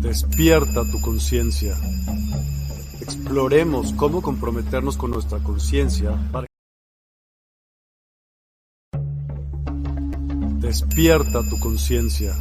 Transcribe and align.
Despierta 0.00 0.90
tu 0.90 0.98
conciencia. 1.02 1.76
Exploremos 3.02 3.92
cómo 3.92 4.22
comprometernos 4.22 4.96
con 4.96 5.10
nuestra 5.10 5.40
conciencia 5.40 6.16
para... 6.32 6.46
Despierta 10.58 11.42
tu 11.50 11.60
conciencia. 11.60 12.34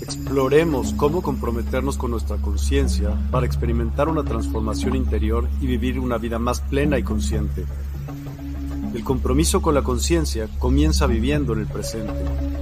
Exploremos 0.00 0.92
cómo 0.94 1.22
comprometernos 1.22 1.96
con 1.96 2.10
nuestra 2.10 2.38
conciencia 2.38 3.16
para 3.30 3.46
experimentar 3.46 4.08
una 4.08 4.24
transformación 4.24 4.96
interior 4.96 5.48
y 5.60 5.66
vivir 5.68 6.00
una 6.00 6.18
vida 6.18 6.40
más 6.40 6.60
plena 6.60 6.98
y 6.98 7.04
consciente. 7.04 7.66
El 8.92 9.04
compromiso 9.04 9.62
con 9.62 9.76
la 9.76 9.82
conciencia 9.82 10.48
comienza 10.58 11.06
viviendo 11.06 11.52
en 11.52 11.60
el 11.60 11.66
presente. 11.66 12.61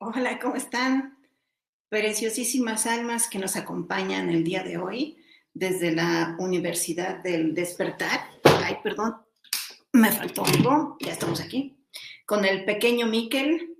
Hola, 0.00 0.38
¿cómo 0.38 0.54
están? 0.54 1.18
Preciosísimas 1.88 2.86
almas 2.86 3.28
que 3.28 3.40
nos 3.40 3.56
acompañan 3.56 4.30
el 4.30 4.44
día 4.44 4.62
de 4.62 4.78
hoy 4.78 5.18
desde 5.52 5.90
la 5.90 6.36
Universidad 6.38 7.20
del 7.20 7.52
Despertar. 7.52 8.20
Ay, 8.44 8.76
perdón, 8.80 9.16
me 9.92 10.12
faltó 10.12 10.44
algo, 10.44 10.96
ya 11.00 11.10
estamos 11.10 11.40
aquí. 11.40 11.84
Con 12.24 12.44
el 12.44 12.64
pequeño 12.64 13.08
Miquel, 13.08 13.76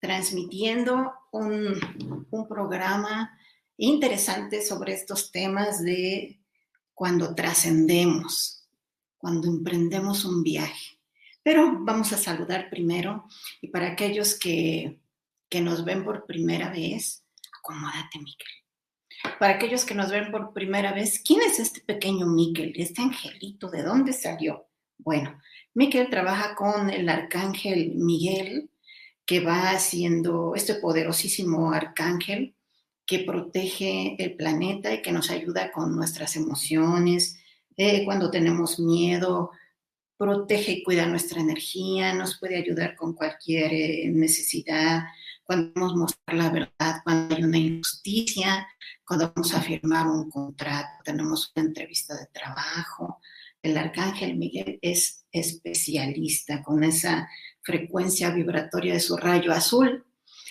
transmitiendo 0.00 1.14
un, 1.32 2.26
un 2.30 2.46
programa 2.46 3.34
interesante 3.78 4.60
sobre 4.60 4.92
estos 4.92 5.32
temas 5.32 5.82
de 5.82 6.42
cuando 6.92 7.34
trascendemos, 7.34 8.68
cuando 9.16 9.48
emprendemos 9.48 10.26
un 10.26 10.42
viaje. 10.42 11.00
Pero 11.42 11.78
vamos 11.80 12.12
a 12.12 12.18
saludar 12.18 12.68
primero 12.68 13.26
y 13.62 13.68
para 13.68 13.92
aquellos 13.92 14.38
que 14.38 15.00
que 15.54 15.60
nos 15.60 15.84
ven 15.84 16.02
por 16.02 16.26
primera 16.26 16.68
vez, 16.68 17.22
acomódate, 17.60 18.18
Miquel. 18.18 18.48
Para 19.38 19.54
aquellos 19.54 19.84
que 19.84 19.94
nos 19.94 20.10
ven 20.10 20.32
por 20.32 20.52
primera 20.52 20.92
vez, 20.92 21.22
¿quién 21.24 21.42
es 21.42 21.60
este 21.60 21.80
pequeño 21.80 22.26
Miquel? 22.26 22.72
Este 22.74 23.02
angelito, 23.02 23.70
¿de 23.70 23.84
dónde 23.84 24.12
salió? 24.12 24.66
Bueno, 24.98 25.40
Miquel 25.72 26.10
trabaja 26.10 26.56
con 26.56 26.90
el 26.90 27.08
arcángel 27.08 27.92
Miguel, 27.94 28.68
que 29.24 29.38
va 29.38 29.70
haciendo 29.70 30.56
este 30.56 30.74
poderosísimo 30.74 31.70
arcángel 31.70 32.56
que 33.06 33.20
protege 33.20 34.16
el 34.18 34.34
planeta 34.34 34.92
y 34.92 35.02
que 35.02 35.12
nos 35.12 35.30
ayuda 35.30 35.70
con 35.70 35.94
nuestras 35.94 36.34
emociones, 36.34 37.38
eh, 37.76 38.04
cuando 38.04 38.28
tenemos 38.28 38.80
miedo, 38.80 39.52
protege 40.16 40.72
y 40.72 40.82
cuida 40.82 41.06
nuestra 41.06 41.40
energía, 41.40 42.12
nos 42.12 42.40
puede 42.40 42.56
ayudar 42.56 42.96
con 42.96 43.14
cualquier 43.14 43.72
eh, 43.72 44.10
necesidad, 44.12 45.04
cuando 45.44 45.86
a 45.86 45.94
mostrar 45.94 46.36
la 46.36 46.50
verdad, 46.50 47.00
cuando 47.04 47.36
hay 47.36 47.42
una 47.42 47.58
injusticia, 47.58 48.66
cuando 49.04 49.32
vamos 49.34 49.54
a 49.54 49.60
firmar 49.60 50.06
un 50.06 50.30
contrato, 50.30 51.02
tenemos 51.04 51.52
una 51.54 51.66
entrevista 51.66 52.14
de 52.16 52.26
trabajo. 52.26 53.20
El 53.62 53.76
arcángel 53.76 54.36
Miguel 54.36 54.78
es 54.82 55.26
especialista 55.30 56.62
con 56.62 56.82
esa 56.82 57.28
frecuencia 57.62 58.30
vibratoria 58.30 58.94
de 58.94 59.00
su 59.00 59.16
rayo 59.16 59.52
azul. 59.52 60.04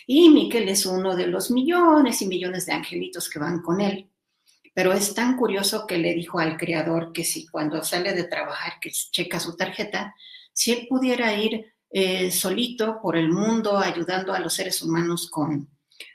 Y 0.06 0.30
Miguel 0.30 0.70
es 0.70 0.86
uno 0.86 1.16
de 1.16 1.28
los 1.28 1.50
millones 1.50 2.22
y 2.22 2.28
millones 2.28 2.66
de 2.66 2.74
angelitos 2.74 3.30
que 3.30 3.40
van 3.40 3.62
con 3.62 3.82
él. 3.82 4.10
Pero 4.74 4.92
es 4.94 5.14
tan 5.14 5.38
curioso 5.38 5.86
que 5.88 5.98
le 5.98 6.14
dijo 6.14 6.40
al 6.40 6.58
creador 6.58 7.12
que 7.14 7.24
si 7.24 7.48
cuando 7.48 7.84
sale 7.84 8.14
de 8.14 8.24
trabajar, 8.24 8.74
que 8.82 8.92
checa 8.92 9.40
su 9.40 9.56
tarjeta, 9.56 10.16
si 10.52 10.72
él 10.72 10.88
pudiera 10.90 11.34
ir 11.36 11.73
eh, 11.96 12.32
solito 12.32 13.00
por 13.00 13.16
el 13.16 13.30
mundo 13.30 13.78
ayudando 13.78 14.34
a 14.34 14.40
los 14.40 14.56
seres 14.56 14.82
humanos 14.82 15.30
con, 15.30 15.70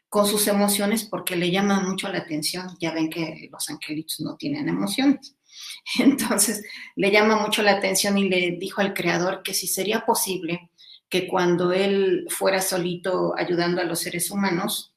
con 0.08 0.26
sus 0.26 0.48
emociones 0.48 1.04
porque 1.04 1.36
le 1.36 1.52
llama 1.52 1.78
mucho 1.80 2.08
la 2.08 2.18
atención. 2.18 2.76
Ya 2.80 2.92
ven 2.92 3.08
que 3.08 3.48
los 3.52 3.70
angelitos 3.70 4.18
no 4.18 4.36
tienen 4.36 4.68
emociones. 4.68 5.36
Entonces 6.00 6.64
le 6.96 7.12
llama 7.12 7.36
mucho 7.36 7.62
la 7.62 7.74
atención 7.74 8.18
y 8.18 8.28
le 8.28 8.56
dijo 8.58 8.80
al 8.80 8.92
creador 8.92 9.44
que 9.44 9.54
si 9.54 9.68
sería 9.68 10.04
posible 10.04 10.72
que 11.08 11.28
cuando 11.28 11.72
él 11.72 12.26
fuera 12.28 12.60
solito 12.60 13.34
ayudando 13.38 13.80
a 13.80 13.84
los 13.84 14.00
seres 14.00 14.32
humanos, 14.32 14.96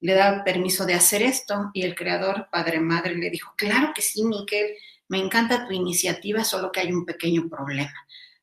le 0.00 0.12
da 0.12 0.44
permiso 0.44 0.84
de 0.84 0.92
hacer 0.92 1.22
esto. 1.22 1.70
Y 1.72 1.84
el 1.84 1.94
creador, 1.94 2.48
padre 2.52 2.80
madre, 2.80 3.16
le 3.16 3.30
dijo, 3.30 3.54
claro 3.56 3.92
que 3.94 4.02
sí, 4.02 4.24
Miquel, 4.24 4.74
me 5.08 5.18
encanta 5.18 5.66
tu 5.66 5.72
iniciativa, 5.72 6.44
solo 6.44 6.70
que 6.70 6.80
hay 6.80 6.92
un 6.92 7.06
pequeño 7.06 7.48
problema 7.48 7.94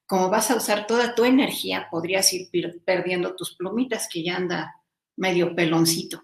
como 0.06 0.30
vas 0.30 0.52
a 0.52 0.56
usar 0.56 0.88
toda 0.88 1.16
tu 1.16 1.26
energía, 1.26 1.88
podrías 1.90 2.32
ir 2.34 2.50
perdiendo 2.86 3.36
tus 3.36 3.56
plumitas 3.56 4.08
que 4.12 4.24
ya 4.24 4.36
anda 4.36 4.76
medio 5.16 5.56
peloncito. 5.56 6.24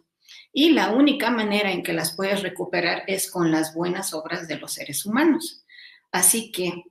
Y 0.53 0.71
la 0.71 0.91
única 0.91 1.31
manera 1.31 1.71
en 1.71 1.81
que 1.81 1.93
las 1.93 2.15
puedes 2.15 2.43
recuperar 2.43 3.03
es 3.07 3.31
con 3.31 3.51
las 3.51 3.73
buenas 3.73 4.13
obras 4.13 4.47
de 4.47 4.57
los 4.57 4.73
seres 4.73 5.05
humanos. 5.05 5.65
Así 6.11 6.51
que, 6.51 6.83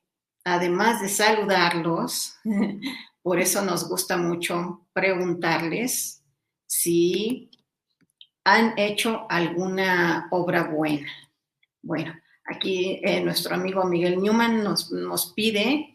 además 0.44 1.00
de 1.02 1.08
saludarlos, 1.08 2.34
por 3.22 3.38
eso 3.38 3.62
nos 3.62 3.88
gusta 3.88 4.16
mucho 4.16 4.86
preguntarles 4.92 6.22
si 6.66 7.50
han 8.44 8.78
hecho 8.78 9.26
alguna 9.28 10.28
obra 10.30 10.64
buena. 10.64 11.10
Bueno, 11.82 12.14
aquí 12.46 13.00
eh, 13.02 13.20
nuestro 13.20 13.54
amigo 13.54 13.84
Miguel 13.84 14.20
Newman 14.20 14.64
nos, 14.64 14.90
nos 14.90 15.32
pide 15.34 15.89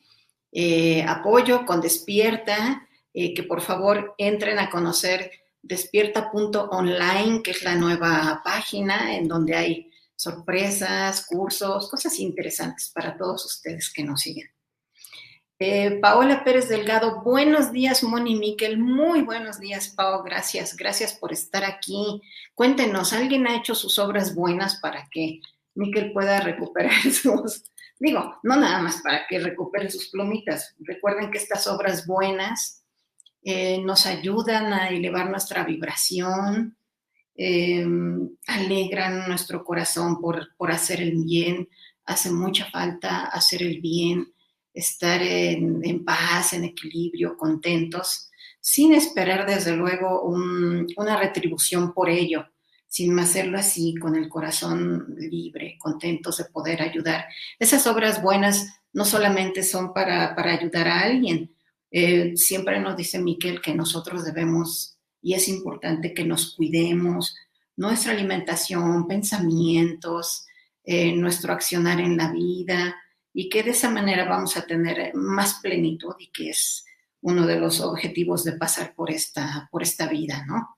eh, 0.57 1.03
apoyo 1.05 1.65
con 1.65 1.81
Despierta, 1.81 2.87
eh, 3.13 3.33
que 3.33 3.43
por 3.43 3.59
favor 3.59 4.15
entren 4.17 4.57
a 4.57 4.69
conocer 4.69 5.29
despierta.online, 5.61 7.43
que 7.43 7.51
es 7.51 7.61
la 7.61 7.75
nueva 7.75 8.39
página 8.41 9.17
en 9.17 9.27
donde 9.27 9.53
hay 9.53 9.91
sorpresas, 10.15 11.25
cursos, 11.25 11.89
cosas 11.89 12.17
interesantes 12.19 12.89
para 12.95 13.17
todos 13.17 13.43
ustedes 13.43 13.91
que 13.91 14.05
nos 14.05 14.21
siguen. 14.21 14.47
Eh, 15.59 15.99
Paola 16.01 16.45
Pérez 16.45 16.69
Delgado, 16.69 17.21
buenos 17.21 17.73
días, 17.73 18.01
Moni 18.03 18.35
Miquel. 18.35 18.77
Muy 18.77 19.23
buenos 19.23 19.59
días, 19.59 19.89
Pao. 19.89 20.23
Gracias, 20.23 20.77
gracias 20.77 21.15
por 21.15 21.33
estar 21.33 21.65
aquí. 21.65 22.21
Cuéntenos, 22.53 23.11
¿alguien 23.11 23.45
ha 23.45 23.57
hecho 23.57 23.75
sus 23.75 23.99
obras 23.99 24.33
buenas 24.33 24.79
para 24.79 25.09
que 25.11 25.41
Miquel 25.73 26.13
pueda 26.13 26.39
recuperar 26.39 27.01
sus, 27.11 27.65
digo, 27.99 28.39
no 28.43 28.55
nada 28.55 28.81
más 28.81 29.01
para 29.01 29.25
que 29.27 29.39
recupere 29.39 29.89
sus 29.89 30.09
plumitas. 30.09 30.75
Recuerden 30.79 31.31
que 31.31 31.37
estas 31.37 31.67
obras 31.67 32.05
buenas 32.05 32.83
eh, 33.43 33.79
nos 33.81 34.05
ayudan 34.05 34.73
a 34.73 34.89
elevar 34.89 35.29
nuestra 35.29 35.63
vibración, 35.63 36.77
eh, 37.35 37.85
alegran 38.47 39.27
nuestro 39.27 39.63
corazón 39.63 40.19
por, 40.19 40.55
por 40.57 40.71
hacer 40.71 41.01
el 41.01 41.23
bien. 41.23 41.69
Hace 42.05 42.31
mucha 42.31 42.69
falta 42.69 43.25
hacer 43.25 43.63
el 43.63 43.81
bien 43.81 44.35
estar 44.75 45.21
en, 45.21 46.03
paz, 46.03 46.53
en 46.53 46.65
equilibrio, 46.65 47.37
contentos, 47.37 48.29
sin 48.59 48.93
esperar 48.93 49.47
desde 49.47 49.75
luego 49.75 50.23
una 50.23 51.17
retribución 51.17 51.93
por 51.93 52.09
ello, 52.09 52.45
sin 52.95 53.19
hacerlo 53.19 53.57
así, 53.57 53.93
con 53.95 54.15
el 54.15 54.29
corazón 54.29 55.17
libre, 55.17 55.75
contentos 55.77 56.37
de 56.37 56.45
poder 56.45 56.81
ayudar. 56.81 57.25
Esas 57.59 57.87
obras 57.87 58.21
buenas 58.21 58.79
no 58.93 59.03
solamente 59.03 59.63
son 59.63 59.93
para, 59.93 60.33
ayudar 60.33 60.87
a 60.87 61.01
alguien, 61.01 61.53
eh, 61.91 62.37
siempre 62.37 62.79
nos 62.79 62.95
dice 62.95 63.19
Miquel 63.19 63.61
que 63.61 63.75
nosotros 63.75 64.23
debemos, 64.23 64.97
y 65.21 65.33
es 65.33 65.49
importante 65.49 66.13
que 66.13 66.23
nos 66.23 66.55
cuidemos, 66.55 67.35
nuestra 67.75 68.13
alimentación, 68.13 69.09
pensamientos, 69.09 70.45
eh, 70.85 71.11
nuestro 71.17 71.51
accionar 71.51 71.99
en 71.99 72.15
la 72.15 72.31
vida, 72.31 72.95
y 73.33 73.49
que 73.49 73.61
de 73.61 73.71
esa 73.71 73.89
manera 73.89 74.23
vamos 74.23 74.55
a 74.55 74.65
tener 74.65 75.13
más 75.15 75.55
plenitud 75.55 76.15
y 76.17 76.27
que 76.27 76.51
es 76.51 76.85
uno 77.19 77.45
de 77.45 77.59
los 77.59 77.81
objetivos 77.81 78.45
de 78.45 78.53
pasar 78.53 78.95
por 78.95 79.11
esta, 79.11 79.67
por 79.69 79.83
esta 79.83 80.07
vida, 80.07 80.45
¿no? 80.47 80.74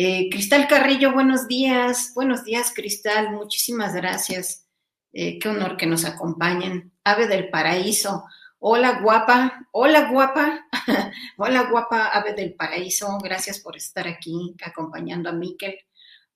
Eh, 0.00 0.28
Cristal 0.30 0.68
Carrillo, 0.68 1.12
buenos 1.12 1.48
días, 1.48 2.12
buenos 2.14 2.44
días 2.44 2.72
Cristal, 2.72 3.32
muchísimas 3.32 3.96
gracias, 3.96 4.64
eh, 5.12 5.40
qué 5.40 5.48
honor 5.48 5.76
que 5.76 5.86
nos 5.86 6.04
acompañen. 6.04 6.92
Ave 7.02 7.26
del 7.26 7.50
Paraíso, 7.50 8.22
hola 8.60 9.00
guapa, 9.02 9.66
hola 9.72 10.08
guapa, 10.08 10.68
hola 11.36 11.68
guapa 11.68 12.10
Ave 12.10 12.32
del 12.34 12.54
Paraíso, 12.54 13.18
gracias 13.20 13.58
por 13.58 13.76
estar 13.76 14.06
aquí 14.06 14.54
acompañando 14.64 15.30
a 15.30 15.32
Miquel. 15.32 15.74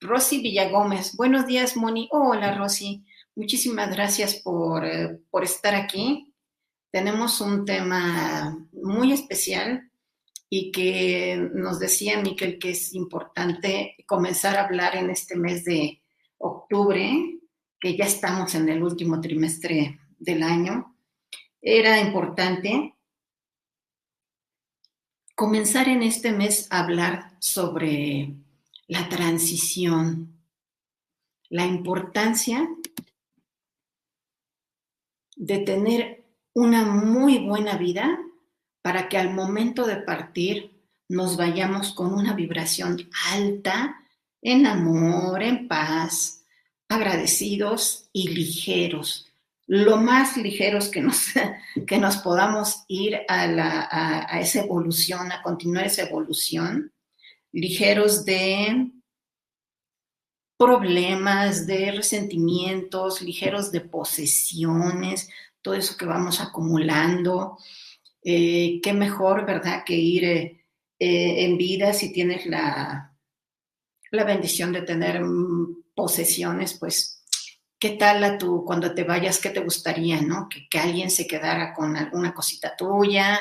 Rosy 0.01 0.43
Villagómez, 0.43 1.15
buenos 1.15 1.47
días 1.47 1.77
Moni, 1.77 2.09
hola 2.11 2.57
Rosy. 2.59 3.05
Muchísimas 3.37 3.95
gracias 3.95 4.41
por, 4.43 4.85
eh, 4.85 5.21
por 5.31 5.45
estar 5.45 5.77
aquí. 5.77 6.35
Tenemos 6.91 7.41
un 7.41 7.65
tema 7.65 8.59
muy 8.73 9.13
especial 9.13 9.89
y 10.55 10.71
que 10.71 11.49
nos 11.55 11.79
decía 11.79 12.21
Miquel 12.21 12.59
que 12.59 12.73
es 12.73 12.93
importante 12.93 13.97
comenzar 14.07 14.59
a 14.59 14.65
hablar 14.67 14.95
en 14.97 15.09
este 15.09 15.35
mes 15.35 15.65
de 15.65 16.03
octubre, 16.37 17.41
que 17.81 17.97
ya 17.97 18.05
estamos 18.05 18.55
en 18.55 18.69
el 18.69 18.83
último 18.83 19.19
trimestre 19.19 19.99
del 20.19 20.43
año. 20.43 20.95
Era 21.59 21.99
importante 22.01 22.95
comenzar 25.35 25.89
en 25.89 26.03
este 26.03 26.33
mes 26.33 26.71
a 26.71 26.81
hablar 26.81 27.35
sobre 27.39 28.35
la 28.89 29.09
transición, 29.09 30.39
la 31.49 31.65
importancia 31.65 32.69
de 35.35 35.59
tener 35.61 36.27
una 36.53 36.85
muy 36.85 37.39
buena 37.39 37.79
vida 37.79 38.19
para 38.83 39.09
que 39.09 39.17
al 39.17 39.33
momento 39.33 39.87
de 39.87 39.97
partir 39.97 40.73
nos 41.09 41.37
vayamos 41.37 41.93
con 41.93 42.13
una 42.13 42.35
vibración 42.35 43.09
alta, 43.31 43.97
en 44.41 44.67
amor, 44.67 45.43
en 45.43 45.69
paz, 45.69 46.45
agradecidos 46.89 48.09
y 48.13 48.29
ligeros. 48.29 49.29
Lo 49.67 49.97
más 49.97 50.37
ligeros 50.37 50.89
que 50.89 51.01
nos, 51.01 51.27
que 51.87 51.99
nos 51.99 52.17
podamos 52.19 52.85
ir 52.89 53.21
a, 53.29 54.27
a 54.29 54.41
esa 54.41 54.61
evolución, 54.61 55.31
a 55.31 55.43
continuar 55.43 55.87
esa 55.87 56.03
evolución, 56.03 56.93
ligeros 57.53 58.25
de 58.25 58.91
problemas, 60.59 61.67
de 61.67 61.93
resentimientos, 61.93 63.21
ligeros 63.21 63.71
de 63.73 63.81
posesiones, 63.81 65.29
todo 65.61 65.75
eso 65.75 65.97
que 65.97 66.05
vamos 66.05 66.41
acumulando. 66.41 67.59
Eh, 68.25 68.81
qué 68.83 68.93
mejor, 68.93 69.47
¿verdad?, 69.47 69.83
que 69.85 69.95
ir 69.95 70.25
eh, 70.25 70.65
eh, 70.99 71.45
en 71.45 71.57
vida 71.57 71.93
si 71.93 72.13
tienes 72.13 72.47
la, 72.47 73.15
la 74.11 74.25
bendición 74.25 74.73
de 74.73 74.83
tener 74.83 75.23
mm, 75.23 75.93
posesiones, 75.95 76.79
pues, 76.79 77.25
¿qué 77.79 77.91
tal 77.91 78.23
a 78.25 78.39
tú 78.39 78.65
cuando 78.65 78.95
te 78.95 79.05
vayas? 79.05 79.41
¿Qué 79.41 79.51
te 79.51 79.61
gustaría, 79.61 80.21
no? 80.21 80.49
Que, 80.49 80.69
que 80.71 80.79
alguien 80.79 81.11
se 81.11 81.27
quedara 81.27 81.75
con 81.75 81.97
alguna 81.97 82.33
cosita 82.33 82.77
tuya. 82.77 83.41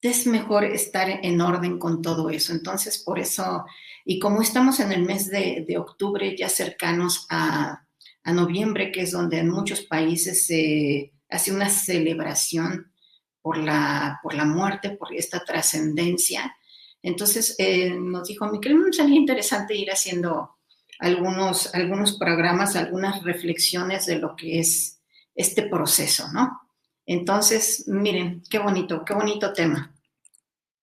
Es 0.00 0.26
mejor 0.26 0.64
estar 0.64 1.08
en 1.08 1.40
orden 1.40 1.78
con 1.78 2.02
todo 2.02 2.30
eso. 2.30 2.52
Entonces, 2.52 2.98
por 2.98 3.18
eso 3.18 3.64
y 4.08 4.20
como 4.20 4.40
estamos 4.40 4.78
en 4.78 4.92
el 4.92 5.02
mes 5.02 5.28
de, 5.28 5.76
octubre, 5.76 6.36
ya 6.38 6.48
cercanos 6.48 7.26
a, 7.28 7.82
noviembre, 8.24 8.92
que 8.92 9.02
es 9.02 9.10
donde 9.10 9.38
en 9.38 9.50
muchos 9.50 9.82
países 9.82 10.46
se 10.46 11.12
hace 11.28 11.52
una 11.52 11.68
celebración 11.68 12.92
por 13.46 13.58
la, 13.58 14.18
por 14.24 14.34
la 14.34 14.44
muerte, 14.44 14.90
por 14.90 15.14
esta 15.14 15.44
trascendencia, 15.44 16.56
entonces 17.00 17.54
eh, 17.58 17.90
nos 17.90 18.26
dijo, 18.26 18.48
Miquel, 18.48 18.74
me 18.74 18.92
sería 18.92 19.14
interesante 19.14 19.76
ir 19.76 19.92
haciendo 19.92 20.56
algunos, 20.98 21.72
algunos 21.72 22.18
programas, 22.18 22.74
algunas 22.74 23.22
reflexiones 23.22 24.06
de 24.06 24.18
lo 24.18 24.34
que 24.34 24.58
es 24.58 25.00
este 25.36 25.62
proceso, 25.62 26.26
¿no? 26.32 26.60
Entonces, 27.04 27.84
miren, 27.86 28.42
qué 28.50 28.58
bonito, 28.58 29.04
qué 29.04 29.14
bonito 29.14 29.52
tema 29.52 29.92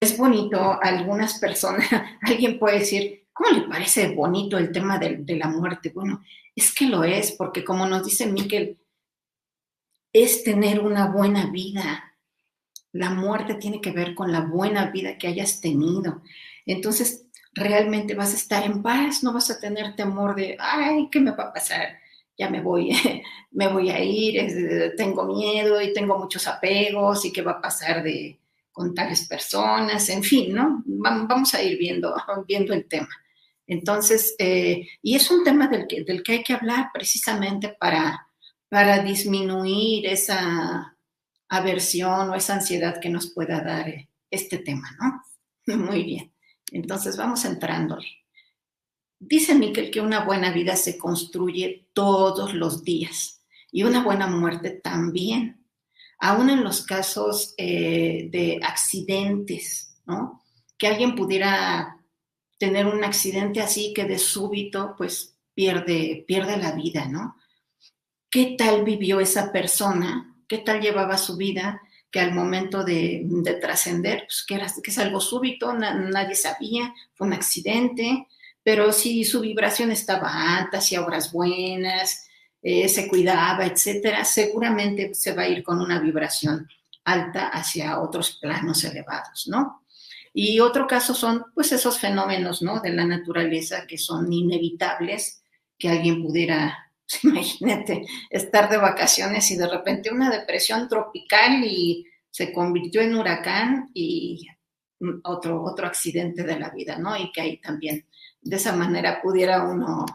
es 0.04 0.18
bonito, 0.18 0.78
algunas 0.82 1.40
personas, 1.40 1.88
alguien 2.22 2.60
puede 2.60 2.80
decir, 2.80 3.28
¿cómo 3.34 3.58
le 3.58 3.68
parece 3.68 4.14
bonito 4.14 4.58
el 4.58 4.72
tema 4.72 5.00
de, 5.00 5.36
la 5.36 5.48
muerte? 5.48 5.92
Bueno, 5.94 6.22
es 6.56 6.74
que 6.74 6.86
lo 6.86 7.04
es, 7.04 7.32
porque 7.32 7.64
como 7.64 7.86
nos 7.88 8.06
dice 8.06 8.28
Miquel, 8.28 8.78
es 10.12 10.44
tener 10.44 10.80
una 10.80 11.08
buena 11.08 11.48
vida. 11.48 12.13
La 12.94 13.10
muerte 13.10 13.56
tiene 13.56 13.82
que 13.82 13.92
ver 13.92 14.16
con 14.16 14.32
la 14.32 14.42
buena 14.42 14.92
vida 14.92 15.18
que 15.18 15.28
hayas 15.28 15.60
tenido. 15.60 16.22
Entonces, 16.66 17.26
realmente 17.54 18.16
vas 18.16 18.34
a 18.34 18.38
estar 18.38 18.66
en 18.66 18.82
paz, 18.82 19.24
no 19.24 19.34
vas 19.34 19.50
a 19.52 19.60
tener 19.60 19.96
temor 19.96 20.36
de, 20.36 20.56
ay, 20.60 21.10
¿qué 21.12 21.20
me 21.20 21.32
va 21.32 21.46
a 21.46 21.54
pasar? 21.54 22.00
Ya 22.38 22.50
me 22.50 22.62
voy, 22.62 22.92
me 23.52 23.68
voy 23.68 23.90
a 23.90 24.02
ir, 24.02 24.94
tengo 24.96 25.26
miedo 25.26 25.82
y 25.82 25.94
tengo 25.94 26.18
muchos 26.18 26.48
apegos 26.48 27.26
y 27.26 27.34
qué 27.34 27.42
va 27.42 27.54
a 27.54 27.62
pasar 27.62 28.02
de, 28.04 28.40
con 28.72 28.94
tales 28.94 29.28
personas, 29.28 30.10
en 30.10 30.24
fin, 30.24 30.54
¿no? 30.54 30.84
Vamos 30.86 31.54
a 31.54 31.62
ir 31.62 31.78
viendo, 31.78 32.16
viendo 32.48 32.74
el 32.74 32.86
tema. 32.88 33.10
Entonces, 33.68 34.36
eh, 34.40 34.88
y 35.02 35.16
es 35.16 35.32
un 35.32 35.44
tema 35.44 35.68
del 35.68 35.88
que, 35.88 36.04
del 36.04 36.22
que 36.22 36.34
hay 36.34 36.44
que 36.44 36.54
hablar 36.54 36.90
precisamente 36.94 37.70
para, 37.80 38.28
para 38.68 39.02
disminuir 39.02 40.08
esa 40.08 40.93
aversión 41.58 42.30
o 42.30 42.36
esa 42.36 42.56
ansiedad 42.56 43.00
que 43.00 43.10
nos 43.10 43.28
pueda 43.34 43.62
dar 43.62 43.88
eh, 43.90 44.10
este 44.30 44.58
tema, 44.60 44.90
¿no? 45.00 45.22
Muy 45.78 46.04
bien. 46.04 46.34
Entonces, 46.72 47.18
vamos 47.18 47.46
entrándole. 47.46 48.08
Dice 49.20 49.56
Miquel 49.56 49.92
que 49.92 50.02
una 50.02 50.26
buena 50.26 50.52
vida 50.52 50.76
se 50.76 50.98
construye 50.98 51.90
todos 51.94 52.54
los 52.54 52.84
días 52.84 53.42
y 53.72 53.84
una 53.84 54.04
buena 54.04 54.28
muerte 54.28 54.72
también 54.72 55.64
aún 56.20 56.50
en 56.50 56.64
los 56.64 56.86
casos 56.86 57.54
eh, 57.58 58.30
de 58.32 58.60
accidentes, 58.64 60.02
¿no? 60.06 60.42
Que 60.78 60.88
alguien 60.88 61.16
pudiera 61.16 61.98
tener 62.58 62.86
un 62.86 63.04
accidente 63.04 63.60
así 63.60 63.94
que 63.94 64.06
de 64.06 64.18
súbito, 64.18 64.96
pues 64.98 65.38
pierde, 65.54 66.24
pierde 66.26 66.56
la 66.58 66.72
vida, 66.72 67.10
¿no? 67.10 67.36
¿Qué 68.30 68.56
tal 68.58 68.86
vivió 68.86 69.20
esa 69.20 69.52
persona? 69.52 70.33
¿Qué 70.48 70.60
tal 70.60 70.82
llevaba 70.82 71.18
su 71.18 71.38
vida? 71.38 71.82
Que 72.12 72.20
al 72.20 72.34
momento 72.34 72.84
de, 72.84 73.26
trascender, 73.60 74.26
pues 74.28 74.46
que, 74.48 74.56
era, 74.56 74.68
que 74.84 74.92
es 74.92 74.98
algo 74.98 75.20
súbito, 75.20 75.74
nadie 75.74 76.36
sabía, 76.36 76.94
fue 77.14 77.28
un 77.28 77.34
accidente, 77.34 78.28
pero 78.64 78.92
si 78.94 79.24
su 79.24 79.42
vibración 79.42 79.92
estaba 79.92 80.58
alta, 80.58 80.78
hacía 80.78 81.04
obras 81.04 81.32
buenas, 81.32 82.28
eh, 82.62 82.88
se 82.88 83.08
cuidaba, 83.08 83.66
etcétera, 83.66 84.24
seguramente 84.24 85.14
se 85.14 85.34
va 85.34 85.44
a 85.44 85.50
ir 85.50 85.64
con 85.64 85.82
una 85.82 86.00
vibración 86.00 86.68
alta 87.04 87.50
hacia 87.50 88.00
otros 88.00 88.38
planos 88.42 88.84
elevados, 88.86 89.48
¿no? 89.48 89.84
Y 90.34 90.60
otro 90.62 90.88
caso 90.88 91.14
son 91.14 91.46
pues 91.54 91.72
esos 91.74 92.00
fenómenos, 92.00 92.62
¿no? 92.62 92.80
De 92.80 92.92
la 92.92 93.06
naturaleza 93.06 93.86
que 93.86 93.98
son 93.98 94.32
inevitables, 94.32 95.44
que 95.78 95.90
alguien 95.90 96.24
pudiera, 96.24 96.92
imagínate, 97.24 98.06
estar 98.30 98.70
de 98.70 98.78
vacaciones 98.78 99.50
y 99.52 99.58
de 99.58 99.68
repente 99.68 100.12
una 100.12 100.30
depresión 100.30 100.88
tropical 100.88 101.64
y 101.64 102.06
se 102.30 102.52
convirtió 102.52 103.02
en 103.02 103.16
huracán 103.16 103.92
y 103.94 104.48
otro, 105.24 105.64
otro 105.64 105.88
accidente 105.88 106.44
de 106.44 106.60
la 106.60 106.70
vida, 106.70 106.98
¿no? 106.98 107.16
Y 107.18 107.32
que 107.32 107.42
ahí 107.42 107.58
también 107.62 108.08
de 108.42 108.56
esa 108.56 108.76
manera 108.76 109.22
pudiera 109.22 109.64
uno 109.64 110.06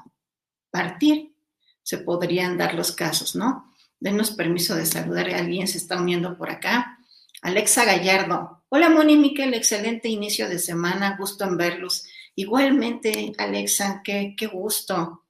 partir. 0.70 1.34
Se 1.82 1.98
podrían 1.98 2.58
dar 2.58 2.74
los 2.74 2.92
casos, 2.92 3.34
¿no? 3.34 3.72
Denos 4.00 4.30
permiso 4.32 4.74
de 4.74 4.86
saludar 4.86 5.30
a 5.30 5.38
alguien, 5.38 5.66
se 5.66 5.78
está 5.78 6.00
uniendo 6.00 6.36
por 6.36 6.50
acá. 6.50 6.98
Alexa 7.42 7.84
Gallardo. 7.84 8.64
Hola, 8.68 8.90
Moni 8.90 9.16
Miquel, 9.16 9.54
excelente 9.54 10.08
inicio 10.08 10.48
de 10.48 10.58
semana, 10.58 11.16
gusto 11.18 11.44
en 11.44 11.56
verlos. 11.56 12.04
Igualmente, 12.34 13.32
Alexa, 13.38 14.02
qué, 14.04 14.34
qué 14.36 14.46
gusto. 14.46 15.24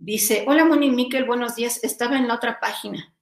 Dice, 0.00 0.44
hola, 0.46 0.64
Moni 0.64 0.90
Miquel, 0.90 1.24
buenos 1.24 1.56
días. 1.56 1.82
Estaba 1.82 2.16
en 2.16 2.28
la 2.28 2.36
otra 2.36 2.60
página. 2.60 3.12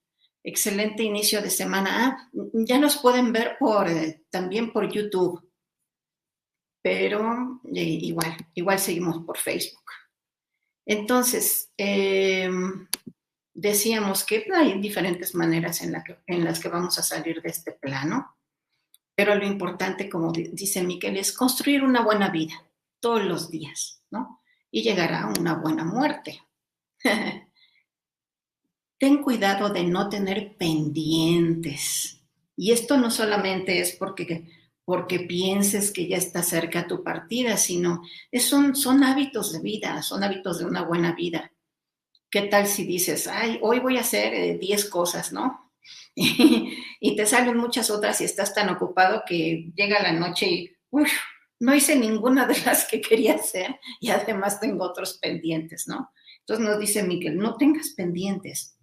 Excelente 0.44 1.02
inicio 1.02 1.40
de 1.40 1.48
semana. 1.48 1.90
Ah, 1.90 2.30
ya 2.52 2.78
nos 2.78 2.98
pueden 2.98 3.32
ver 3.32 3.56
por, 3.58 3.88
eh, 3.88 4.26
también 4.28 4.74
por 4.74 4.92
YouTube, 4.92 5.50
pero 6.82 7.62
eh, 7.64 7.82
igual, 7.82 8.36
igual 8.52 8.78
seguimos 8.78 9.24
por 9.24 9.38
Facebook. 9.38 9.90
Entonces, 10.84 11.72
em, 11.78 12.86
decíamos 13.54 14.22
que 14.24 14.46
hay 14.54 14.78
diferentes 14.78 15.34
maneras 15.34 15.80
en, 15.80 15.94
en, 16.26 16.44
las 16.44 16.60
que 16.60 16.68
vamos 16.68 16.98
a 16.98 17.02
salir 17.02 17.40
de 17.40 17.48
este 17.48 17.72
plano, 17.72 18.36
pero 19.14 19.34
lo 19.34 19.46
importante, 19.46 20.10
como 20.10 20.30
dice 20.30 20.84
Miquel, 20.84 21.16
es 21.16 21.32
construir 21.32 21.82
una 21.82 22.02
buena 22.02 22.28
vida 22.28 22.54
todos 23.00 23.24
los 23.24 23.50
días, 23.50 24.04
¿no? 24.10 24.42
Y 24.70 24.82
llegar 24.82 25.14
a 25.14 25.26
una 25.26 25.54
buena 25.54 25.82
muerte. 25.82 26.45
ten 28.98 29.22
cuidado 29.22 29.68
de 29.70 29.84
no 29.84 30.08
tener 30.08 30.56
pendientes. 30.56 32.22
Y 32.56 32.72
esto 32.72 32.96
no 32.96 33.10
solamente 33.10 33.80
es 33.80 33.92
porque, 33.92 34.48
porque 34.84 35.20
pienses 35.20 35.90
que 35.90 36.08
ya 36.08 36.16
está 36.16 36.42
cerca 36.42 36.86
tu 36.86 37.02
partida, 37.02 37.56
sino 37.56 38.02
es, 38.30 38.44
son, 38.44 38.74
son 38.74 39.04
hábitos 39.04 39.52
de 39.52 39.60
vida, 39.60 40.02
son 40.02 40.24
hábitos 40.24 40.58
de 40.58 40.64
una 40.64 40.82
buena 40.82 41.14
vida. 41.14 41.52
¿Qué 42.30 42.42
tal 42.42 42.66
si 42.66 42.84
dices, 42.84 43.28
ay, 43.28 43.58
hoy 43.62 43.78
voy 43.78 43.98
a 43.98 44.00
hacer 44.00 44.58
10 44.58 44.84
eh, 44.84 44.90
cosas, 44.90 45.32
¿no? 45.32 45.72
y 46.14 47.14
te 47.14 47.26
salen 47.26 47.56
muchas 47.58 47.90
otras 47.90 48.20
y 48.20 48.24
estás 48.24 48.54
tan 48.54 48.70
ocupado 48.70 49.22
que 49.26 49.70
llega 49.76 50.02
la 50.02 50.12
noche 50.12 50.46
y, 50.46 50.76
uff, 50.90 51.12
no 51.60 51.74
hice 51.74 51.96
ninguna 51.96 52.46
de 52.46 52.58
las 52.64 52.86
que 52.86 53.00
quería 53.00 53.34
hacer 53.34 53.78
y 54.00 54.10
además 54.10 54.60
tengo 54.60 54.84
otros 54.84 55.18
pendientes, 55.18 55.86
¿no? 55.86 56.10
Entonces 56.48 56.64
nos 56.64 56.78
dice 56.78 57.02
Miguel, 57.02 57.36
no 57.36 57.56
tengas 57.56 57.90
pendientes, 57.90 58.76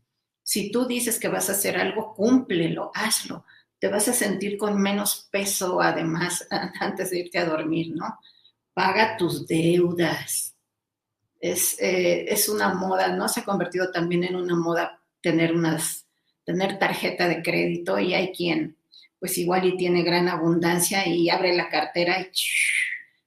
si 0.44 0.72
tú 0.72 0.86
dices 0.86 1.20
que 1.20 1.30
vas 1.30 1.50
a 1.50 1.54
hacer 1.54 1.78
algo, 1.78 2.14
cúmplelo, 2.14 2.92
hazlo. 2.94 3.46
Te 3.80 3.88
vas 3.88 4.08
a 4.10 4.14
sentir 4.14 4.58
con 4.58 4.80
menos 4.82 5.28
peso, 5.32 5.82
además, 5.82 6.46
antes 6.80 7.10
de 7.10 7.20
irte 7.20 7.40
a 7.40 7.46
dormir, 7.46 7.94
¿no? 7.96 8.20
Paga 8.74 9.18
tus 9.18 9.48
deudas. 9.48 10.56
Es, 11.40 11.80
eh, 11.80 12.26
es 12.28 12.50
una 12.50 12.74
moda, 12.74 13.10
¿no? 13.16 13.28
Se 13.28 13.42
ha 13.42 13.46
convertido 13.46 13.92
también 13.92 14.24
en 14.24 14.36
una 14.36 14.56
moda 14.56 15.02
tener 15.22 15.54
unas, 15.54 16.06
tener 16.46 16.78
tarjeta 16.78 17.28
de 17.28 17.42
crédito 17.42 17.98
y 18.00 18.14
hay 18.14 18.32
quien, 18.32 18.78
pues 19.20 19.38
igual 19.38 19.66
y 19.66 19.78
tiene 19.78 20.04
gran 20.04 20.28
abundancia 20.28 21.08
y 21.08 21.30
abre 21.30 21.56
la 21.56 21.70
cartera 21.70 22.20
y 22.20 22.32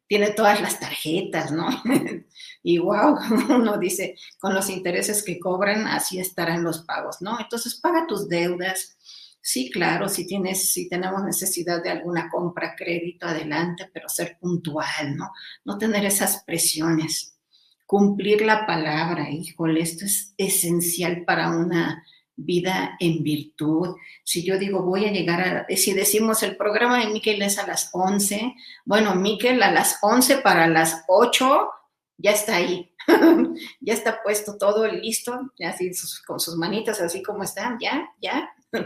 tiene 0.06 0.30
todas 0.30 0.60
las 0.60 0.78
tarjetas, 0.78 1.52
¿no? 1.52 1.68
y 2.68 2.78
wow, 2.78 3.16
uno 3.48 3.78
dice, 3.78 4.16
con 4.40 4.52
los 4.52 4.68
intereses 4.70 5.22
que 5.22 5.38
cobran, 5.38 5.86
así 5.86 6.18
estarán 6.18 6.64
los 6.64 6.80
pagos, 6.80 7.18
¿no? 7.20 7.38
Entonces, 7.38 7.76
paga 7.76 8.08
tus 8.08 8.28
deudas. 8.28 8.98
Sí, 9.40 9.70
claro, 9.70 10.08
si 10.08 10.26
tienes, 10.26 10.72
si 10.72 10.88
tenemos 10.88 11.22
necesidad 11.22 11.80
de 11.80 11.90
alguna 11.90 12.28
compra, 12.28 12.74
crédito, 12.76 13.28
adelante, 13.28 13.88
pero 13.94 14.08
ser 14.08 14.36
puntual, 14.40 15.16
¿no? 15.16 15.30
No 15.64 15.78
tener 15.78 16.04
esas 16.04 16.42
presiones. 16.42 17.38
Cumplir 17.86 18.42
la 18.42 18.66
palabra, 18.66 19.30
híjole, 19.30 19.80
esto 19.80 20.04
es 20.04 20.34
esencial 20.36 21.22
para 21.24 21.50
una 21.50 22.04
vida 22.34 22.96
en 22.98 23.22
virtud. 23.22 23.94
Si 24.24 24.42
yo 24.42 24.58
digo, 24.58 24.82
voy 24.82 25.04
a 25.04 25.12
llegar 25.12 25.66
a, 25.70 25.76
si 25.76 25.94
decimos 25.94 26.42
el 26.42 26.56
programa 26.56 26.98
de 26.98 27.12
Miquel 27.12 27.40
es 27.42 27.58
a 27.58 27.66
las 27.68 27.90
11, 27.92 28.56
bueno, 28.84 29.14
Miquel 29.14 29.62
a 29.62 29.70
las 29.70 29.98
11 30.02 30.38
para 30.38 30.66
las 30.66 31.04
8 31.06 31.70
ya 32.18 32.32
está 32.32 32.56
ahí, 32.56 32.94
ya 33.80 33.94
está 33.94 34.22
puesto 34.22 34.56
todo 34.56 34.86
listo, 34.86 35.52
así 35.64 35.90
con 36.26 36.40
sus 36.40 36.56
manitas 36.56 37.00
así 37.00 37.22
como 37.22 37.42
están, 37.42 37.78
ya, 37.80 38.08
ya. 38.20 38.50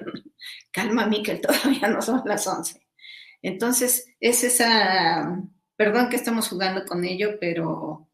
Calma, 0.73 1.07
Miquel, 1.07 1.41
todavía 1.43 1.89
no 1.89 2.03
son 2.03 2.23
las 2.25 2.47
11. 2.47 2.81
Entonces, 3.43 4.07
es 4.21 4.45
esa, 4.45 5.43
perdón 5.77 6.09
que 6.09 6.17
estamos 6.17 6.49
jugando 6.49 6.85
con 6.85 7.05
ello, 7.05 7.39
pero 7.41 8.09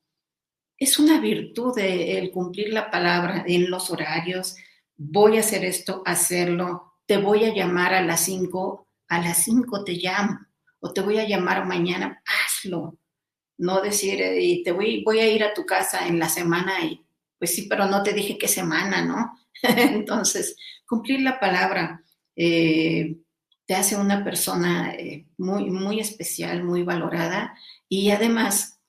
es 0.79 0.99
una 0.99 1.21
virtud 1.21 1.77
el 1.79 2.31
cumplir 2.31 2.73
la 2.73 2.91
palabra 2.91 3.45
en 3.47 3.71
los 3.71 3.91
horarios. 3.91 4.57
Voy 4.97 5.37
a 5.37 5.41
hacer 5.41 5.65
esto, 5.65 6.03
hacerlo. 6.05 6.95
Te 7.07 7.17
voy 7.17 7.45
a 7.45 7.55
llamar 7.55 7.95
a 7.95 8.03
las 8.03 8.21
5, 8.21 8.89
a 9.09 9.21
las 9.21 9.39
5 9.45 9.85
te 9.85 9.93
llamo. 9.93 10.39
O 10.81 10.93
te 10.93 11.01
voy 11.01 11.19
a 11.19 11.27
llamar 11.27 11.67
mañana, 11.67 12.23
hazlo 12.25 12.99
no 13.59 13.81
decir, 13.81 14.21
eh, 14.21 14.41
y 14.41 14.63
te 14.63 14.73
voy, 14.73 15.03
voy 15.05 15.21
a 15.21 15.29
ir 15.29 15.45
a 15.45 15.55
tu 15.55 15.65
casa 15.65 16.07
en 16.07 16.19
la 16.19 16.29
semana 16.29 16.85
y 16.85 17.05
pues 17.39 17.55
sí, 17.55 17.67
pero 17.69 17.87
no 17.87 18.03
te 18.03 18.13
dije 18.13 18.39
qué 18.39 18.49
semana, 18.49 19.05
¿no? 19.05 19.39
Entonces, 19.63 20.57
cumplir 20.87 21.21
la 21.21 21.39
palabra 21.39 22.03
eh, 22.35 23.17
te 23.67 23.75
hace 23.75 23.97
una 23.97 24.25
persona 24.25 24.95
eh, 24.95 25.27
muy, 25.39 25.71
muy 25.71 26.01
especial, 26.01 26.65
muy 26.65 26.83
valorada 26.83 27.55
y 27.89 28.11
además, 28.11 28.81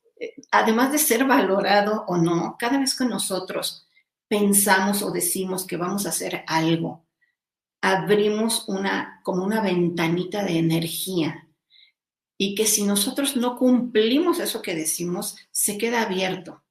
además 0.52 0.92
de 0.92 0.98
ser 0.98 1.26
valorado 1.26 2.06
o 2.08 2.18
no, 2.18 2.56
cada 2.60 2.80
vez 2.80 2.98
que 2.98 3.06
nosotros 3.06 3.88
pensamos 4.28 5.02
o 5.02 5.12
decimos 5.12 5.66
que 5.66 5.78
vamos 5.78 6.06
a 6.06 6.10
hacer 6.10 6.44
algo, 6.48 7.06
abrimos 7.82 8.68
una, 8.68 9.22
como 9.24 9.44
una 9.44 9.62
ventanita 9.62 10.44
de 10.44 10.58
energía 10.58 11.47
y 12.38 12.56
que 12.56 12.68
si 12.68 12.84
nosotros 12.84 13.36
no 13.36 13.58
cumplimos 13.58 14.40
eso 14.40 14.62
que 14.62 14.76
decimos, 14.76 15.38
se 15.52 15.78
queda 15.78 16.04
abierto. 16.04 16.64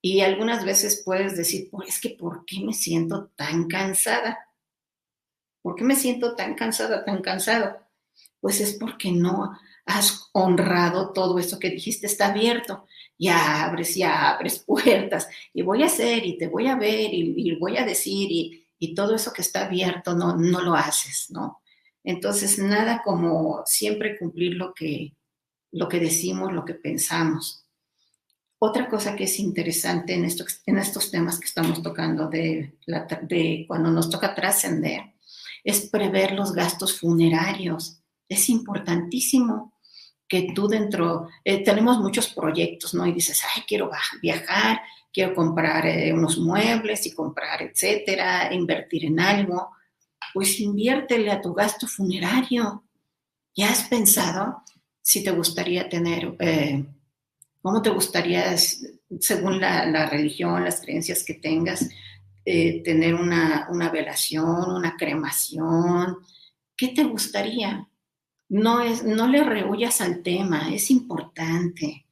Y 0.00 0.20
algunas 0.20 0.64
veces 0.64 1.02
puedes 1.04 1.36
decir, 1.36 1.68
pues 1.70 1.88
es 1.88 2.00
que 2.00 2.10
¿por 2.10 2.44
qué 2.46 2.60
me 2.60 2.72
siento 2.72 3.30
tan 3.36 3.68
cansada? 3.68 4.38
¿Por 5.62 5.74
qué 5.74 5.84
me 5.84 5.96
siento 5.96 6.34
tan 6.34 6.54
cansada, 6.54 7.04
tan 7.04 7.20
cansado? 7.20 7.76
Pues 8.40 8.60
es 8.60 8.74
porque 8.74 9.12
no 9.12 9.58
has 9.84 10.30
honrado 10.32 11.12
todo 11.12 11.38
eso 11.38 11.58
que 11.58 11.70
dijiste, 11.70 12.06
está 12.06 12.28
abierto. 12.28 12.86
Ya 13.18 13.64
abres, 13.64 13.94
ya 13.94 14.30
abres 14.30 14.58
puertas 14.66 15.28
y 15.52 15.62
voy 15.62 15.82
a 15.82 15.86
hacer 15.86 16.24
y 16.24 16.38
te 16.38 16.48
voy 16.48 16.66
a 16.66 16.76
ver 16.76 17.12
y, 17.12 17.54
voy 17.56 17.76
a 17.76 17.84
decir 17.84 18.30
y, 18.30 18.66
y, 18.78 18.94
todo 18.94 19.14
eso 19.14 19.32
que 19.32 19.42
está 19.42 19.66
abierto 19.66 20.14
no, 20.14 20.36
no 20.36 20.60
lo 20.60 20.74
haces, 20.74 21.26
¿no? 21.30 21.62
Entonces, 22.06 22.60
nada 22.60 23.02
como 23.04 23.62
siempre 23.66 24.16
cumplir 24.16 24.54
lo 24.54 24.72
que, 24.72 25.16
lo 25.72 25.88
que 25.88 25.98
decimos, 25.98 26.52
lo 26.52 26.64
que 26.64 26.74
pensamos. 26.74 27.66
Otra 28.60 28.88
cosa 28.88 29.16
que 29.16 29.24
es 29.24 29.40
interesante 29.40 30.14
en, 30.14 30.24
en 30.24 30.78
estos 30.78 31.10
temas 31.10 31.40
que 31.40 31.46
estamos 31.46 31.82
tocando 31.82 32.28
de, 32.28 32.78
de 33.22 33.64
cuando 33.66 33.90
nos 33.90 34.08
toca 34.08 34.36
trascender 34.36 35.14
es 35.64 35.88
prever 35.90 36.30
los 36.30 36.52
gastos 36.52 37.00
funerarios. 37.00 38.00
Es 38.28 38.48
importantísimo 38.50 39.74
que 40.28 40.52
tú 40.54 40.68
dentro, 40.68 41.28
eh, 41.44 41.64
tenemos 41.64 41.98
muchos 41.98 42.28
proyectos, 42.28 42.94
¿no? 42.94 43.04
Y 43.04 43.12
dices, 43.12 43.42
ay, 43.52 43.64
quiero 43.66 43.90
viajar, 44.22 44.80
quiero 45.12 45.34
comprar 45.34 45.86
eh, 45.86 46.12
unos 46.12 46.38
muebles 46.38 47.04
y 47.06 47.14
comprar, 47.14 47.62
etcétera, 47.62 48.54
invertir 48.54 49.06
en 49.06 49.18
algo 49.18 49.70
pues 50.34 50.60
inviértele 50.60 51.30
a 51.30 51.40
tu 51.40 51.54
gasto 51.54 51.86
funerario. 51.86 52.84
¿Ya 53.54 53.70
has 53.70 53.84
pensado 53.84 54.62
si 55.00 55.22
te 55.22 55.30
gustaría 55.30 55.88
tener, 55.88 56.36
eh, 56.40 56.84
cómo 57.62 57.82
te 57.82 57.90
gustaría, 57.90 58.56
según 59.20 59.60
la, 59.60 60.06
religión, 60.10 60.64
las 60.64 60.80
creencias 60.80 61.24
que 61.24 61.34
tengas, 61.34 61.88
eh, 62.44 62.82
tener 62.82 63.14
una, 63.14 63.90
velación, 63.92 64.70
una 64.70 64.96
cremación? 64.96 66.18
¿Qué 66.76 66.88
te 66.88 67.04
gustaría? 67.04 67.88
No, 68.48 68.82
es, 68.82 69.02
no 69.04 69.26
le 69.26 69.42
rehuyas 69.42 70.00
al 70.00 70.22
tema, 70.22 70.72
es 70.72 70.90
importante, 70.90 72.06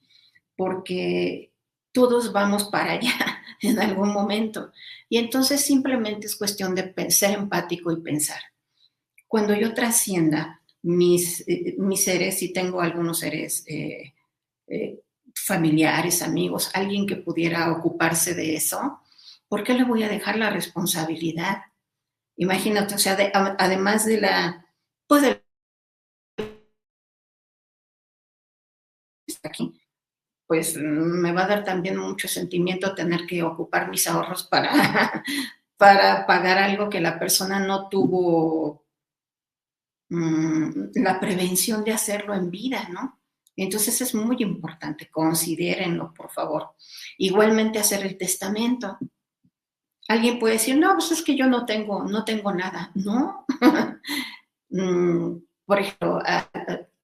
porque 0.57 1.53
todos 1.93 2.33
vamos 2.33 2.65
para 2.65 2.93
allá 2.93 3.43
en 3.61 3.79
algún 3.79 4.13
momento. 4.13 4.73
Y 5.15 5.19
entonces 5.19 5.61
simplemente 5.61 6.27
es 6.27 6.35
cuestión 6.35 6.75
de 6.75 6.93
ser 7.13 7.39
empático 7.39 7.93
y 7.93 8.03
pensar. 8.03 8.41
Cuando 9.29 9.55
yo 9.55 9.73
trascienda, 9.73 10.61
mis, 10.83 11.45
eh, 11.47 11.77
mis 11.79 12.03
seres, 12.03 12.41
si 12.41 12.53
tengo 12.53 12.81
algunos 12.81 13.21
seres 13.21 13.63
eh, 13.69 14.13
eh, 14.67 14.99
familiares, 15.33 16.21
amigos, 16.21 16.69
alguien 16.75 17.07
que 17.07 17.15
pudiera 17.15 17.71
ocuparse 17.71 18.35
de 18.35 18.57
eso, 18.57 19.03
¿por 19.47 19.63
qué 19.63 19.75
le 19.75 19.85
voy 19.85 20.03
a 20.03 20.09
dejar 20.09 20.37
la 20.37 20.51
responsabilidad? 20.51 21.63
Imagínate, 22.37 22.97
o 22.97 22.99
sea, 22.99 23.17
además 23.57 24.07
de 24.07 24.21
la, 24.21 24.67
pues 25.07 25.23
de 25.23 25.41
aquí, 29.45 29.81
pues 30.47 30.77
me 30.77 31.33
va 31.33 31.45
a 31.45 31.49
dar 31.49 31.65
también 31.65 31.97
mucho 31.97 32.29
sentimiento 32.29 32.95
tener 32.95 33.27
que 33.27 33.43
ocupar 33.43 33.91
mis 33.91 34.07
ahorros 34.07 34.45
para, 34.45 34.71
para 35.77 36.27
pagar 36.27 36.59
algo 36.59 36.89
que 36.89 37.01
la 37.01 37.19
persona 37.19 37.59
no 37.59 37.89
tuvo 37.89 38.85
mm, 40.11 40.71
la 40.97 41.19
prevención 41.19 41.83
de 41.85 41.93
hacerlo 41.93 42.35
en 42.35 42.51
vida, 42.51 42.89
¿no? 42.91 43.21
Entonces 43.57 44.01
es 44.01 44.15
muy 44.15 44.37
importante, 44.41 45.09
considérenlo, 45.11 46.13
por 46.13 46.31
favor. 46.31 46.75
Igualmente 47.19 47.79
hacer 47.79 48.05
el 48.05 48.19
testamento. 48.19 48.99
Alguien 50.09 50.39
puede 50.39 50.55
decir, 50.55 50.77
no, 50.77 50.93
pues 50.95 51.13
es 51.13 51.23
que 51.23 51.37
yo 51.37 51.47
no 51.47 51.65
tengo, 51.65 52.05
no 52.05 52.25
tengo 52.25 52.53
nada. 52.53 52.91
No. 52.95 53.47
Mm, 54.77 55.37
por 55.65 55.79
ejemplo, 55.79 56.21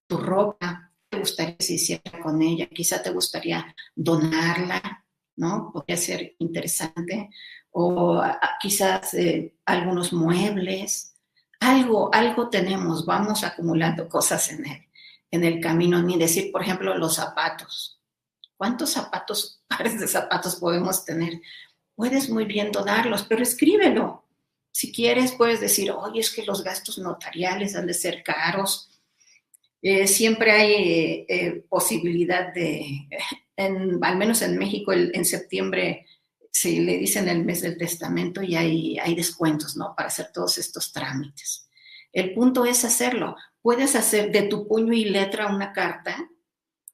tu 0.09 0.17
ropa, 0.17 0.90
gustaría 1.21 1.57
que 1.57 1.65
se 1.65 1.75
hiciera 1.75 2.21
con 2.23 2.43
ella? 2.43 2.67
Quizá 2.67 3.03
te 3.03 3.11
gustaría 3.11 3.75
donarla, 3.95 5.05
¿no? 5.37 5.71
Podría 5.73 5.97
ser 5.97 6.35
interesante. 6.39 7.31
O 7.71 8.23
quizás 8.61 9.15
eh, 9.15 9.55
algunos 9.65 10.13
muebles. 10.13 11.15
Algo, 11.61 12.13
algo 12.13 12.49
tenemos, 12.49 13.07
vamos 13.07 13.45
acumulando 13.45 14.09
cosas 14.09 14.51
en 14.51 14.67
él 14.67 14.91
en 15.31 15.45
el 15.45 15.61
camino, 15.61 16.03
ni 16.03 16.19
decir, 16.19 16.51
por 16.51 16.63
ejemplo, 16.63 16.97
los 16.97 17.17
zapatos. 17.17 18.01
¿Cuántos 18.57 18.91
zapatos, 18.91 19.63
pares 19.69 19.99
de 19.99 20.09
zapatos 20.09 20.57
podemos 20.57 21.05
tener? 21.05 21.41
Puedes 21.95 22.31
muy 22.31 22.45
bien 22.45 22.73
donarlos, 22.73 23.25
pero 23.25 23.43
escríbelo. 23.43 24.27
Si 24.73 24.93
quieres, 24.93 25.33
puedes 25.33 25.61
decir, 25.61 25.91
oye, 25.91 26.21
es 26.21 26.31
que 26.31 26.45
los 26.45 26.63
gastos 26.63 26.99
notariales 26.99 27.77
han 27.77 27.87
de 27.87 27.95
ser 27.95 28.23
caros. 28.23 28.90
Eh, 29.83 30.07
siempre 30.07 30.53
hay 30.53 31.25
eh, 31.29 31.65
posibilidad 31.69 32.53
de, 32.53 33.09
al 33.57 34.17
menos 34.17 34.43
en 34.43 34.59
México, 34.59 34.93
en 34.93 35.25
septiembre 35.25 36.07
se 36.53 36.81
le 36.81 36.99
dicen 36.99 37.29
el 37.29 37.45
mes 37.45 37.63
del 37.63 37.79
testamento 37.79 38.43
y 38.43 38.57
hay, 38.57 38.99
hay 38.99 39.15
descuentos, 39.15 39.77
¿no? 39.77 39.95
Para 39.97 40.09
hacer 40.09 40.31
todos 40.33 40.59
estos 40.59 40.93
trámites. 40.93 41.69
El 42.13 42.35
punto 42.35 42.65
es 42.65 42.85
hacerlo 42.85 43.37
puedes 43.63 43.95
hacer 43.97 44.33
de 44.33 44.43
tu 44.43 44.67
puño 44.67 44.93
y 44.93 45.05
letra 45.05 45.47
una 45.47 45.73
carta 45.73 46.29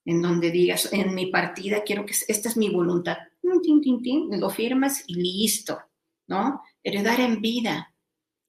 en 0.05 0.21
donde 0.21 0.51
digas, 0.51 0.91
en 0.93 1.13
mi 1.13 1.27
partida 1.27 1.83
quiero 1.83 2.05
que, 2.05 2.13
esta 2.27 2.49
es 2.49 2.55
mi 2.55 2.69
voluntad, 2.69 3.17
lo 3.41 4.49
firmas 4.49 5.03
y 5.07 5.15
listo, 5.15 5.79
¿no? 6.27 6.61
Heredar 6.83 7.19
en 7.19 7.41
vida. 7.41 7.93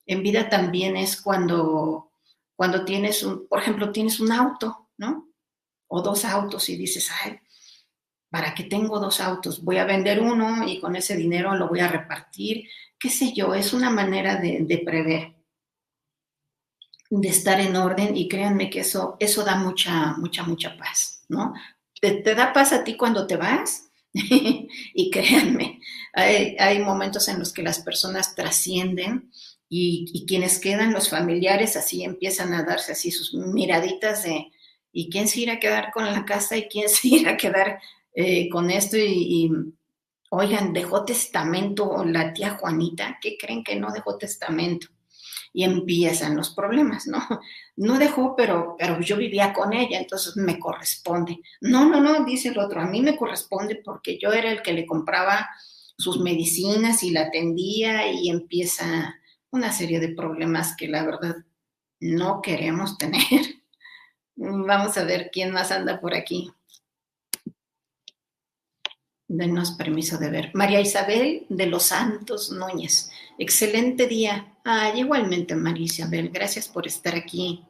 En 0.06 0.22
vida 0.22 0.48
también 0.48 0.96
es 0.96 1.20
cuando, 1.20 2.07
cuando 2.58 2.84
tienes 2.84 3.22
un, 3.22 3.46
por 3.46 3.60
ejemplo, 3.60 3.92
tienes 3.92 4.18
un 4.18 4.32
auto, 4.32 4.88
¿no? 4.96 5.30
O 5.86 6.02
dos 6.02 6.24
autos 6.24 6.68
y 6.68 6.76
dices, 6.76 7.08
ay, 7.22 7.38
¿para 8.30 8.52
qué 8.52 8.64
tengo 8.64 8.98
dos 8.98 9.20
autos? 9.20 9.62
Voy 9.62 9.76
a 9.76 9.84
vender 9.84 10.18
uno 10.20 10.66
y 10.66 10.80
con 10.80 10.96
ese 10.96 11.14
dinero 11.14 11.54
lo 11.54 11.68
voy 11.68 11.78
a 11.78 11.86
repartir, 11.86 12.68
qué 12.98 13.10
sé 13.10 13.32
yo, 13.32 13.54
es 13.54 13.72
una 13.72 13.90
manera 13.90 14.40
de, 14.40 14.64
de 14.64 14.78
prever 14.78 15.38
de 17.10 17.28
estar 17.28 17.60
en 17.60 17.76
orden 17.76 18.16
y 18.16 18.28
créanme 18.28 18.70
que 18.70 18.80
eso, 18.80 19.16
eso 19.20 19.44
da 19.44 19.54
mucha, 19.54 20.14
mucha, 20.18 20.42
mucha 20.42 20.76
paz, 20.76 21.24
¿no? 21.28 21.54
Te, 22.00 22.22
da 22.34 22.52
paz 22.52 22.72
a 22.72 22.82
ti 22.82 22.96
cuando 22.96 23.26
te 23.26 23.36
vas 23.36 23.90
y 24.12 25.10
créanme, 25.10 25.80
hay, 26.12 26.80
momentos 26.80 27.28
en 27.28 27.38
los 27.38 27.52
que 27.52 27.62
las 27.62 27.80
personas 27.80 28.34
trascienden 28.34 29.30
y, 29.68 30.24
quienes 30.26 30.58
quedan, 30.58 30.92
los 30.92 31.10
familiares, 31.10 31.76
así 31.76 32.02
empiezan 32.02 32.54
a 32.54 32.62
darse 32.62 32.92
así 32.92 33.10
sus 33.10 33.34
miraditas 33.34 34.22
de, 34.22 34.50
¿y 34.92 35.10
quién 35.10 35.28
se 35.28 35.40
irá 35.40 35.54
a 35.54 35.60
quedar 35.60 35.90
con 35.92 36.04
la 36.04 36.24
casa 36.24 36.56
y 36.56 36.68
quién 36.68 36.88
se 36.88 37.08
irá 37.08 37.32
a 37.32 37.36
quedar 37.36 37.80
eh, 38.14 38.48
con 38.48 38.70
esto? 38.70 38.96
y 38.96 39.50
oigan, 40.30 40.72
dejó 40.72 41.04
testamento 41.04 42.04
la 42.04 42.32
tía 42.32 42.50
Juanita, 42.50 43.18
¿qué 43.20 43.36
creen 43.38 43.64
que 43.64 43.76
no 43.76 43.92
dejó 43.92 44.16
testamento? 44.18 44.88
y 45.52 45.64
empiezan 45.64 46.36
los 46.36 46.50
problemas, 46.50 47.06
¿no? 47.06 47.18
No 47.76 47.96
dejó, 47.96 48.34
pero, 48.34 48.74
pero 48.76 49.00
yo 49.00 49.16
vivía 49.16 49.52
con 49.52 49.72
ella, 49.72 50.00
entonces 50.00 50.36
me 50.36 50.58
corresponde. 50.58 51.40
No, 51.60 51.88
no, 51.88 52.00
no, 52.00 52.24
dice 52.24 52.48
el 52.48 52.58
otro, 52.58 52.80
a 52.80 52.86
mí 52.86 53.00
me 53.00 53.16
corresponde 53.16 53.76
porque 53.76 54.18
yo 54.18 54.32
era 54.32 54.50
el 54.50 54.62
que 54.62 54.72
le 54.72 54.84
compraba 54.84 55.48
sus 55.96 56.18
medicinas 56.18 57.04
y 57.04 57.10
la 57.10 57.22
atendía 57.22 58.10
y 58.10 58.30
empieza 58.30 59.14
una 59.50 59.72
serie 59.72 60.00
de 60.00 60.14
problemas 60.14 60.76
que 60.76 60.88
la 60.88 61.04
verdad 61.04 61.36
no 62.00 62.42
queremos 62.42 62.98
tener. 62.98 63.22
Vamos 64.36 64.96
a 64.96 65.04
ver 65.04 65.30
quién 65.32 65.52
más 65.52 65.70
anda 65.72 66.00
por 66.00 66.14
aquí. 66.14 66.50
Denos 69.26 69.72
permiso 69.72 70.16
de 70.16 70.30
ver. 70.30 70.50
María 70.54 70.80
Isabel 70.80 71.44
de 71.48 71.66
los 71.66 71.84
Santos 71.84 72.50
Núñez. 72.50 73.10
Excelente 73.38 74.06
día. 74.06 74.56
Ay, 74.64 75.00
igualmente, 75.00 75.54
María 75.54 75.84
Isabel. 75.84 76.30
Gracias 76.30 76.68
por 76.68 76.86
estar 76.86 77.14
aquí. 77.14 77.64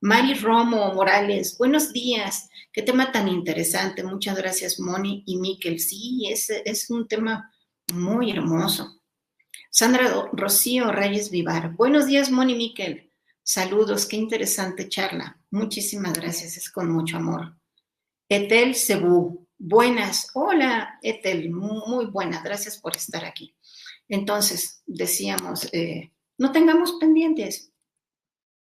Mari 0.00 0.34
Romo 0.34 0.92
Morales. 0.94 1.56
Buenos 1.56 1.92
días. 1.92 2.50
Qué 2.72 2.82
tema 2.82 3.10
tan 3.10 3.28
interesante. 3.28 4.04
Muchas 4.04 4.36
gracias, 4.36 4.78
Moni 4.78 5.22
y 5.26 5.38
Miquel. 5.38 5.80
Sí, 5.80 6.26
es, 6.30 6.50
es 6.50 6.90
un 6.90 7.08
tema 7.08 7.50
muy 7.94 8.30
hermoso. 8.30 8.97
Sandra 9.70 10.28
Rocío 10.32 10.90
Reyes 10.92 11.30
Vivar. 11.30 11.74
Buenos 11.74 12.06
días, 12.06 12.30
Moni 12.30 12.54
Miquel. 12.54 13.12
Saludos. 13.42 14.06
Qué 14.06 14.16
interesante 14.16 14.88
charla. 14.88 15.40
Muchísimas 15.50 16.14
gracias. 16.14 16.56
Es 16.56 16.70
con 16.70 16.90
mucho 16.90 17.16
amor. 17.16 17.56
Etel 18.28 18.74
Cebú. 18.74 19.48
Buenas, 19.60 20.30
hola 20.34 21.00
Etel, 21.02 21.50
muy 21.50 22.06
buenas, 22.06 22.44
gracias 22.44 22.78
por 22.78 22.94
estar 22.94 23.24
aquí. 23.24 23.56
Entonces, 24.08 24.84
decíamos, 24.86 25.68
eh, 25.72 26.12
no 26.38 26.52
tengamos 26.52 26.92
pendientes, 26.92 27.72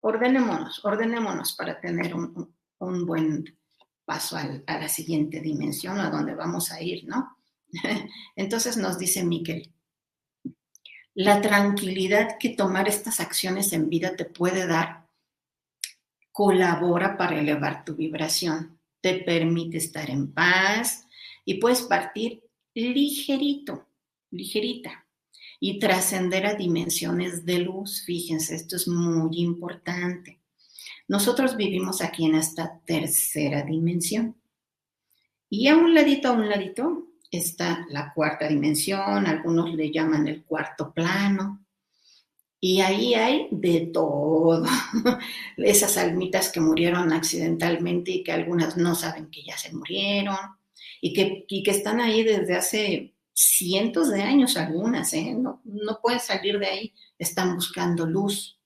ordenémonos, 0.02 0.84
ordenémonos 0.84 1.54
para 1.54 1.80
tener 1.80 2.14
un, 2.14 3.06
buen 3.06 3.58
paso 4.04 4.36
a 4.36 4.80
la 4.80 4.90
siguiente 4.90 5.40
dimensión, 5.40 5.98
a 5.98 6.10
donde 6.10 6.36
vamos 6.36 6.74
a 6.74 6.82
ir, 6.82 7.06
¿no? 7.08 7.38
Entonces 8.36 8.76
nos 8.76 8.98
dice 8.98 9.24
Miquel, 9.24 9.74
la 11.14 11.42
tranquilidad 11.42 12.38
que 12.40 12.50
tomar 12.50 12.88
estas 12.88 13.20
acciones 13.20 13.74
en 13.74 13.90
vida 13.90 14.16
te 14.16 14.26
puede 14.26 14.68
dar 14.68 15.08
colabora 16.32 17.18
para 17.18 17.40
elevar 17.40 17.84
tu 17.84 17.96
vibración 17.96 18.80
te 19.02 19.16
permite 19.16 19.78
estar 19.78 20.10
en 20.10 20.32
paz 20.32 21.08
y 21.44 21.56
puedes 21.56 21.82
partir 21.82 22.44
ligerito, 22.74 23.88
ligerita 24.30 25.06
y 25.60 25.80
trascender 25.80 26.46
a 26.46 26.54
dimensiones 26.54 27.46
de 27.46 27.60
luz. 27.60 28.04
Fíjense, 28.06 28.56
esto 28.56 28.76
es 28.76 28.88
muy 28.88 29.40
importante. 29.42 30.40
Nosotros 31.08 31.58
vivimos 31.58 32.02
aquí 32.02 32.26
en 32.26 32.36
esta 32.36 32.80
tercera 32.86 33.64
dimensión. 33.64 34.40
Y 35.50 35.68
a 35.68 35.76
un 35.76 35.94
ladito, 35.94 36.30
a 36.30 36.32
un 36.32 36.48
ladito, 36.48 37.08
está 37.32 37.86
la 37.90 38.14
cuarta 38.14 38.48
dimensión, 38.48 39.26
algunos 39.26 39.74
le 39.74 39.92
llaman 39.92 40.28
el 40.28 40.44
cuarto 40.44 40.94
plano, 40.94 41.62
y 42.64 42.82
ahí 42.82 43.16
hay 43.16 43.48
de 43.50 43.90
todo. 43.92 44.64
Esas 45.58 45.98
almitas 45.98 46.52
que 46.52 46.60
murieron 46.60 47.12
accidentalmente 47.12 48.12
y 48.12 48.24
que 48.24 48.32
algunas 48.32 48.78
no 48.78 48.94
saben 48.94 49.32
que 49.32 49.42
ya 49.44 49.58
se 49.58 49.74
murieron 49.74 50.38
y 51.02 51.12
que, 51.14 51.46
que 51.48 51.72
están 51.72 52.00
ahí 52.00 52.24
desde 52.24 52.56
hace 52.56 53.16
cientos 53.34 54.12
de 54.12 54.22
años 54.22 54.58
algunas, 54.58 55.12
¿eh? 55.14 55.34
no, 55.36 55.62
no 55.66 56.00
pueden 56.02 56.20
salir 56.20 56.60
de 56.60 56.68
ahí, 56.68 56.94
están 57.18 57.56
buscando 57.56 58.06
luz. 58.06 58.60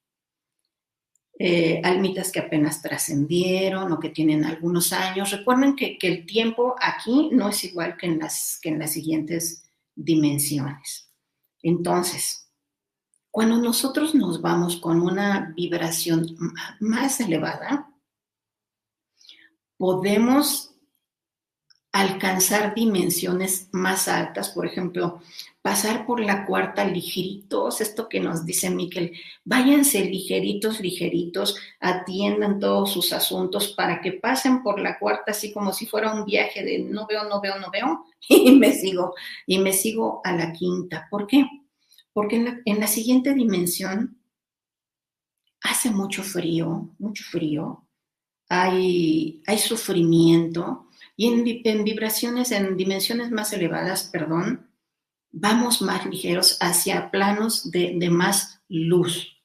Eh, 1.38 1.82
almitas 1.84 2.32
que 2.32 2.40
apenas 2.40 2.82
trascendieron 2.82 3.92
o 3.92 4.00
que 4.00 4.10
tienen 4.10 4.46
algunos 4.46 4.94
años. 4.94 5.32
Recuerden 5.32 5.76
que, 5.76 5.98
que, 5.98 6.08
el 6.08 6.26
tiempo 6.26 6.76
aquí 6.82 7.30
no 7.34 7.50
es 7.50 7.62
igual 7.66 7.98
que 7.98 8.06
en 8.06 8.20
las, 8.20 8.58
que 8.62 8.70
en 8.70 8.80
las 8.80 8.94
siguientes 8.94 9.66
dimensiones. 9.96 11.12
Entonces, 11.62 12.50
cuando 13.32 13.58
nosotros 13.58 14.16
nos 14.16 14.42
vamos 14.42 14.78
con 14.78 15.02
una 15.02 15.52
vibración 15.58 16.38
más 16.80 17.20
elevada, 17.20 17.92
podemos 19.76 20.74
alcanzar 21.92 22.74
dimensiones 22.74 23.68
más 23.74 24.08
altas, 24.08 24.50
por 24.50 24.66
ejemplo, 24.66 25.22
pasar 25.66 26.06
por 26.06 26.20
la 26.20 26.46
cuarta 26.46 26.86
ligeritos, 26.86 27.82
esto 27.82 28.08
que 28.08 28.20
nos 28.20 28.46
dice 28.46 28.70
Miquel, 28.70 29.14
váyanse 29.46 30.06
ligeritos, 30.06 30.80
ligeritos, 30.80 31.56
atiendan 31.80 32.60
todos 32.60 32.94
sus 32.94 33.12
asuntos 33.12 33.70
para 33.70 34.00
que 34.00 34.12
pasen 34.12 34.62
por 34.62 34.80
la 34.80 35.00
cuarta 35.00 35.32
así 35.32 35.52
como 35.52 35.74
si 35.74 35.88
fuera 35.88 36.14
un 36.14 36.24
viaje 36.24 36.64
de 36.64 36.78
no 36.78 37.08
veo, 37.08 37.24
no 37.28 37.42
veo, 37.42 37.58
no 37.58 37.72
veo, 37.72 38.06
y 38.30 38.52
me 38.52 38.74
sigo, 38.74 39.16
y 39.48 39.58
me 39.58 39.74
sigo 39.74 40.22
a 40.24 40.34
la 40.34 40.54
quinta. 40.54 41.08
¿Por 41.10 41.26
qué? 41.26 41.44
Porque 42.14 42.36
en 42.36 42.46
la, 42.46 42.60
en 42.64 42.80
la 42.80 42.86
siguiente 42.86 43.34
dimensión 43.34 44.22
hace 45.62 45.90
mucho 45.90 46.22
frío, 46.22 46.92
mucho 47.00 47.24
frío, 47.24 47.88
hay, 48.50 49.42
hay 49.48 49.58
sufrimiento, 49.58 50.86
y 51.18 51.64
en, 51.64 51.84
vibraciones, 51.84 52.52
en 52.52 52.76
dimensiones 52.76 53.32
más 53.32 53.54
elevadas, 53.54 54.10
perdón, 54.12 54.65
vamos 55.36 55.82
más 55.82 56.06
ligeros 56.06 56.58
hacia 56.62 57.12
planos 57.12 57.70
de, 57.70 57.94
de 57.98 58.10
más 58.10 58.62
luz, 58.70 59.38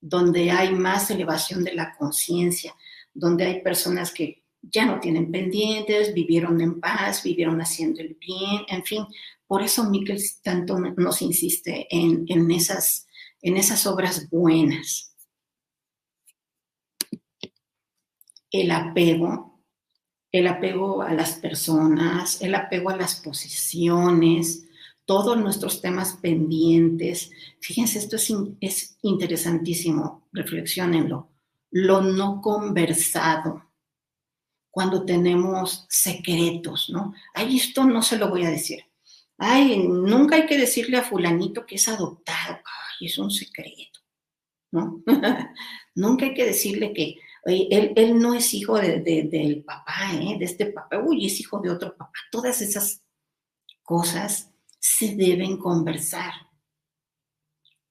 donde 0.00 0.52
hay 0.52 0.72
más 0.72 1.10
elevación 1.10 1.64
de 1.64 1.74
la 1.74 1.96
conciencia, 1.96 2.74
donde 3.12 3.44
hay 3.44 3.60
personas 3.60 4.12
que 4.12 4.44
ya 4.62 4.86
no 4.86 5.00
tienen 5.00 5.30
pendientes, 5.30 6.14
vivieron 6.14 6.60
en 6.60 6.80
paz, 6.80 7.22
vivieron 7.24 7.60
haciendo 7.60 8.00
el 8.00 8.16
bien, 8.20 8.62
en 8.68 8.84
fin. 8.84 9.04
Por 9.46 9.62
eso 9.62 9.90
Miquel 9.90 10.22
tanto 10.42 10.78
nos 10.78 11.22
insiste 11.22 11.86
en, 11.90 12.24
en, 12.28 12.50
esas, 12.50 13.06
en 13.42 13.56
esas 13.56 13.86
obras 13.86 14.30
buenas. 14.30 15.12
El 18.50 18.70
apego 18.70 19.56
el 20.38 20.46
apego 20.46 21.02
a 21.02 21.12
las 21.14 21.34
personas, 21.34 22.42
el 22.42 22.54
apego 22.54 22.90
a 22.90 22.96
las 22.96 23.20
posiciones, 23.20 24.65
todos 25.06 25.38
nuestros 25.38 25.80
temas 25.80 26.18
pendientes. 26.20 27.30
Fíjense, 27.60 27.98
esto 27.98 28.16
es, 28.16 28.30
es 28.60 28.98
interesantísimo, 29.02 30.28
reflexionenlo. 30.32 31.30
Lo 31.70 32.02
no 32.02 32.40
conversado, 32.42 33.66
cuando 34.70 35.06
tenemos 35.06 35.86
secretos, 35.88 36.90
¿no? 36.90 37.14
Ay, 37.32 37.56
esto 37.56 37.84
no 37.84 38.02
se 38.02 38.18
lo 38.18 38.28
voy 38.28 38.44
a 38.44 38.50
decir. 38.50 38.84
Ay, 39.38 39.78
nunca 39.88 40.36
hay 40.36 40.44
que 40.44 40.58
decirle 40.58 40.98
a 40.98 41.02
fulanito 41.02 41.64
que 41.64 41.76
es 41.76 41.88
adoptado. 41.88 42.56
Ay, 42.56 43.06
es 43.06 43.16
un 43.16 43.30
secreto, 43.30 44.00
¿no? 44.72 45.02
nunca 45.94 46.26
hay 46.26 46.34
que 46.34 46.44
decirle 46.44 46.92
que, 46.92 47.16
él, 47.46 48.18
no 48.18 48.34
es 48.34 48.52
hijo 48.52 48.76
del 48.76 49.64
papá, 49.64 50.12
¿eh? 50.14 50.36
de 50.38 50.44
este 50.44 50.66
papá, 50.66 50.98
uy, 50.98 51.24
es 51.24 51.40
hijo 51.40 51.60
de 51.60 51.70
otro 51.70 51.96
papá. 51.96 52.18
Todas 52.30 52.60
esas 52.60 53.02
cosas 53.82 54.52
se 54.86 55.16
deben 55.16 55.56
conversar. 55.58 56.32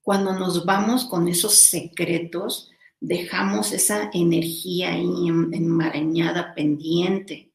Cuando 0.01 0.33
nos 0.33 0.65
vamos 0.65 1.05
con 1.05 1.27
esos 1.27 1.55
secretos, 1.55 2.71
dejamos 2.99 3.71
esa 3.73 4.09
energía 4.13 4.93
ahí 4.93 5.27
enmarañada, 5.27 6.53
pendiente. 6.53 7.51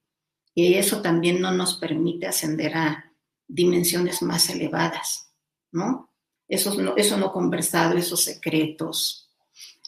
Y 0.54 0.74
eso 0.74 1.00
también 1.00 1.40
no 1.40 1.52
nos 1.52 1.76
permite 1.76 2.26
ascender 2.26 2.76
a 2.76 3.12
dimensiones 3.46 4.20
más 4.22 4.50
elevadas, 4.50 5.32
¿no? 5.72 6.12
Eso 6.48 6.74
no, 6.74 6.96
eso 6.96 7.16
no 7.16 7.32
conversado, 7.32 7.96
esos 7.96 8.22
secretos, 8.24 9.30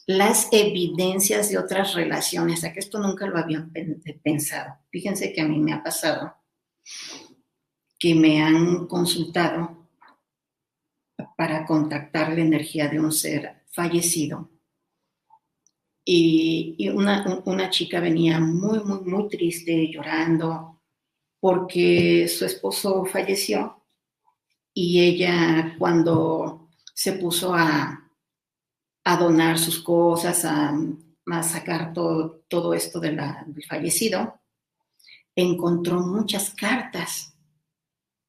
las 0.07 0.49
evidencias 0.53 1.51
de 1.51 1.59
otras 1.59 1.95
relaciones, 1.95 2.65
a 2.65 2.73
que 2.73 2.81
esto 2.81 2.99
nunca 3.01 3.27
lo 3.27 3.39
habían 3.39 3.73
pensado. 4.23 4.79
Fíjense 4.91 5.33
que 5.33 5.41
a 5.41 5.49
mí 5.49 5.59
me 5.59 5.73
ha 5.73 5.83
pasado 5.83 6.35
que 8.03 8.17
me 8.17 8.43
han 8.43 8.89
consultado 8.89 9.87
para 11.37 11.65
contactar 11.65 12.33
la 12.33 12.41
energía 12.41 12.89
de 12.89 12.99
un 12.99 13.13
ser 13.13 13.63
fallecido. 13.71 14.51
Y, 16.05 16.89
una, 16.89 17.41
una, 17.45 17.71
chica 17.71 18.01
venía 18.01 18.41
muy, 18.41 18.81
muy, 18.83 19.03
muy 19.03 19.29
triste, 19.29 19.89
llorando, 19.89 20.81
porque 21.39 22.27
su 22.27 22.45
esposo 22.45 23.05
falleció 23.05 23.85
y 24.75 25.01
ella 25.01 25.77
cuando 25.79 26.71
se 26.93 27.13
puso 27.13 27.55
a 27.55 28.03
a 29.05 29.17
donar 29.17 29.59
sus 29.59 29.83
cosas, 29.83 30.45
a, 30.45 30.73
sacar 31.43 31.93
todo, 31.93 32.43
todo 32.49 32.75
esto 32.75 32.99
del 32.99 33.21
fallecido, 33.69 34.41
encontró 35.35 36.01
muchas 36.01 36.51
cartas 36.51 37.33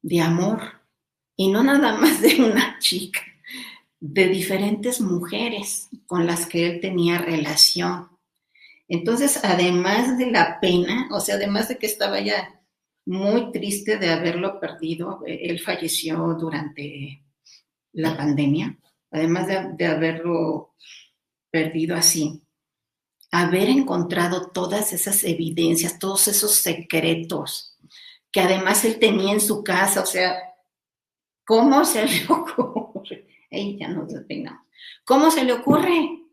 de 0.03 0.21
amor 0.21 0.61
y 1.35 1.49
no 1.49 1.63
nada 1.63 1.97
más 1.97 2.21
de 2.21 2.35
una 2.43 2.77
chica, 2.79 3.21
de 3.99 4.27
diferentes 4.27 5.01
mujeres 5.01 5.89
con 6.05 6.27
las 6.27 6.45
que 6.45 6.67
él 6.67 6.81
tenía 6.81 7.17
relación. 7.17 8.09
Entonces, 8.87 9.39
además 9.43 10.17
de 10.17 10.29
la 10.29 10.59
pena, 10.59 11.07
o 11.11 11.19
sea, 11.19 11.35
además 11.35 11.69
de 11.69 11.77
que 11.77 11.87
estaba 11.87 12.19
ya 12.19 12.61
muy 13.05 13.51
triste 13.51 13.97
de 13.97 14.11
haberlo 14.11 14.59
perdido, 14.59 15.23
él 15.25 15.59
falleció 15.59 16.35
durante 16.39 17.23
la 17.93 18.15
pandemia, 18.15 18.77
además 19.09 19.47
de, 19.47 19.85
haberlo 19.85 20.75
perdido 21.49 21.95
así, 21.95 22.43
haber 23.31 23.69
encontrado 23.69 24.51
todas 24.51 24.93
esas 24.93 25.23
evidencias, 25.23 25.97
todos 25.97 26.27
esos 26.27 26.51
secretos 26.55 27.72
que 28.33 28.41
además 28.41 28.83
él 28.83 28.99
tenía 28.99 29.31
en 29.31 29.39
su 29.39 29.63
casa, 29.63 30.01
o 30.01 30.05
sea, 30.05 30.35
¿cómo 31.45 31.85
se 31.85 32.05
le 32.05 32.25
ocurre? 32.29 33.27
Ella 33.49 33.87
nos 33.89 34.11
despeinamos. 34.11 34.63
¿Cómo 35.05 35.29
se 35.29 35.43
le 35.45 35.53
ocurre 35.53 36.23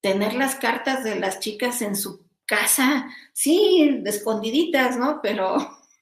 tener 0.00 0.34
las 0.34 0.54
cartas 0.54 1.04
de 1.04 1.20
las 1.20 1.38
chicas 1.38 1.82
en 1.82 1.94
su 1.94 2.26
casa? 2.46 3.08
Sí, 3.34 4.02
escondiditas, 4.06 4.96
¿no? 4.96 5.20
Pero 5.22 5.58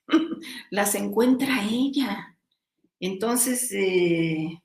las 0.71 0.95
encuentra 0.95 1.65
ella. 1.69 2.37
Entonces, 3.01 3.73
eh, 3.73 4.63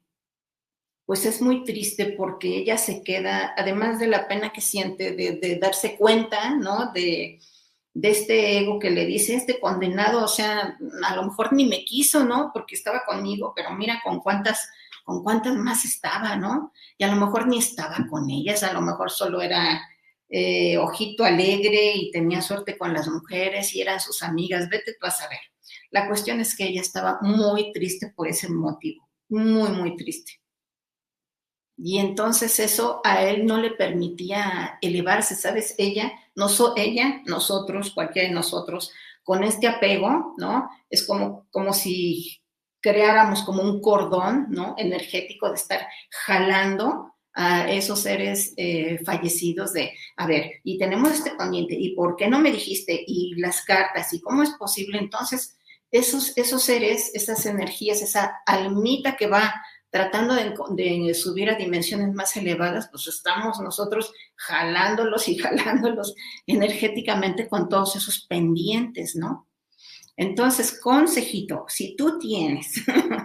pues 1.08 1.26
es 1.26 1.41
muy 1.41 1.63
triste 1.63 2.13
porque 2.15 2.58
ella 2.60 2.78
se 2.78 3.04
queda, 3.04 3.56
además 3.58 4.00
de 4.00 4.08
la 4.08 4.28
pena 4.28 4.54
que 4.54 4.62
siente 4.62 5.13
de, 5.13 5.58
darse 5.60 5.97
cuenta, 5.97 6.56
¿no? 6.56 6.91
De, 6.93 7.39
este 8.02 8.58
ego 8.60 8.80
que 8.80 8.90
le 8.90 9.06
dice, 9.06 9.36
este 9.36 9.60
condenado, 9.60 10.24
o 10.24 10.28
sea, 10.28 10.78
a 11.04 11.16
lo 11.16 11.24
mejor 11.24 11.54
ni 11.54 11.66
me 11.66 11.84
quiso, 11.84 12.24
¿no? 12.24 12.52
Porque 12.54 12.76
estaba 12.76 13.04
conmigo, 13.06 13.54
pero 13.56 13.72
mira 13.72 14.02
con 14.04 14.20
cuántas, 14.20 14.70
con 15.04 15.24
cuántas 15.24 15.56
más 15.56 15.86
estaba, 15.86 16.36
¿no? 16.36 16.72
Y 16.98 17.04
a 17.04 17.14
lo 17.14 17.18
mejor 17.18 17.48
ni 17.48 17.58
estaba 17.58 17.98
con 18.10 18.30
ellas, 18.30 18.64
a 18.64 18.74
lo 18.74 18.82
mejor 18.82 19.12
solo 19.12 19.42
era 19.42 19.82
eh, 20.30 20.78
ojito 20.78 21.26
alegre 21.26 21.92
y 21.96 22.12
tenía 22.12 22.42
suerte 22.42 22.78
con 22.78 22.94
las 22.94 23.08
mujeres 23.10 23.76
y 23.76 23.82
eran 23.82 24.00
sus 24.00 24.24
amigas, 24.24 24.70
vete 24.70 24.96
tú 25.00 25.06
a 25.06 25.12
saber. 25.12 25.40
La 25.90 26.08
cuestión 26.08 26.40
es 26.40 26.56
que 26.56 26.66
ella 26.66 26.80
estaba 26.80 27.20
muy 27.22 27.74
triste 27.74 28.14
por 28.16 28.30
ese 28.30 28.50
motivo, 28.50 29.10
muy, 29.28 29.70
muy 29.70 29.98
triste. 29.98 30.42
Y 31.78 31.98
entonces 31.98 32.60
eso 32.60 33.02
a 33.04 33.24
él 33.24 33.46
no 33.46 33.58
le 33.58 33.72
permitía 33.72 34.78
elevarse, 34.82 35.36
¿sabes? 35.36 35.76
Ella, 35.78 36.14
no 36.36 36.48
ella, 36.76 37.22
nosotros, 37.26 37.91
cualquiera 37.91 38.28
de 38.28 38.34
nosotros, 38.34 38.91
con 39.24 39.44
este 39.44 39.67
apego, 39.67 40.34
¿no? 40.38 40.70
Es 40.89 41.06
como, 41.06 41.48
como 41.52 41.74
si 41.74 42.41
creáramos 42.82 43.44
como 43.44 43.62
un 43.62 43.82
cordón, 43.82 44.48
¿no? 44.50 44.76
Energético 44.78 45.50
de 45.50 45.56
estar 45.56 45.88
jalando 46.26 47.13
a 47.34 47.72
esos 47.72 48.02
seres 48.02 48.54
eh, 48.58 49.00
fallecidos 49.06 49.72
de, 49.74 49.94
a 50.17 50.28
ver, 50.28 50.52
y 50.63 50.78
tenemos 50.78 51.12
este 51.12 51.32
pendiente, 51.32 51.76
¿y 51.76 51.96
por 51.96 52.15
qué 52.15 52.28
no 52.28 52.39
me 52.39 52.52
dijiste? 52.52 53.04
Y 53.08 53.36
las 53.36 53.63
cartas, 53.63 54.12
¿y 54.13 54.20
cómo 54.20 54.44
es 54.44 54.52
posible? 54.52 54.98
Entonces, 54.98 55.58
esos, 55.91 56.38
esos 56.38 56.63
seres, 56.63 57.12
esas 57.13 57.46
energías, 57.46 58.02
esa 58.02 58.41
almita 58.46 59.15
que 59.15 59.28
va 59.28 59.54
tratando 59.92 60.34
de, 60.34 61.14
subir 61.14 61.50
a 61.50 61.56
dimensiones 61.56 62.14
más 62.14 62.36
elevadas, 62.38 62.88
pues 62.90 63.08
estamos 63.08 63.60
nosotros 63.60 64.12
jalándolos 64.36 65.28
y 65.28 65.38
jalándolos 65.38 66.16
energéticamente 66.48 67.48
con 67.48 67.70
todos 67.70 67.96
esos 67.98 68.26
pendientes, 68.28 69.16
¿no? 69.16 69.48
Entonces, 70.16 70.80
consejito, 70.80 71.66
si 71.68 71.96
tú 71.96 72.18
tienes 72.20 72.74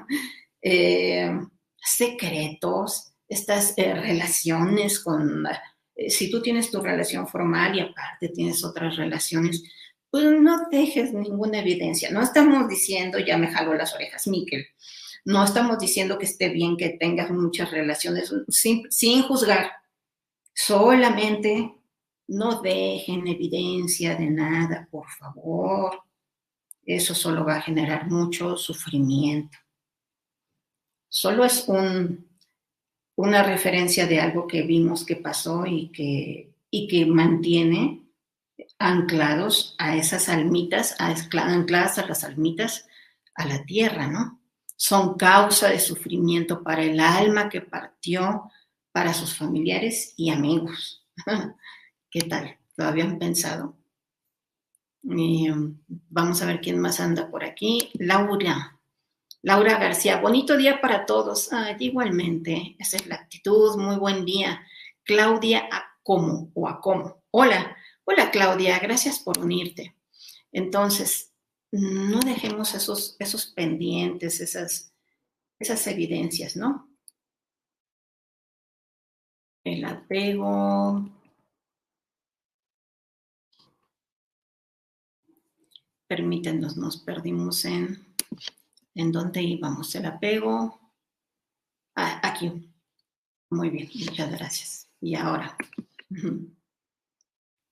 eh, 0.63 1.31
secretos, 1.79 3.13
estas 3.29 3.75
eh, 3.77 3.95
relaciones 3.95 5.01
con, 5.01 5.47
eh, 5.95 6.11
si 6.11 6.31
tú 6.31 6.43
tienes 6.43 6.71
tu 6.71 6.81
relación 6.81 7.29
formal 7.29 7.77
y 7.77 7.81
aparte 7.81 8.29
tienes 8.29 8.65
otras 8.65 8.97
relaciones, 8.97 9.63
pues 10.11 10.25
no 10.25 10.69
dejes 10.71 11.13
ninguna 11.13 11.61
evidencia. 11.61 12.11
No 12.11 12.23
estamos 12.23 12.69
diciendo, 12.69 13.19
ya 13.19 13.37
me 13.37 13.49
jalo 13.49 13.75
las 13.75 13.95
orejas, 13.95 14.27
Miquel, 14.27 14.67
no 15.27 15.43
estamos 15.43 15.81
diciendo 15.81 16.19
que 16.19 16.25
esté 16.25 16.51
bien 16.51 16.77
que 16.77 16.91
tengas 16.91 17.33
muchas 17.33 17.73
relaciones 17.73 18.33
sin, 18.49 19.23
juzgar. 19.23 19.73
Solamente 20.55 21.75
no 22.29 22.63
dejen 22.63 23.27
evidencia 23.27 24.15
de 24.15 24.31
nada, 24.31 24.89
por 24.89 25.09
favor. 25.11 26.01
eso 26.85 27.13
solo 27.13 27.45
va 27.45 27.57
a 27.57 27.61
generar 27.61 28.09
mucho 28.09 28.57
sufrimiento. 28.57 29.59
Solo 31.09 31.45
es 31.45 31.67
un, 31.67 32.31
una 33.17 33.43
referencia 33.43 34.07
de 34.07 34.21
algo 34.21 34.47
que 34.47 34.63
vimos 34.63 35.05
que 35.05 35.17
pasó 35.17 35.67
y 35.67 35.89
que, 35.89 36.55
y 36.71 36.87
que 36.87 37.05
mantiene 37.05 38.07
anclados 38.79 39.75
a 39.79 39.97
esas 39.97 40.29
almitas, 40.29 40.95
ancladas 41.01 41.99
a 41.99 42.07
las 42.07 42.23
almitas, 42.23 42.87
a 43.35 43.45
la 43.45 43.65
tierra, 43.65 44.07
¿no? 44.07 44.41
Son 44.77 45.17
causa 45.17 45.69
de 45.69 45.81
sufrimiento 45.81 46.63
para 46.63 46.83
el 46.83 47.01
alma 47.01 47.49
que 47.49 47.63
partió, 47.63 48.51
para 48.93 49.15
sus 49.15 49.35
familiares 49.35 50.15
y 50.17 50.31
amigos. 50.31 51.07
¿Qué 52.11 52.23
tal? 52.23 52.59
¿Lo 52.77 52.85
habían 52.85 53.19
pensado? 53.19 53.77
Um, 55.03 55.79
vamos 55.87 56.43
a 56.43 56.47
ver 56.47 56.61
quién 56.61 56.79
más 56.79 57.01
anda 57.01 57.31
por 57.31 57.45
aquí. 57.45 57.91
Laura. 57.95 58.79
Laura 59.43 59.79
García, 59.79 60.21
bonito 60.21 60.57
día 60.57 60.81
para 60.81 61.07
todos. 61.07 61.51
igualmente, 61.79 62.75
esa 62.79 62.97
es 62.97 63.07
la 63.07 63.15
actitud, 63.15 63.77
muy 63.77 63.97
buen 63.97 64.25
día. 64.25 64.61
Claudia 65.05 65.69
Acomo 65.71 66.51
o 66.55 66.69
Acomo. 66.69 67.23
Hola, 67.31 67.77
hola 68.05 68.31
Claudia, 68.31 68.79
gracias 68.81 69.21
por 69.21 69.39
unirte. 69.39 69.95
Entonces, 70.51 71.33
no 71.81 72.21
dejemos 72.21 72.75
esos, 72.75 73.17
esos 73.19 73.47
pendientes, 73.47 74.41
esas, 74.41 74.93
esas 75.59 75.87
evidencias, 75.87 76.57
¿no? 76.57 76.89
El 79.65 79.85
apego, 79.85 81.11
Permítenos, 86.07 86.77
nos 86.77 86.99
perdimos 86.99 87.65
en, 87.65 88.15
en 88.95 89.11
dónde 89.11 89.43
íbamos, 89.43 89.93
el 89.97 90.07
apego. 90.07 90.81
Ah, 91.97 92.21
aquí. 92.23 92.71
Muy 93.51 93.71
bien, 93.71 93.91
muchas 93.93 94.31
gracias. 94.31 94.89
Y 95.01 95.17
ahora, 95.17 95.57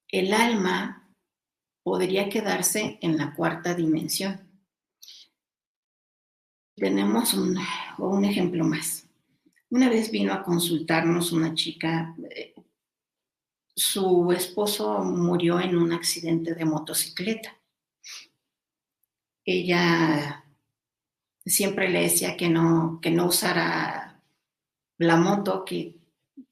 el 0.09 0.35
alma 0.35 1.04
podría 1.85 2.29
quedarse 2.29 2.99
en 3.01 3.16
la 3.16 3.33
cuarta 3.35 3.75
dimensión. 3.75 4.40
Tenemos 6.75 7.35
un, 7.35 7.57
un 7.99 8.25
ejemplo 8.25 8.64
más. 8.64 9.07
Una 9.70 9.88
vez 9.88 10.11
vino 10.11 10.33
a 10.33 10.42
consultarnos 10.42 11.31
una 11.31 11.55
chica, 11.55 12.16
eh, 12.31 12.55
su 13.77 14.33
esposo 14.33 15.05
murió 15.05 15.61
en 15.61 15.77
un 15.77 15.92
accidente 15.92 16.55
de 16.55 16.64
motocicleta 16.64 17.57
ella 19.44 20.44
siempre 21.44 21.90
le 21.90 22.03
decía 22.03 22.37
que 22.37 22.49
no, 22.49 22.99
que 23.03 23.11
no 23.11 23.27
usara 23.27 24.23
la 24.99 25.16
moto, 25.16 25.64
que 25.64 25.97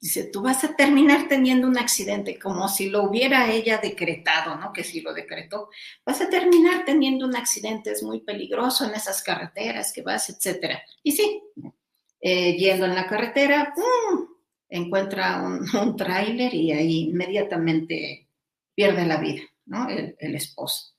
dice, 0.03 0.25
tú 0.25 0.43
vas 0.43 0.65
a 0.65 0.75
terminar 0.75 1.29
teniendo 1.29 1.69
un 1.69 1.79
accidente, 1.79 2.37
como 2.37 2.69
si 2.69 2.91
lo 2.91 3.05
hubiera 3.05 3.49
ella 3.53 3.79
decretado, 3.79 4.57
¿no? 4.57 4.73
Que 4.73 4.83
si 4.83 5.01
lo 5.01 5.15
decretó, 5.15 5.71
vas 6.05 6.21
a 6.21 6.29
terminar 6.29 6.85
teniendo 6.85 7.25
un 7.25 7.37
accidente, 7.37 7.93
es 7.93 8.03
muy 8.03 8.21
peligroso 8.21 8.85
en 8.85 8.97
esas 8.97 9.23
carreteras 9.23 9.93
que 9.93 10.03
vas, 10.03 10.29
etcétera. 10.29 10.83
Y 11.05 11.13
sí, 11.13 11.41
eh, 12.21 12.57
yendo 12.57 12.87
en 12.87 12.97
la 12.97 13.07
carretera, 13.07 13.73
encuentra 14.69 15.41
un, 15.41 15.65
un 15.81 15.97
tráiler 15.97 16.53
y 16.53 16.73
ahí 16.73 17.11
inmediatamente 17.11 18.27
pierde 18.75 19.07
la 19.07 19.19
vida, 19.19 19.43
¿no? 19.67 19.89
el 19.89 20.35
esposo. 20.35 20.95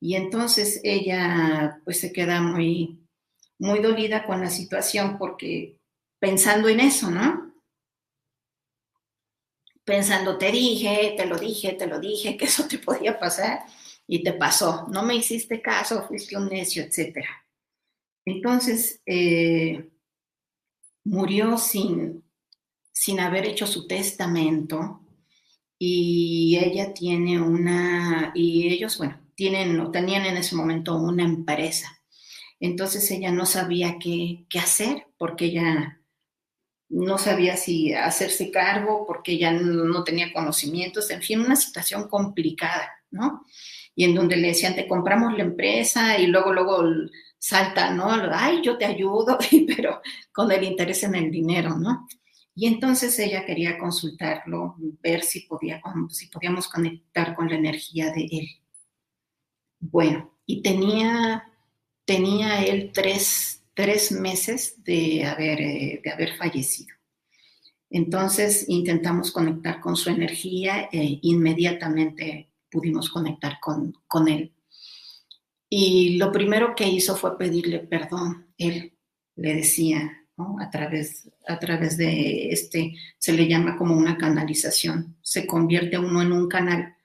Y 0.00 0.16
entonces 0.16 0.80
ella 0.82 1.80
pues 1.84 2.00
se 2.00 2.12
queda 2.12 2.40
muy, 2.40 2.98
muy 3.60 3.78
dolida 3.78 4.24
con 4.24 4.40
la 4.40 4.50
situación 4.50 5.16
porque 5.16 5.76
pensando 6.18 6.68
en 6.68 6.80
eso, 6.80 7.08
¿no? 7.08 7.51
Pensando, 9.84 10.38
te 10.38 10.52
dije, 10.52 11.14
te 11.16 11.26
lo 11.26 11.38
dije, 11.38 11.72
te 11.72 11.86
lo 11.86 11.98
dije, 11.98 12.36
que 12.36 12.44
eso 12.44 12.66
te 12.68 12.78
podía 12.78 13.18
pasar 13.18 13.64
y 14.06 14.22
te 14.22 14.32
pasó. 14.32 14.86
No 14.88 15.02
me 15.02 15.16
hiciste 15.16 15.60
caso, 15.60 16.06
fuiste 16.06 16.36
un 16.36 16.48
necio, 16.48 16.82
etc. 16.82 17.24
Entonces, 18.24 19.00
eh, 19.06 19.90
murió 21.04 21.58
sin, 21.58 22.24
sin 22.92 23.20
haber 23.20 23.46
hecho 23.46 23.66
su 23.66 23.86
testamento 23.86 25.00
y 25.78 26.58
ella 26.62 26.94
tiene 26.94 27.40
una, 27.40 28.30
y 28.34 28.68
ellos, 28.72 28.98
bueno, 28.98 29.20
tienen 29.34 29.80
o 29.80 29.90
tenían 29.90 30.24
en 30.26 30.36
ese 30.36 30.54
momento 30.54 30.96
una 30.96 31.24
empresa. 31.24 32.00
Entonces 32.60 33.10
ella 33.10 33.32
no 33.32 33.44
sabía 33.46 33.98
qué, 33.98 34.46
qué 34.48 34.60
hacer 34.60 35.08
porque 35.18 35.46
ella 35.46 36.00
no 36.92 37.16
sabía 37.16 37.56
si 37.56 37.94
hacerse 37.94 38.50
cargo, 38.50 39.06
porque 39.06 39.32
ella 39.32 39.52
no 39.52 40.04
tenía 40.04 40.32
conocimientos, 40.32 41.10
en 41.10 41.22
fin, 41.22 41.40
una 41.40 41.56
situación 41.56 42.06
complicada, 42.06 42.90
¿no? 43.10 43.46
Y 43.94 44.04
en 44.04 44.14
donde 44.14 44.36
le 44.36 44.48
decían, 44.48 44.74
te 44.74 44.86
compramos 44.86 45.36
la 45.36 45.44
empresa 45.44 46.18
y 46.18 46.26
luego, 46.26 46.52
luego 46.52 46.82
salta, 47.38 47.92
¿no? 47.92 48.10
Ay, 48.30 48.60
yo 48.62 48.76
te 48.76 48.84
ayudo, 48.84 49.38
pero 49.76 50.02
con 50.32 50.52
el 50.52 50.62
interés 50.64 51.02
en 51.04 51.14
el 51.14 51.30
dinero, 51.30 51.78
¿no? 51.78 52.06
Y 52.54 52.66
entonces 52.66 53.18
ella 53.18 53.46
quería 53.46 53.78
consultarlo, 53.78 54.76
ver 55.02 55.22
si, 55.22 55.40
podía, 55.40 55.80
si 56.10 56.26
podíamos 56.26 56.68
conectar 56.68 57.34
con 57.34 57.48
la 57.48 57.56
energía 57.56 58.12
de 58.12 58.28
él. 58.30 58.48
Bueno, 59.80 60.30
y 60.44 60.60
tenía, 60.60 61.50
tenía 62.04 62.62
él 62.62 62.90
tres, 62.92 63.61
meses 64.12 64.82
de 64.84 65.24
haber, 65.24 65.60
eh, 65.60 66.00
de 66.02 66.10
haber 66.10 66.36
fallecido. 66.36 66.94
Entonces 67.90 68.64
intentamos 68.68 69.32
conectar 69.32 69.80
con 69.80 69.96
su 69.96 70.10
energía 70.10 70.88
e 70.90 71.18
inmediatamente 71.22 72.50
pudimos 72.70 73.10
conectar 73.10 73.58
con, 73.60 73.92
con 74.06 74.28
él. 74.28 74.54
Y 75.68 76.16
lo 76.16 76.32
primero 76.32 76.74
que 76.74 76.88
hizo 76.88 77.16
fue 77.16 77.36
pedirle 77.38 77.80
perdón. 77.80 78.46
Él 78.56 78.96
le 79.36 79.54
decía, 79.54 80.22
a, 80.60 80.70
través, 80.70 81.28
a 81.46 81.58
través 81.58 81.96
de 81.96 82.48
este, 82.50 82.94
se 83.18 83.32
le 83.32 83.46
llama 83.46 83.76
como 83.76 83.96
una 83.96 84.16
canalización, 84.16 85.16
se 85.22 85.46
convierte 85.46 85.98
uno 85.98 86.22
en 86.22 86.32
un 86.32 86.48
canal 86.48 86.96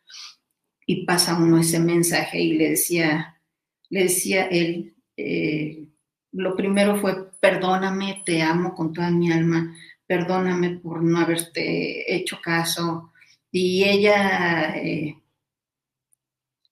y 0.86 1.06
pasa 1.06 1.38
uno 1.38 1.60
ese 1.60 1.80
mensaje 1.80 2.40
y 2.42 2.54
le 2.54 2.70
decía, 2.72 3.42
le 3.90 4.04
decía 4.04 4.46
él, 4.46 4.96
eh, 5.18 5.87
lo 6.32 6.56
primero 6.56 6.98
fue, 6.98 7.32
perdóname, 7.40 8.24
te 8.26 8.42
amo 8.42 8.76
con 8.76 8.94
toda 8.94 9.10
mi 9.10 9.32
alma, 9.32 9.76
perdóname 10.06 10.78
por 10.78 11.04
no 11.04 11.20
haberte 11.20 12.16
hecho 12.16 12.40
caso. 12.42 13.12
Y 13.52 13.84
ella 13.84 14.76
eh, 14.78 15.22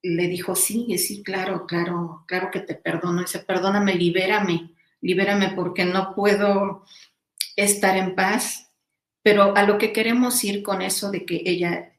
le 0.01 0.27
dijo, 0.27 0.55
sí, 0.55 0.97
sí, 0.97 1.23
claro, 1.23 1.65
claro, 1.65 2.23
claro 2.27 2.49
que 2.51 2.59
te 2.59 2.75
perdono. 2.75 3.21
Dice, 3.21 3.39
perdóname, 3.39 3.95
libérame, 3.95 4.71
libérame 5.01 5.53
porque 5.55 5.85
no 5.85 6.13
puedo 6.13 6.85
estar 7.55 7.97
en 7.97 8.15
paz. 8.15 8.71
Pero 9.23 9.55
a 9.55 9.63
lo 9.63 9.77
que 9.77 9.91
queremos 9.91 10.43
ir 10.43 10.61
con 10.61 10.81
eso 10.81 11.09
de 11.09 11.25
que 11.25 11.41
ella, 11.45 11.93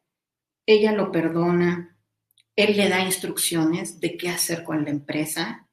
ella 0.67 0.93
lo 0.93 1.11
perdona, 1.11 1.97
él 2.55 2.77
le 2.77 2.89
da 2.89 3.01
instrucciones 3.01 4.01
de 4.01 4.17
qué 4.17 4.29
hacer 4.29 4.63
con 4.63 4.85
la 4.85 4.91
empresa 4.91 5.66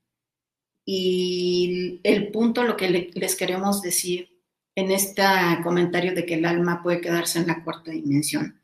y 0.86 2.00
el 2.04 2.32
punto, 2.32 2.63
lo 2.63 2.76
que 2.76 3.12
les 3.13 3.36
queremos 3.36 3.82
decir 3.82 4.30
en 4.76 4.91
este 4.91 5.24
comentario 5.63 6.13
de 6.13 6.26
que 6.26 6.36
el 6.36 6.46
alma 6.46 6.82
puede 6.82 7.02
quedarse 7.02 7.39
en 7.39 7.48
la 7.48 7.63
cuarta 7.63 7.91
dimensión, 7.91 8.60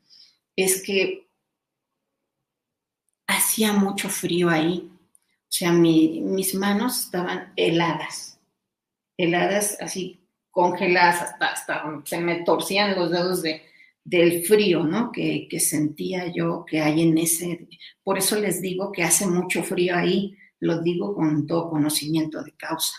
es 0.56 0.82
que 0.82 1.28
hacía 3.26 3.72
mucho 3.72 4.08
frío 4.08 4.50
ahí. 4.50 4.90
O 4.90 5.52
sea, 5.52 5.72
mis 5.72 6.54
manos 6.54 7.04
estaban 7.04 7.52
heladas, 7.56 8.38
heladas 9.16 9.78
así 9.80 10.20
congeladas, 10.50 11.22
hasta, 11.22 11.46
hasta 11.46 12.02
se 12.04 12.20
me 12.20 12.42
torcían 12.42 12.96
los 12.96 13.10
dedos 13.10 13.42
de, 13.42 13.62
del 14.04 14.44
frío, 14.44 14.84
¿no? 14.84 15.12
Que, 15.12 15.48
sentía 15.60 16.32
yo 16.32 16.64
que 16.66 16.80
hay 16.80 17.02
en 17.02 17.18
ese, 17.18 17.68
por 18.02 18.18
eso 18.18 18.38
les 18.38 18.60
digo 18.60 18.92
que 18.92 19.02
hace 19.02 19.26
mucho 19.26 19.62
frío 19.62 19.96
ahí, 19.96 20.36
lo 20.60 20.80
digo 20.80 21.14
con 21.14 21.46
todo 21.46 21.70
conocimiento 21.70 22.42
de 22.42 22.52
causa. 22.52 22.94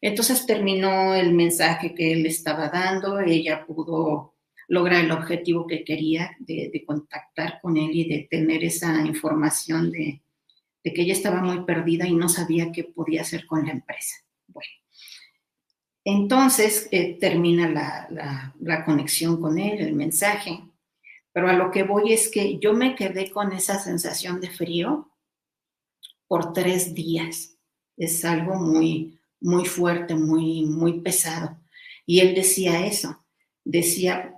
Entonces 0.00 0.46
terminó 0.46 1.14
el 1.14 1.32
mensaje 1.32 1.94
que 1.94 2.12
él 2.12 2.26
estaba 2.26 2.68
dando, 2.68 3.20
ella 3.20 3.66
pudo 3.66 4.34
lograr 4.68 5.04
el 5.04 5.12
objetivo 5.12 5.66
que 5.66 5.84
quería 5.84 6.36
de, 6.38 6.84
contactar 6.86 7.60
con 7.60 7.76
él 7.76 7.90
y 7.92 8.08
de 8.08 8.28
tener 8.30 8.64
esa 8.64 9.04
información 9.04 9.90
de, 9.90 10.22
de 10.82 10.92
que 10.92 11.02
ella 11.02 11.12
estaba 11.12 11.42
muy 11.42 11.64
perdida 11.64 12.06
y 12.06 12.14
no 12.14 12.28
sabía 12.28 12.72
qué 12.72 12.84
podía 12.84 13.22
hacer 13.22 13.46
con 13.46 13.66
la 13.66 13.72
empresa. 13.72 14.16
Bueno, 14.46 14.70
entonces 16.04 16.88
eh, 16.92 17.18
termina 17.20 17.68
la, 17.68 18.84
conexión 18.84 19.40
con 19.40 19.58
él, 19.58 19.80
el 19.80 19.94
mensaje, 19.94 20.60
pero 21.32 21.48
a 21.48 21.52
lo 21.52 21.70
que 21.70 21.82
voy 21.82 22.12
es 22.12 22.30
que 22.30 22.58
yo 22.58 22.72
me 22.72 22.94
quedé 22.94 23.30
con 23.30 23.52
esa 23.52 23.78
sensación 23.78 24.40
de 24.40 24.50
frío 24.50 25.09
por 26.30 26.52
tres 26.52 26.94
días. 26.94 27.56
Es 27.96 28.24
algo 28.24 28.54
muy, 28.54 29.18
muy 29.40 29.64
fuerte, 29.64 30.14
muy, 30.14 30.64
muy 30.64 31.00
pesado. 31.00 31.58
Y 32.06 32.20
él 32.20 32.36
decía 32.36 32.86
eso, 32.86 33.24
decía 33.64 34.36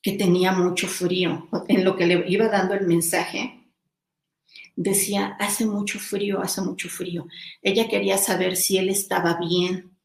que 0.00 0.12
tenía 0.12 0.52
mucho 0.52 0.86
frío. 0.86 1.48
En 1.66 1.84
lo 1.84 1.96
que 1.96 2.06
le 2.06 2.30
iba 2.30 2.46
dando 2.46 2.74
el 2.74 2.86
mensaje, 2.86 3.68
decía, 4.76 5.36
hace 5.40 5.66
mucho 5.66 5.98
frío, 5.98 6.40
hace 6.40 6.60
mucho 6.60 6.88
frío. 6.88 7.26
Ella 7.60 7.88
quería 7.88 8.16
saber 8.16 8.54
si 8.56 8.78
él 8.78 8.88
estaba 8.88 9.36
bien. 9.36 9.98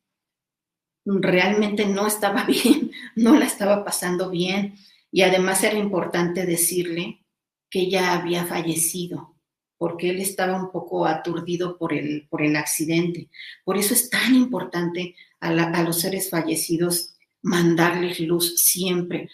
Realmente 1.06 1.86
no 1.86 2.08
estaba 2.08 2.46
bien, 2.48 2.92
no 3.16 3.38
la 3.38 3.46
estaba 3.46 3.86
pasando 3.86 4.32
bien. 4.32 4.74
Y 5.12 5.22
además 5.22 5.64
era 5.64 5.78
importante 5.78 6.48
decirle 6.48 7.24
que 7.70 7.82
ella 7.82 8.14
había 8.14 8.46
fallecido, 8.46 9.33
porque 9.78 10.10
él 10.10 10.20
estaba 10.20 10.56
un 10.56 10.72
poco 10.72 11.06
aturdido 11.06 11.78
por 11.78 11.94
el, 11.94 12.28
por 12.30 12.42
el 12.42 12.56
accidente. 12.56 13.30
Por 13.64 13.78
eso 13.78 13.94
es 13.94 14.10
tan 14.10 14.36
importante 14.36 15.16
a, 15.40 15.84
los 15.84 16.00
seres 16.00 16.30
fallecidos 16.30 17.16
mandarles 17.42 18.20
luz 18.20 18.62
siempre, 18.62 19.30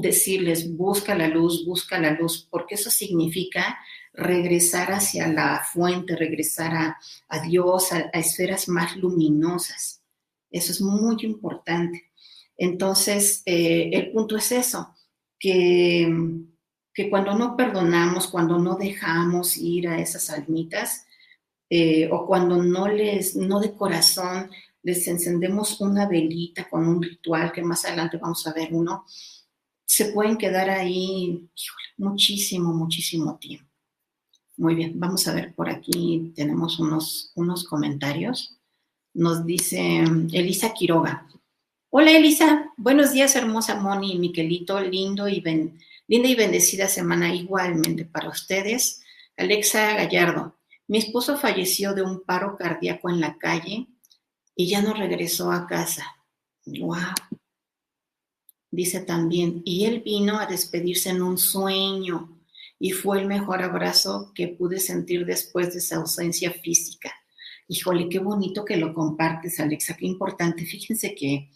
decirles, 0.00 0.76
busca 0.76 1.14
la 1.14 1.28
luz, 1.28 1.64
busca 1.64 1.98
la 1.98 2.12
luz, 2.12 2.46
porque 2.50 2.76
eso 2.76 2.90
significa 2.90 3.78
regresar 4.12 4.92
hacia 4.92 5.28
la 5.28 5.62
fuente, 5.72 6.16
regresar 6.16 6.96
a, 7.28 7.40
Dios, 7.40 7.92
a, 7.92 8.00
esferas 8.12 8.68
más 8.68 8.96
luminosas. 8.96 10.02
Eso 10.50 10.72
es 10.72 10.80
muy 10.80 11.16
importante. 11.22 12.10
Entonces, 12.56 13.42
eh, 13.46 13.90
el 13.92 14.10
punto 14.12 14.36
es 14.36 14.52
eso, 14.52 14.94
que, 15.38 16.06
que, 17.00 17.08
cuando 17.08 17.34
no 17.34 17.56
perdonamos, 17.56 18.26
cuando 18.26 18.58
no 18.58 18.76
dejamos 18.76 19.56
ir 19.56 19.88
a 19.88 19.98
esas 19.98 20.28
almitas, 20.28 21.06
eh, 21.70 22.10
o 22.12 22.26
cuando 22.26 22.62
no 22.62 22.88
les, 22.88 23.36
no 23.36 23.58
de 23.58 23.74
corazón, 23.74 24.50
les 24.82 25.08
encendemos 25.08 25.80
una 25.80 26.06
velita 26.06 26.68
con 26.68 26.86
un 26.86 27.02
ritual, 27.02 27.52
que 27.52 27.62
más 27.62 27.86
adelante 27.86 28.18
vamos 28.18 28.46
a 28.46 28.52
ver 28.52 28.68
uno, 28.72 29.06
se 29.86 30.12
pueden 30.12 30.36
quedar 30.36 30.68
ahí 30.68 31.48
muchísimo, 31.96 32.74
muchísimo 32.74 33.38
tiempo. 33.38 33.66
Muy 34.58 34.74
bien, 34.74 34.92
vamos 35.00 35.26
a 35.26 35.34
ver 35.34 35.54
por 35.54 35.70
aquí, 35.70 36.32
tenemos 36.36 36.78
unos, 36.78 37.32
unos 37.34 37.64
comentarios. 37.64 38.58
Nos 39.14 39.46
dice 39.46 40.04
Elisa 40.32 40.74
Quiroga. 40.74 41.26
Hola 41.88 42.12
Elisa, 42.12 42.70
buenos 42.76 43.12
días 43.12 43.34
hermosa 43.36 43.80
Moni 43.80 44.18
Miquelito, 44.18 44.80
lindo 44.80 45.28
y 45.28 45.40
linda 46.10 46.28
y 46.28 46.34
bendecida 46.34 46.88
semana 46.88 47.32
igualmente 47.32 48.04
para 48.04 48.30
ustedes. 48.30 49.00
Alexa 49.36 49.94
Gallardo, 49.94 50.58
mi 50.88 50.98
esposo 50.98 51.38
falleció 51.38 51.94
de 51.94 52.02
un 52.02 52.24
paro 52.24 52.56
cardíaco 52.56 53.08
en 53.08 53.20
la 53.20 53.38
calle 53.38 53.86
y 54.56 54.68
ya 54.68 54.82
no 54.82 54.92
regresó 54.92 55.52
a 55.52 55.68
casa. 55.68 56.04
Wow. 56.66 57.14
Dice 58.72 59.00
también, 59.02 59.62
y 59.64 59.84
él 59.84 60.02
vino 60.04 60.40
a 60.40 60.46
despedirse 60.46 61.10
en 61.10 61.22
un 61.22 61.38
sueño 61.38 62.40
y 62.80 62.90
fue 62.90 63.20
el 63.20 63.28
mejor 63.28 63.62
abrazo 63.62 64.32
que 64.34 64.48
pude 64.48 64.80
sentir 64.80 65.24
después 65.24 65.72
de 65.72 65.78
esa 65.78 65.98
ausencia 65.98 66.50
física. 66.50 67.14
Híjole, 67.68 68.08
qué 68.08 68.18
bonito 68.18 68.64
que 68.64 68.76
lo 68.76 68.92
compartes, 68.94 69.60
Alexa, 69.60 69.96
qué 69.96 70.06
importante. 70.06 70.66
Fíjense 70.66 71.14
que 71.14 71.52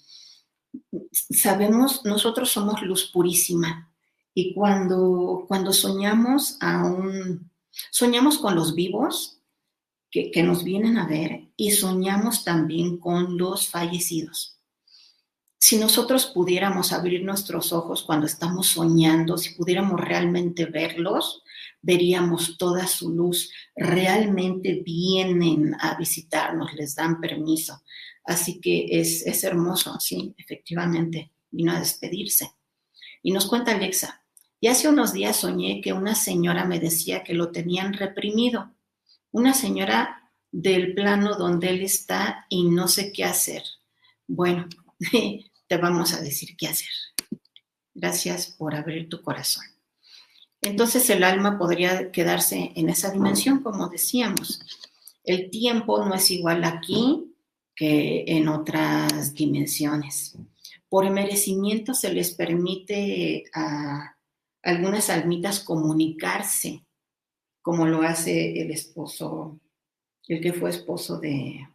sabemos, 1.11 2.05
nosotros 2.05 2.53
somos 2.53 2.83
luz 2.83 3.11
purísima 3.13 3.91
y 4.35 4.53
cuando, 4.53 5.45
cuando 5.49 5.73
soñamos 5.73 6.59
aún, 6.61 7.51
soñamos 7.91 8.39
con 8.39 8.55
los 8.57 8.75
vivos 8.75 9.41
que, 10.11 10.31
que 10.31 10.43
nos 10.43 10.65
vienen 10.65 10.99
a 10.99 11.07
ver 11.07 11.49
y 11.57 11.71
soñamos 11.71 12.45
también 12.45 12.99
con 12.99 13.39
los 13.39 13.69
fallecidos 13.69 14.55
si 15.65 15.79
nosotros 15.79 16.27
pudiéramos 16.27 16.93
abrir 16.93 17.25
nuestros 17.25 17.73
ojos 17.73 18.03
cuando 18.03 18.27
estamos 18.27 18.67
soñando, 18.67 19.39
si 19.39 19.55
pudiéramos 19.55 19.99
realmente 19.99 20.67
verlos, 20.67 21.43
veríamos 21.81 22.59
toda 22.59 22.87
su 22.87 23.09
luz. 23.09 23.51
Realmente 23.75 24.83
vienen 24.85 25.75
a 25.81 25.97
visitarnos, 25.97 26.75
les 26.75 26.95
dan 26.95 27.19
permiso. 27.19 27.83
Así 28.25 28.61
que 28.61 28.89
es, 28.91 29.27
es 29.27 29.43
hermoso, 29.43 29.99
sí, 30.01 30.35
efectivamente, 30.37 31.33
vino 31.51 31.73
a 31.73 31.79
despedirse. 31.79 32.51
Y 33.23 33.33
nos 33.33 33.47
cuenta 33.47 33.73
Alexa, 33.73 34.23
y 34.65 34.69
hace 34.69 34.89
unos 34.89 35.13
días 35.13 35.37
soñé 35.37 35.83
que 35.83 35.93
una 35.93 36.15
señora 36.15 36.65
me 36.65 36.81
decía 36.81 37.23
que 37.23 37.35
lo 37.35 37.53
tenían 37.53 37.93
reprimido, 37.93 38.73
una 39.31 39.53
señora 39.53 40.33
del 40.51 40.95
plano 40.95 41.35
donde 41.37 41.69
él 41.69 41.83
está 41.83 42.47
y 42.49 42.65
no 42.71 42.89
sé 42.89 43.13
qué 43.13 43.25
hacer. 43.25 43.63
Bueno, 44.27 44.67
te 45.69 45.77
vamos 45.77 46.15
a 46.15 46.23
decir 46.23 46.57
qué 46.57 46.69
hacer. 46.69 46.89
Gracias 47.93 48.55
por 48.57 48.75
abrir 48.75 49.11
tu 49.11 49.21
corazón. 49.21 49.67
Entonces 50.63 51.11
el 51.11 51.25
alma 51.25 51.59
podría 51.59 52.11
quedarse 52.11 52.73
en 52.75 52.89
esa 52.89 53.11
dimensión, 53.11 53.63
como 53.63 53.91
decíamos. 53.91 54.63
El 55.25 55.51
tiempo 55.51 56.03
no 56.07 56.15
es 56.15 56.31
igual 56.31 56.65
aquí 56.65 57.35
que 57.77 58.25
en 58.29 58.49
otras 58.49 59.35
dimensiones. 59.35 60.39
Por 60.89 61.11
merecimiento 61.11 61.93
se 61.93 62.15
les 62.15 62.33
permite 62.33 63.45
a 63.53 64.14
algunas 64.65 65.11
almitas 65.11 65.61
comunicarse, 65.61 66.85
como 67.63 67.87
lo 67.87 68.03
hace 68.03 68.61
el 68.61 68.71
esposo, 68.71 69.61
el 70.27 70.41
que 70.41 70.53
fue 70.53 70.71
esposo 70.71 71.21
de, 71.21 71.69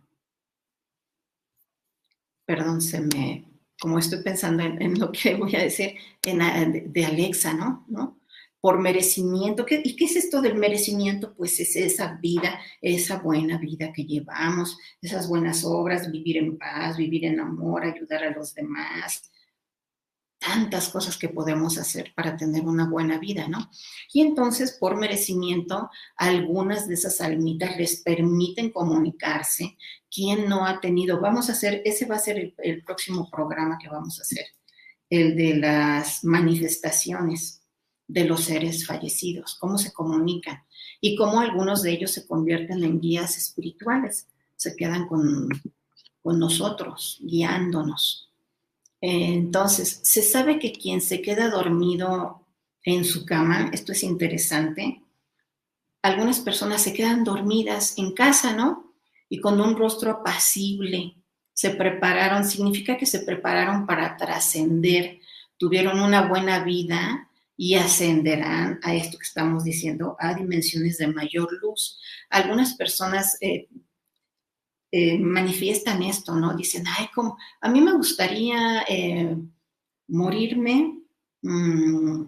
perdón, 2.46 2.82
se 2.82 3.02
me 3.02 3.50
como 3.80 3.98
estoy 3.98 4.22
pensando 4.22 4.64
en, 4.64 5.00
lo 5.00 5.12
que 5.12 5.36
voy 5.36 5.56
a 5.56 5.64
decir 5.64 5.96
en, 6.24 6.92
de, 6.92 7.06
Alexa, 7.06 7.54
¿no? 7.54 7.86
¿no? 7.88 8.20
Por 8.62 8.80
merecimiento. 8.80 9.66
¿Y 9.70 9.96
qué 9.96 10.06
es 10.06 10.18
esto 10.18 10.42
del 10.42 10.56
merecimiento? 10.56 11.34
Pues 11.34 11.60
es 11.62 11.78
esa 11.78 12.18
vida, 12.22 12.60
esa 12.82 13.20
buena 13.20 13.58
vida 13.58 13.94
que 13.94 14.04
llevamos, 14.04 14.78
esas 15.02 15.30
buenas 15.30 15.64
obras, 15.64 16.12
vivir 16.12 16.38
en 16.38 16.58
paz, 16.58 16.98
vivir 16.98 17.24
en 17.26 17.40
amor, 17.40 17.86
ayudar 17.86 18.26
a 18.26 18.32
los 18.32 18.54
demás, 18.54 19.32
tantas 20.40 20.90
cosas 20.90 21.18
que 21.18 21.30
podemos 21.30 21.78
hacer 21.78 22.14
para 22.16 22.38
tener 22.38 22.66
una 22.66 22.90
buena 22.90 23.20
vida, 23.20 23.48
¿no? 23.48 23.70
Y 24.14 24.22
entonces, 24.22 24.72
por 24.80 24.96
merecimiento, 24.96 25.90
algunas 26.16 26.88
de 26.88 26.94
esas 26.94 27.20
almitas 27.22 27.78
les 27.78 27.98
permiten 28.02 28.72
comunicarse. 28.72 29.78
¿Quién 30.10 30.48
no 30.48 30.66
ha 30.66 30.80
tenido? 30.80 31.20
Vamos 31.20 31.50
a 31.50 31.52
hacer, 31.52 31.82
ese 31.86 32.06
va 32.06 32.16
a 32.16 32.20
ser 32.20 32.54
el, 32.58 32.84
próximo 32.84 33.30
programa 33.30 33.78
que 33.80 33.90
vamos 33.90 34.20
a 34.20 34.24
hacer, 34.24 34.46
el 35.10 35.36
de 35.36 35.56
las 35.56 36.24
manifestaciones 36.24 37.62
de 38.08 38.26
los 38.26 38.46
seres 38.46 38.88
fallecidos, 38.88 39.56
cómo 39.60 39.78
se 39.78 39.92
comunican 39.92 40.64
y 41.00 41.16
cómo 41.16 41.42
algunos 41.42 41.84
de 41.84 41.92
ellos 41.92 42.12
se 42.12 42.26
convierten 42.26 42.84
en 42.84 43.00
guías 43.00 43.38
espirituales, 43.38 44.28
se 44.56 44.76
quedan 44.76 45.08
con, 45.08 45.50
con 46.24 46.40
nosotros, 46.40 47.20
guiándonos. 47.22 48.29
Entonces, 49.02 50.02
se 50.04 50.22
sabe 50.22 50.60
que 50.60 50.74
quien 50.74 51.02
se 51.02 51.22
queda 51.22 51.50
dormido 51.50 52.46
en 52.84 53.06
su 53.06 53.26
cama, 53.26 53.70
esto 53.74 53.92
es 53.92 54.04
interesante, 54.04 55.02
algunas 56.02 56.40
personas 56.40 56.82
se 56.82 56.94
quedan 56.94 57.24
dormidas 57.24 57.98
en 57.98 58.14
casa, 58.14 58.54
¿no? 58.54 58.94
Y 59.30 59.40
con 59.40 59.60
un 59.60 59.78
rostro 59.78 60.12
apacible, 60.12 61.16
se 61.54 61.72
prepararon, 61.72 62.46
significa 62.46 62.98
que 62.98 63.06
se 63.06 63.20
prepararon 63.20 63.86
para 63.86 64.16
trascender, 64.16 65.20
tuvieron 65.58 66.00
una 66.00 66.28
buena 66.28 66.64
vida 66.64 67.30
y 67.58 67.76
ascenderán 67.76 68.80
a 68.82 68.96
esto 68.96 69.18
que 69.18 69.28
estamos 69.28 69.66
diciendo, 69.66 70.16
a 70.20 70.34
dimensiones 70.34 70.98
de 70.98 71.08
mayor 71.08 71.52
luz. 71.62 72.00
Algunas 72.30 72.76
personas 72.76 73.38
eh, 73.42 73.68
eh, 74.92 75.20
manifiestan 75.20 76.02
esto, 76.02 76.34
¿no? 76.36 76.56
Dicen, 76.56 76.84
ay, 76.88 77.10
como, 77.14 77.38
a 77.62 77.70
mí 77.70 77.80
me 77.80 77.94
gustaría 77.94 78.84
eh, 78.90 79.38
morirme 80.08 81.00
mm, 81.44 82.24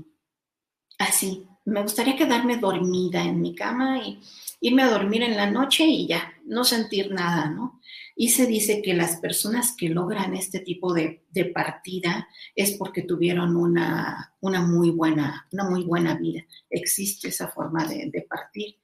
así, 0.99 1.47
me 1.65 1.81
gustaría 1.81 2.15
quedarme 2.15 2.57
dormida 2.57 3.23
en 3.23 3.41
mi 3.41 3.55
cama 3.55 3.99
y 4.05 4.19
irme 4.59 4.83
a 4.83 4.91
dormir 4.91 5.23
en 5.23 5.37
la 5.37 5.49
noche 5.49 5.85
y 5.85 6.07
ya, 6.07 6.33
no 6.45 6.63
sentir 6.63 7.11
nada, 7.11 7.49
¿no? 7.49 7.81
Y 8.15 8.29
se 8.29 8.45
dice 8.45 8.83
que 8.83 8.93
las 8.93 9.17
personas 9.17 9.75
que 9.75 9.89
logran 9.89 10.35
este 10.35 10.59
tipo 10.59 10.93
de, 10.93 11.23
partida 11.55 12.27
es 12.55 12.73
porque 12.73 13.01
tuvieron 13.01 13.55
una, 13.55 14.35
una, 14.39 14.61
muy 14.61 14.91
buena, 14.91 15.47
una 15.51 15.63
muy 15.67 15.83
buena 15.83 16.15
vida. 16.15 16.43
Existe 16.69 17.29
esa 17.29 17.47
forma 17.47 17.85
de, 17.85 18.11
de 18.11 18.21
partir. 18.21 18.75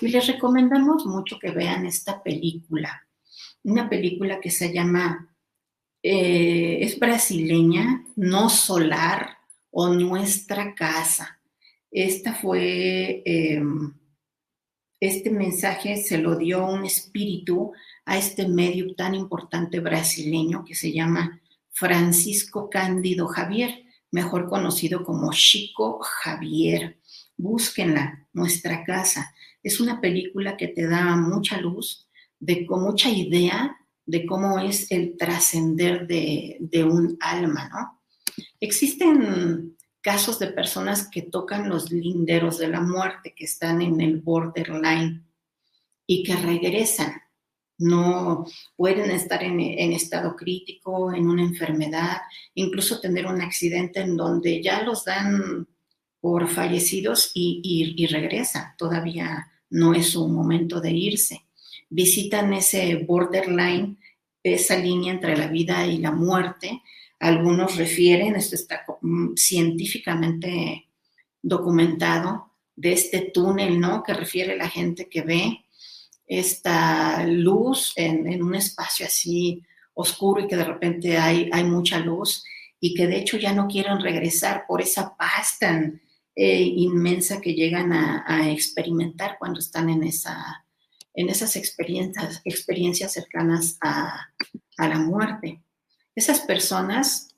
Y 0.00 0.08
les 0.08 0.26
recomendamos 0.26 1.04
mucho 1.04 1.38
que 1.38 1.50
vean 1.50 1.84
esta 1.84 2.22
película 2.22 3.05
una 3.66 3.90
película 3.90 4.40
que 4.40 4.50
se 4.50 4.72
llama, 4.72 5.28
eh, 6.02 6.78
es 6.80 6.98
brasileña, 7.00 8.04
No 8.14 8.48
Solar 8.48 9.38
o 9.72 9.88
Nuestra 9.88 10.74
Casa. 10.74 11.40
Esta 11.90 12.32
fue, 12.34 13.22
em, 13.24 13.92
este 15.00 15.30
mensaje 15.30 15.96
se 15.96 16.18
lo 16.18 16.36
dio 16.36 16.64
un 16.64 16.84
espíritu 16.84 17.72
a 18.04 18.16
este 18.16 18.46
medio 18.46 18.94
tan 18.94 19.16
importante 19.16 19.80
brasileño 19.80 20.64
que 20.64 20.76
se 20.76 20.92
llama 20.92 21.40
Francisco 21.72 22.70
Cándido 22.70 23.26
Javier, 23.26 23.84
mejor 24.12 24.48
conocido 24.48 25.02
como 25.02 25.32
Chico 25.32 25.98
Javier. 26.02 27.00
Búsquenla, 27.36 28.28
Nuestra 28.32 28.84
Casa. 28.84 29.34
Es 29.60 29.80
una 29.80 30.00
película 30.00 30.56
que 30.56 30.68
te 30.68 30.86
da 30.86 31.16
mucha 31.16 31.60
luz, 31.60 32.05
de, 32.38 32.66
con 32.66 32.82
mucha 32.82 33.10
idea 33.10 33.76
de 34.04 34.24
cómo 34.24 34.58
es 34.58 34.90
el 34.92 35.16
trascender 35.16 36.06
de, 36.06 36.58
de 36.60 36.84
un 36.84 37.16
alma, 37.20 37.68
¿no? 37.68 38.02
Existen 38.60 39.76
casos 40.00 40.38
de 40.38 40.46
personas 40.46 41.08
que 41.10 41.22
tocan 41.22 41.68
los 41.68 41.90
linderos 41.90 42.58
de 42.58 42.68
la 42.68 42.80
muerte, 42.80 43.34
que 43.34 43.44
están 43.44 43.82
en 43.82 44.00
el 44.00 44.20
borderline 44.20 45.26
y 46.06 46.22
que 46.22 46.36
regresan. 46.36 47.12
No 47.78 48.46
pueden 48.76 49.10
estar 49.10 49.42
en, 49.42 49.60
estado 49.92 50.36
crítico, 50.36 51.12
en 51.12 51.28
una 51.28 51.42
enfermedad, 51.42 52.18
incluso 52.54 53.00
tener 53.00 53.26
un 53.26 53.42
accidente 53.42 54.00
en 54.00 54.16
donde 54.16 54.62
ya 54.62 54.82
los 54.82 55.04
dan 55.04 55.66
por 56.20 56.46
fallecidos 56.46 57.32
y, 57.34 57.60
y 57.96 58.06
regresan. 58.06 58.76
Todavía 58.78 59.50
no 59.70 59.92
es 59.92 60.10
su 60.10 60.28
momento 60.28 60.80
de 60.80 60.92
irse. 60.92 61.45
Visitan 61.88 62.52
ese 62.52 62.96
borderline, 62.96 63.98
esa 64.42 64.76
línea 64.76 65.12
entre 65.12 65.36
la 65.36 65.48
vida 65.48 65.86
y 65.86 65.98
la 65.98 66.12
muerte, 66.12 66.82
algunos 67.18 67.76
refieren, 67.76 68.36
esto 68.36 68.54
está 68.54 68.84
mm, 69.00 69.34
científicamente 69.36 70.88
documentado, 71.42 72.52
de 72.76 72.92
este 72.92 73.30
túnel, 73.32 73.80
¿no? 73.80 74.02
Que 74.02 74.12
refiere 74.12 74.56
la 74.56 74.68
gente 74.68 75.08
que 75.08 75.22
ve 75.22 75.64
esta 76.26 77.24
luz 77.26 77.92
en, 77.96 78.42
un 78.42 78.54
espacio 78.54 79.06
así 79.06 79.62
oscuro 79.94 80.42
y 80.42 80.48
que 80.48 80.56
de 80.56 80.64
repente 80.64 81.16
hay, 81.16 81.64
mucha 81.64 81.98
luz 81.98 82.44
y 82.78 82.94
que 82.94 83.06
de 83.06 83.16
hecho 83.16 83.38
ya 83.38 83.54
no 83.54 83.66
quieren 83.66 84.00
regresar 84.00 84.64
por 84.68 84.82
esa 84.82 85.16
paz 85.16 85.58
tan 85.58 86.02
eh, 86.34 86.60
inmensa 86.60 87.40
que 87.40 87.54
llegan 87.54 87.92
a, 87.92 88.50
experimentar 88.50 89.36
cuando 89.38 89.60
están 89.60 89.88
en, 89.88 90.02
esa, 90.02 90.65
en 91.16 91.30
esas 91.30 91.56
experiencias, 91.56 92.42
experiencias 92.44 93.12
cercanas 93.14 93.78
a, 93.80 94.28
a 94.76 94.88
la 94.88 94.98
muerte. 94.98 95.62
Esas 96.14 96.40
personas 96.40 97.34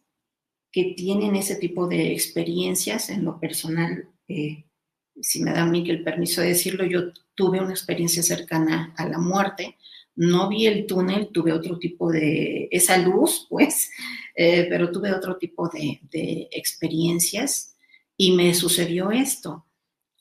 que 0.70 0.94
tienen 0.96 1.36
ese 1.36 1.56
tipo 1.56 1.86
de 1.86 2.12
experiencias 2.12 3.08
en 3.08 3.24
lo 3.24 3.40
personal, 3.40 4.08
eh, 4.26 4.64
si 5.20 5.42
me 5.42 5.52
da 5.52 5.62
a 5.62 5.66
mí 5.66 5.88
el 5.88 6.02
permiso 6.02 6.40
de 6.40 6.48
decirlo, 6.48 6.84
yo 6.84 7.12
tuve 7.34 7.60
una 7.60 7.70
experiencia 7.70 8.22
cercana 8.22 8.92
a 8.96 9.08
la 9.08 9.18
muerte, 9.18 9.76
no 10.16 10.48
vi 10.48 10.66
el 10.66 10.86
túnel, 10.86 11.28
tuve 11.32 11.52
otro 11.52 11.78
tipo 11.78 12.10
de, 12.10 12.68
esa 12.72 12.98
luz, 12.98 13.46
pues, 13.50 13.90
eh, 14.34 14.66
pero 14.68 14.90
tuve 14.90 15.12
otro 15.12 15.36
tipo 15.36 15.68
de, 15.68 16.00
de 16.10 16.48
experiencias 16.50 17.76
y 18.16 18.32
me 18.32 18.52
sucedió 18.54 19.12
esto, 19.12 19.67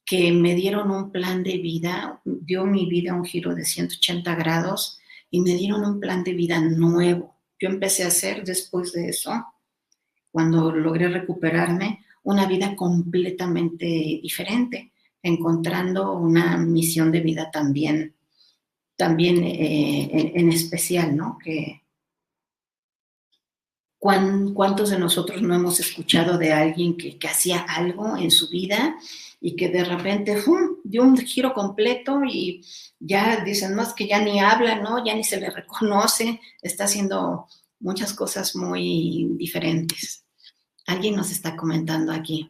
que 0.08 0.32
me 0.32 0.56
dieron 0.56 0.90
un 0.90 1.12
plan 1.12 1.44
de 1.44 1.60
vida, 1.60 2.22
dio 2.26 2.66
mi 2.66 2.88
vida 2.88 3.14
un 3.14 3.26
giro 3.26 3.54
de 3.54 3.66
180 3.66 4.34
grados 4.34 4.98
y 5.30 5.42
me 5.42 5.54
dieron 5.54 5.86
un 5.86 6.00
plan 6.00 6.24
de 6.24 6.34
vida 6.34 6.60
nuevo 6.60 7.38
yo 7.60 7.70
empecé 7.70 8.04
a 8.04 8.08
hacer 8.08 8.44
después 8.44 8.92
de 8.94 9.10
eso, 9.10 9.46
cuando 10.32 10.72
logré 10.72 11.08
recuperarme, 11.08 12.04
una 12.24 12.46
vida 12.46 12.76
completamente 12.76 13.86
diferente, 13.86 14.92
encontrando 15.24 16.14
una 16.14 16.58
misión 16.58 17.12
de 17.12 17.22
vida 17.22 17.50
también, 17.50 18.14
también 18.96 19.44
eh, 19.44 20.34
en, 20.36 20.52
especial, 20.52 21.16
¿no? 21.16 21.38
Que, 21.44 21.82
¿Cuántos 24.54 24.92
de 24.92 25.00
nosotros 25.00 25.42
no 25.42 25.54
hemos 25.54 25.82
escuchado 25.82 26.38
de 26.38 26.54
alguien 26.54 26.96
que, 26.96 27.20
hacía 27.28 27.60
algo 27.60 28.16
en 28.16 28.32
su 28.32 28.48
vida 28.48 28.98
y 29.42 29.58
que 29.58 29.68
de 29.68 29.84
repente 29.84 30.42
dio 30.86 31.04
un 31.04 31.18
giro 31.18 31.54
completo 31.54 32.22
y 32.24 32.64
ya 33.00 33.44
dicen, 33.44 33.76
no, 33.76 33.82
es 33.82 33.92
que 33.92 34.08
ya 34.08 34.20
ni 34.20 34.40
habla, 34.40 34.80
¿no? 34.80 35.04
Ya 35.04 35.14
ni 35.14 35.26
se 35.26 35.42
le 35.42 35.50
reconoce, 35.50 36.40
está 36.62 36.86
haciendo 36.86 37.48
muchas 37.82 38.14
cosas 38.14 38.56
muy 38.56 39.28
diferentes. 39.32 40.24
Alguien 40.86 41.18
nos 41.18 41.30
está 41.30 41.58
comentando 41.58 42.14
aquí. 42.14 42.50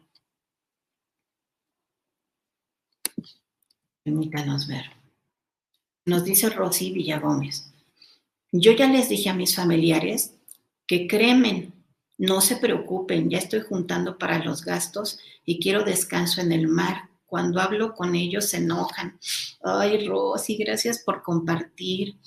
Permítanos 4.04 4.68
ver. 4.68 4.84
Nos 6.06 6.22
dice 6.22 6.50
Rosy 6.50 6.92
Villagómez. 6.92 7.72
Yo 8.52 8.70
ya 8.72 8.86
les 8.86 9.08
dije 9.08 9.28
a 9.28 9.34
mis 9.34 9.56
familiares 9.56 10.37
que 10.88 11.06
cremen 11.06 11.74
no 12.18 12.40
se 12.40 12.56
preocupen, 12.56 13.30
ya 13.30 13.38
estoy 13.38 13.60
juntando 13.60 14.18
para 14.18 14.44
los 14.44 14.64
gastos 14.64 15.20
y 15.44 15.60
quiero 15.60 15.84
descanso 15.84 16.40
en 16.40 16.50
el 16.50 16.66
mar. 16.66 17.10
Cuando 17.26 17.60
hablo 17.60 17.94
con 17.94 18.16
ellos 18.16 18.46
se 18.46 18.56
enojan. 18.56 19.20
Ay, 19.62 20.08
Rosy, 20.08 20.56
gracias 20.56 20.98
por 21.04 21.22
compartir. 21.22 22.18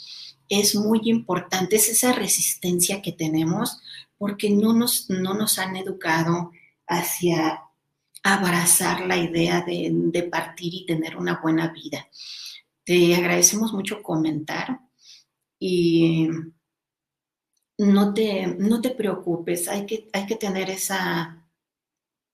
Es 0.48 0.76
muy 0.76 1.02
importante, 1.06 1.76
es 1.76 1.90
esa 1.90 2.14
resistencia 2.14 3.02
que 3.02 3.12
tenemos 3.12 3.82
porque 4.18 4.50
no 4.50 4.74
nos, 4.74 5.10
no 5.10 5.34
nos 5.34 5.60
han 5.60 5.76
educado 5.76 6.52
hacia 6.88 7.62
abrazar 8.24 9.06
la 9.08 9.18
idea 9.18 9.62
de, 9.62 9.90
de 9.92 10.24
partir 10.24 10.74
y 10.74 10.86
tener 10.86 11.18
una 11.18 11.42
buena 11.42 11.68
vida. 11.74 12.08
Te 12.86 13.14
agradecemos 13.16 13.74
mucho 13.74 14.02
comentar 14.02 14.80
y 15.60 16.30
no 17.82 18.14
te, 18.14 18.46
no 18.46 18.80
te 18.80 18.92
preocupes, 18.92 19.68
hay 19.68 19.88
que, 19.88 20.08
hay 20.14 20.28
que 20.28 20.36
tener 20.36 20.70
esa 20.70 21.44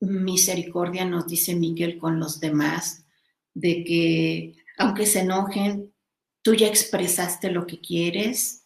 misericordia, 0.02 1.06
nos 1.06 1.26
dice 1.26 1.56
Miguel, 1.56 1.98
con 1.98 2.20
los 2.20 2.42
demás, 2.42 3.06
de 3.54 3.84
que 3.86 4.56
aunque 4.78 5.06
se 5.06 5.22
enojen, 5.22 5.94
tú 6.42 6.54
ya 6.54 6.68
expresaste 6.68 7.50
lo 7.50 7.66
que 7.66 7.80
quieres, 7.80 8.66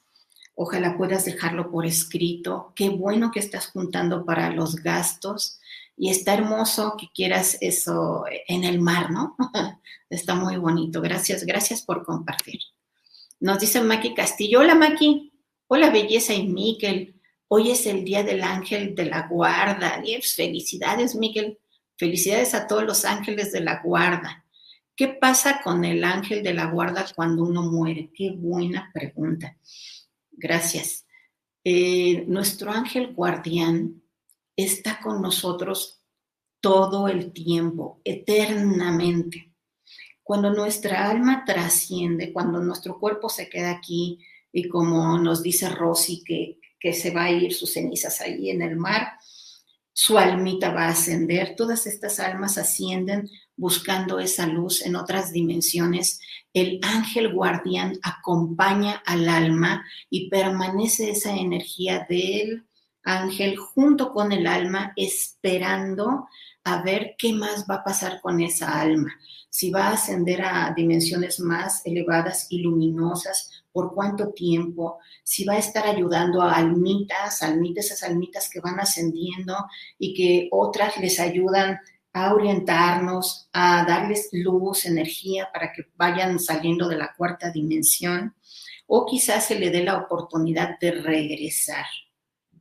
ojalá 0.55 0.97
puedas 0.97 1.23
dejarlo 1.23 1.69
por 1.69 1.85
escrito, 1.85 2.73
qué 2.75 2.89
bueno 2.89 3.29
que 3.31 3.39
estás 3.39 3.67
juntando 3.67 4.25
para 4.25 4.49
los 4.49 4.77
gastos 4.77 5.59
y 5.95 6.09
está 6.09 6.33
hermoso 6.33 6.95
que 6.97 7.09
quieras 7.13 7.57
eso 7.61 8.25
en 8.47 8.63
el 8.63 8.81
mar, 8.81 9.11
¿no? 9.11 9.35
está 10.09 10.33
muy 10.33 10.57
bonito, 10.57 10.99
gracias, 10.99 11.45
gracias 11.45 11.83
por 11.83 12.03
compartir. 12.03 12.59
Nos 13.39 13.59
dice 13.59 13.81
Maki 13.81 14.15
Castillo, 14.15 14.61
hola 14.61 14.73
Maki, 14.73 15.30
Hola, 15.73 15.89
belleza 15.89 16.33
y 16.33 16.49
Miquel. 16.49 17.15
Hoy 17.47 17.71
es 17.71 17.85
el 17.85 18.03
día 18.03 18.23
del 18.23 18.43
ángel 18.43 18.93
de 18.93 19.05
la 19.05 19.29
guarda. 19.29 20.03
felicidades, 20.35 21.15
Miquel. 21.15 21.59
Felicidades 21.95 22.53
a 22.53 22.67
todos 22.67 22.83
los 22.83 23.05
ángeles 23.05 23.53
de 23.53 23.61
la 23.61 23.81
guarda. 23.81 24.43
¿Qué 24.97 25.07
pasa 25.07 25.61
con 25.63 25.85
el 25.85 26.03
ángel 26.03 26.43
de 26.43 26.53
la 26.53 26.65
guarda 26.65 27.05
cuando 27.15 27.43
uno 27.43 27.61
muere? 27.61 28.11
Qué 28.13 28.31
buena 28.31 28.91
pregunta. 28.93 29.55
Gracias. 30.31 31.05
Eh, 31.63 32.25
nuestro 32.27 32.69
ángel 32.69 33.13
guardián 33.13 34.03
está 34.57 34.99
con 34.99 35.21
nosotros 35.21 36.01
todo 36.59 37.07
el 37.07 37.31
tiempo, 37.31 38.01
eternamente. 38.03 39.53
Cuando 40.21 40.49
nuestra 40.49 41.09
alma 41.09 41.45
trasciende, 41.45 42.33
cuando 42.33 42.59
nuestro 42.59 42.99
cuerpo 42.99 43.29
se 43.29 43.47
queda 43.47 43.71
aquí, 43.71 44.19
y 44.51 44.67
como 44.67 45.17
nos 45.17 45.43
dice 45.43 45.69
Rosy 45.69 46.23
que, 46.23 46.59
que 46.79 46.93
se 46.93 47.11
va 47.11 47.25
a 47.25 47.31
ir 47.31 47.53
sus 47.53 47.73
cenizas 47.73 48.21
ahí 48.21 48.49
en 48.49 48.61
el 48.61 48.75
mar, 48.75 49.07
su 49.93 50.17
almita 50.17 50.71
va 50.71 50.85
a 50.85 50.91
ascender, 50.91 51.55
todas 51.55 51.85
estas 51.85 52.19
almas 52.19 52.57
ascienden 52.57 53.29
buscando 53.57 54.19
esa 54.19 54.47
luz 54.47 54.85
en 54.85 54.95
otras 54.95 55.31
dimensiones. 55.31 56.19
El 56.53 56.79
ángel 56.81 57.33
guardián 57.33 57.99
acompaña 58.01 59.03
al 59.05 59.27
alma 59.27 59.85
y 60.09 60.29
permanece 60.29 61.11
esa 61.11 61.35
energía 61.35 62.05
del 62.09 62.65
ángel 63.03 63.57
junto 63.57 64.11
con 64.11 64.31
el 64.31 64.47
alma 64.47 64.93
esperando 64.95 66.27
a 66.63 66.81
ver 66.83 67.15
qué 67.17 67.33
más 67.33 67.65
va 67.69 67.75
a 67.75 67.83
pasar 67.83 68.21
con 68.21 68.41
esa 68.41 68.79
alma. 68.79 69.13
Si 69.49 69.71
va 69.71 69.87
a 69.87 69.93
ascender 69.93 70.43
a 70.43 70.73
dimensiones 70.75 71.39
más 71.39 71.85
elevadas 71.85 72.47
y 72.49 72.59
luminosas 72.59 73.60
por 73.71 73.93
cuánto 73.93 74.31
tiempo, 74.31 74.99
si 75.23 75.45
va 75.45 75.53
a 75.53 75.59
estar 75.59 75.85
ayudando 75.85 76.41
a 76.41 76.55
almitas, 76.55 77.41
almitas, 77.41 77.85
esas 77.85 78.03
almitas 78.03 78.49
que 78.49 78.59
van 78.59 78.79
ascendiendo 78.79 79.55
y 79.97 80.13
que 80.13 80.49
otras 80.51 80.97
les 80.97 81.19
ayudan 81.19 81.79
a 82.13 82.33
orientarnos, 82.33 83.47
a 83.53 83.85
darles 83.85 84.29
luz, 84.33 84.85
energía 84.85 85.49
para 85.53 85.71
que 85.71 85.83
vayan 85.95 86.39
saliendo 86.39 86.87
de 86.87 86.97
la 86.97 87.13
cuarta 87.15 87.51
dimensión, 87.51 88.35
o 88.87 89.05
quizás 89.05 89.45
se 89.45 89.57
le 89.57 89.69
dé 89.69 89.83
la 89.83 89.97
oportunidad 89.97 90.77
de 90.79 90.91
regresar, 90.91 91.85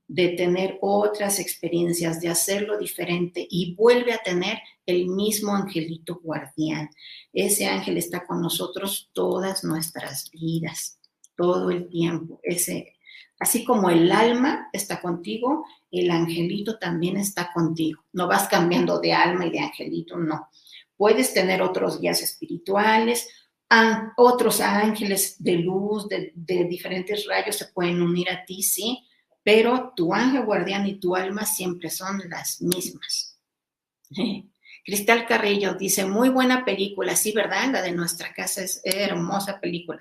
de 0.06 0.28
tener 0.28 0.78
otras 0.80 1.40
experiencias, 1.40 2.20
de 2.20 2.28
hacerlo 2.28 2.78
diferente 2.78 3.44
y 3.50 3.74
vuelve 3.74 4.12
a 4.12 4.22
tener 4.22 4.58
el 4.86 5.08
mismo 5.08 5.54
angelito 5.54 6.20
guardián. 6.22 6.88
Ese 7.32 7.66
ángel 7.66 7.96
está 7.96 8.24
con 8.24 8.40
nosotros 8.40 9.10
todas 9.12 9.64
nuestras 9.64 10.30
vidas, 10.30 10.99
todo 11.40 11.70
el 11.70 11.88
tiempo. 11.88 12.38
Ese, 12.42 12.98
así 13.38 13.64
como 13.64 13.88
el 13.88 14.12
alma 14.12 14.68
está 14.74 15.00
contigo, 15.00 15.64
el 15.90 16.10
angelito 16.10 16.78
también 16.78 17.16
está 17.16 17.50
contigo. 17.54 18.04
No 18.12 18.28
vas 18.28 18.46
cambiando 18.46 19.00
de 19.00 19.14
alma 19.14 19.46
y 19.46 19.50
de 19.50 19.60
angelito, 19.60 20.18
no. 20.18 20.50
Puedes 20.98 21.32
tener 21.32 21.62
otros 21.62 21.98
guías 21.98 22.20
espirituales, 22.20 23.26
otros 24.18 24.60
ángeles 24.60 25.42
de 25.42 25.52
luz, 25.54 26.06
de, 26.08 26.32
de 26.34 26.64
diferentes 26.64 27.26
rayos 27.26 27.56
se 27.56 27.68
pueden 27.68 28.02
unir 28.02 28.28
a 28.28 28.44
ti, 28.44 28.62
sí, 28.62 29.02
pero 29.42 29.94
tu 29.96 30.12
ángel 30.12 30.44
guardián 30.44 30.86
y 30.86 31.00
tu 31.00 31.16
alma 31.16 31.46
siempre 31.46 31.88
son 31.88 32.20
las 32.28 32.60
mismas. 32.60 33.38
Cristal 34.84 35.26
Carrillo 35.26 35.72
dice, 35.72 36.04
muy 36.04 36.28
buena 36.28 36.66
película, 36.66 37.16
sí, 37.16 37.32
¿verdad? 37.32 37.70
La 37.72 37.80
de 37.80 37.92
nuestra 37.92 38.34
casa 38.34 38.62
es 38.62 38.82
hermosa 38.84 39.58
película. 39.58 40.00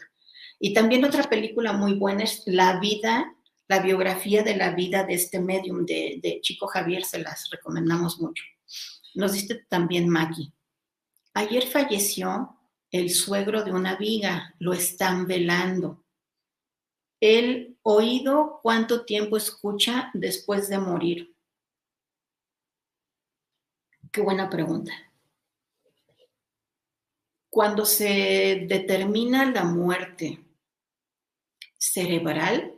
Y 0.59 0.73
también 0.73 1.05
otra 1.05 1.23
película 1.23 1.71
muy 1.71 1.93
buena 1.93 2.23
es 2.25 2.43
La 2.45 2.79
vida, 2.79 3.33
la 3.69 3.79
biografía 3.79 4.43
de 4.43 4.57
la 4.57 4.71
vida 4.71 5.05
de 5.05 5.13
este 5.13 5.39
medium 5.39 5.85
de, 5.85 6.39
Chico 6.41 6.67
Javier, 6.67 7.05
se 7.05 7.19
las 7.19 7.49
recomendamos 7.49 8.19
mucho. 8.19 8.43
Nos 9.15 9.33
dice 9.33 9.63
también 9.69 10.09
Maggie. 10.09 10.51
Ayer 11.33 11.65
falleció 11.65 12.57
el 12.91 13.11
suegro 13.11 13.63
de 13.63 13.71
una 13.71 13.95
viga, 13.95 14.53
lo 14.59 14.73
están 14.73 15.27
velando. 15.27 16.03
El 17.21 17.77
oído, 17.83 18.59
¿cuánto 18.61 19.05
tiempo 19.05 19.37
escucha 19.37 20.09
después 20.13 20.67
de 20.67 20.79
morir? 20.79 21.35
Qué 24.11 24.21
buena 24.21 24.49
pregunta. 24.49 24.91
Cuando 27.49 27.85
se 27.85 28.65
determina 28.67 29.51
la 29.51 29.63
muerte 29.63 30.48
cerebral, 31.79 32.75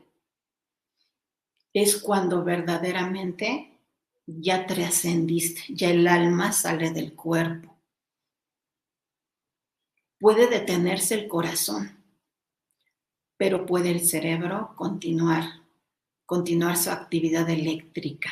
es 1.74 2.02
cuando 2.02 2.43
verdaderamente 2.43 3.78
ya 4.26 4.66
trascendiste, 4.66 5.64
ya 5.70 5.89
el 5.89 6.08
alma 6.08 6.54
sale 6.54 6.91
del 6.91 7.16
cuerpo. 7.16 7.78
Puede 10.20 10.47
detenerse 10.47 11.16
el 11.16 11.28
corazón 11.28 12.02
pero 13.41 13.66
puede 13.66 13.89
el 13.89 14.02
cerebro 14.02 14.76
continuar, 14.76 15.45
continuar 16.28 16.78
su 16.78 16.91
actividad 16.91 17.49
eléctrica. 17.49 18.30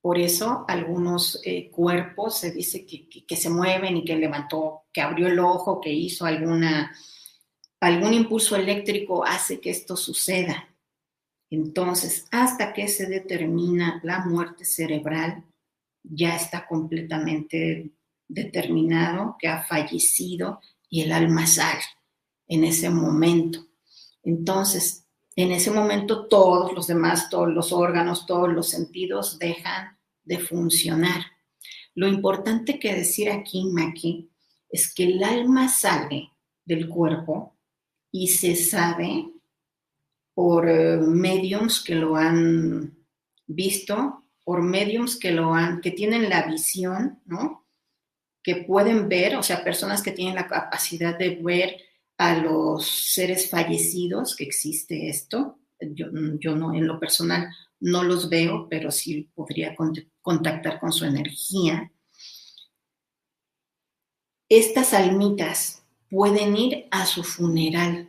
Por 0.00 0.18
eso 0.18 0.64
algunos 0.66 1.42
eh, 1.44 1.68
cuerpos 1.70 2.38
se 2.38 2.50
dice 2.50 2.86
que, 2.86 3.36
se 3.36 3.50
mueven 3.50 3.98
y 3.98 4.06
que 4.06 4.16
levantó, 4.16 4.84
que 4.94 5.02
abrió 5.02 5.26
el 5.26 5.38
ojo, 5.38 5.78
que 5.78 5.92
hizo 5.92 6.24
alguna, 6.24 6.90
algún 7.80 8.12
impulso 8.12 8.56
eléctrico 8.56 9.24
hace 9.24 9.60
que 9.60 9.70
esto 9.70 9.96
suceda. 9.96 10.68
Entonces, 11.50 12.26
hasta 12.30 12.72
que 12.72 12.88
se 12.88 13.06
determina 13.06 14.00
la 14.02 14.24
muerte 14.24 14.64
cerebral, 14.64 15.44
ya 16.02 16.36
está 16.36 16.66
completamente 16.66 17.92
determinado 18.26 19.36
que 19.38 19.48
ha 19.48 19.62
fallecido 19.62 20.60
y 20.90 21.02
el 21.02 21.12
alma 21.12 21.46
sale 21.46 21.82
en 22.46 22.64
ese 22.64 22.90
momento. 22.90 23.66
Entonces, 24.22 25.06
en 25.36 25.52
ese 25.52 25.70
momento 25.70 26.26
todos 26.26 26.72
los 26.72 26.86
demás, 26.86 27.30
todos 27.30 27.48
los 27.48 27.72
órganos, 27.72 28.26
todos 28.26 28.52
los 28.52 28.68
sentidos 28.68 29.38
dejan 29.38 29.96
de 30.24 30.38
funcionar. 30.38 31.24
Lo 31.94 32.08
importante 32.08 32.78
que 32.78 32.94
decir 32.94 33.30
aquí, 33.30 33.64
Maki, 33.64 34.30
es 34.68 34.92
que 34.92 35.04
el 35.04 35.24
alma 35.24 35.68
sale 35.68 36.32
del 36.64 36.88
cuerpo 36.88 37.57
y 38.18 38.26
se 38.26 38.56
sabe 38.56 39.30
por 40.34 40.68
eh, 40.68 40.96
mediums 40.98 41.82
que 41.84 41.94
lo 41.94 42.16
han 42.16 42.98
visto, 43.46 44.24
por 44.44 44.60
mediums 44.60 45.16
que 45.16 45.30
lo 45.30 45.54
han, 45.54 45.80
que 45.80 45.92
tienen 45.92 46.28
la 46.28 46.42
visión, 46.42 47.20
¿no? 47.26 47.64
Que 48.42 48.56
pueden 48.56 49.08
ver, 49.08 49.36
o 49.36 49.42
sea, 49.44 49.62
personas 49.62 50.02
que 50.02 50.10
tienen 50.10 50.34
la 50.34 50.48
capacidad 50.48 51.16
de 51.16 51.36
ver 51.36 51.76
a 52.16 52.36
los 52.38 52.88
seres 52.88 53.48
fallecidos, 53.48 54.34
que 54.34 54.44
existe 54.44 55.08
esto. 55.08 55.60
Yo, 55.80 56.08
no, 56.10 56.74
en 56.74 56.88
lo 56.88 56.98
personal, 56.98 57.48
no 57.78 58.02
los 58.02 58.28
veo, 58.28 58.66
pero 58.68 58.90
sí 58.90 59.30
podría 59.32 59.76
contactar 60.22 60.80
con 60.80 60.92
su 60.92 61.04
energía. 61.04 61.92
Estas 64.48 64.92
almitas 64.92 65.84
pueden 66.10 66.56
ir 66.56 66.86
a 66.90 67.06
su 67.06 67.22
funeral. 67.22 68.08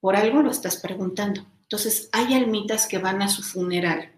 Por 0.00 0.16
algo 0.16 0.42
lo 0.42 0.50
estás 0.50 0.76
preguntando. 0.76 1.44
Entonces, 1.62 2.08
hay 2.12 2.34
almitas 2.34 2.86
que 2.86 2.98
van 2.98 3.20
a 3.22 3.28
su 3.28 3.42
funeral, 3.42 4.12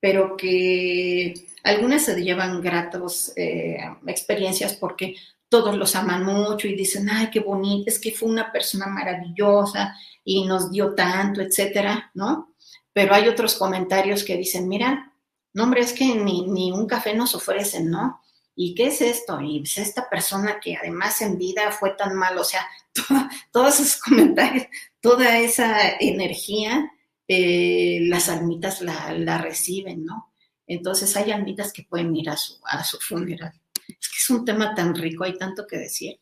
pero 0.00 0.36
que 0.36 1.48
algunas 1.64 2.04
se 2.04 2.22
llevan 2.22 2.60
gratos 2.60 3.32
eh, 3.36 3.78
experiencias 4.06 4.74
porque 4.74 5.16
todos 5.48 5.76
los 5.76 5.94
aman 5.96 6.24
mucho 6.24 6.66
y 6.66 6.74
dicen, 6.74 7.10
ay, 7.10 7.28
qué 7.30 7.40
bonito, 7.40 7.90
es 7.90 7.98
que 7.98 8.10
fue 8.10 8.28
una 8.30 8.50
persona 8.50 8.86
maravillosa 8.86 9.94
y 10.24 10.46
nos 10.46 10.70
dio 10.70 10.94
tanto, 10.94 11.42
etcétera, 11.42 12.10
¿no? 12.14 12.54
Pero 12.92 13.14
hay 13.14 13.28
otros 13.28 13.54
comentarios 13.56 14.24
que 14.24 14.38
dicen, 14.38 14.66
mira, 14.66 15.12
no, 15.52 15.64
hombre, 15.64 15.82
es 15.82 15.92
que 15.92 16.14
ni, 16.14 16.72
un 16.72 16.86
café 16.86 17.14
nos 17.14 17.34
ofrecen, 17.34 17.90
¿no? 17.90 18.21
¿Y 18.54 18.74
qué 18.74 18.88
es 18.88 19.00
esto? 19.00 19.40
Y 19.40 19.62
es 19.62 19.78
esta 19.78 20.08
persona 20.10 20.60
que 20.60 20.76
además 20.76 21.20
en 21.22 21.38
vida 21.38 21.70
fue 21.70 21.94
tan 21.96 22.14
mal, 22.14 22.36
o 22.38 22.44
sea, 22.44 22.66
todos 23.52 23.80
esos 23.80 24.00
comentarios, 24.00 24.66
toda 25.00 25.38
esa 25.38 25.96
energía, 25.98 26.90
eh, 27.28 28.00
las 28.02 28.28
almitas 28.28 28.82
la, 28.82 29.38
reciben, 29.38 30.04
¿no? 30.04 30.34
Entonces 30.66 31.16
hay 31.16 31.30
almitas 31.30 31.72
que 31.72 31.84
pueden 31.84 32.14
ir 32.14 32.28
a 32.30 32.36
su, 32.36 32.58
a 32.64 32.84
su 32.84 32.98
funeral. 32.98 33.52
Es 33.88 34.08
que 34.08 34.18
es 34.18 34.30
un 34.30 34.44
tema 34.44 34.74
tan 34.74 34.94
rico, 34.94 35.24
hay 35.24 35.36
tanto 35.36 35.66
que 35.66 35.78
decir. 35.78 36.20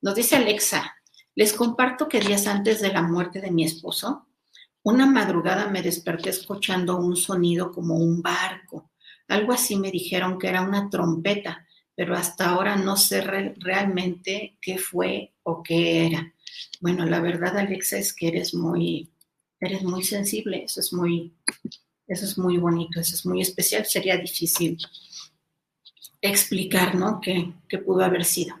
Nos 0.00 0.14
dice 0.14 0.36
Alexa, 0.36 0.96
les 1.34 1.52
comparto 1.52 2.08
que 2.08 2.20
días 2.20 2.46
antes 2.46 2.80
de 2.80 2.92
la 2.92 3.02
muerte 3.02 3.40
de 3.40 3.50
mi 3.50 3.64
esposo, 3.64 4.26
una 4.82 5.06
madrugada 5.06 5.68
me 5.68 5.82
desperté 5.82 6.30
escuchando 6.30 6.96
un 6.96 7.16
sonido 7.16 7.70
como 7.70 7.96
un 7.96 8.22
barco. 8.22 8.90
Algo 9.28 9.52
así 9.52 9.76
me 9.76 9.90
dijeron 9.90 10.38
que 10.38 10.48
era 10.48 10.62
una 10.62 10.88
trompeta, 10.88 11.66
pero 12.00 12.16
hasta 12.16 12.48
ahora 12.48 12.76
no 12.76 12.96
sé 12.96 13.20
realmente 13.20 14.56
qué 14.62 14.78
fue 14.78 15.34
o 15.42 15.62
qué 15.62 16.06
era. 16.06 16.32
Bueno, 16.80 17.04
la 17.04 17.20
verdad, 17.20 17.58
Alexa, 17.58 17.98
es 17.98 18.14
que 18.14 18.28
eres 18.28 18.54
muy, 18.54 19.12
eres 19.60 19.82
muy 19.82 20.02
sensible. 20.02 20.64
Eso 20.64 20.80
es 20.80 20.94
muy, 20.94 21.34
eso 22.06 22.24
es 22.24 22.38
muy 22.38 22.56
bonito, 22.56 23.00
eso 23.00 23.14
es 23.14 23.26
muy 23.26 23.42
especial. 23.42 23.84
Sería 23.84 24.16
difícil 24.16 24.78
explicar, 26.22 26.94
¿no? 26.94 27.20
¿Qué, 27.20 27.52
pudo 27.84 28.02
haber 28.02 28.24
sido? 28.24 28.58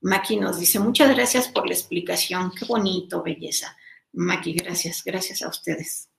Maki 0.00 0.36
nos 0.36 0.60
dice, 0.60 0.78
muchas 0.78 1.12
gracias 1.12 1.48
por 1.48 1.66
la 1.66 1.74
explicación, 1.74 2.52
qué 2.56 2.64
bonito, 2.64 3.24
belleza. 3.24 3.76
Maki, 4.12 4.52
gracias, 4.52 5.02
gracias 5.02 5.42
a 5.42 5.48
ustedes. 5.48 6.10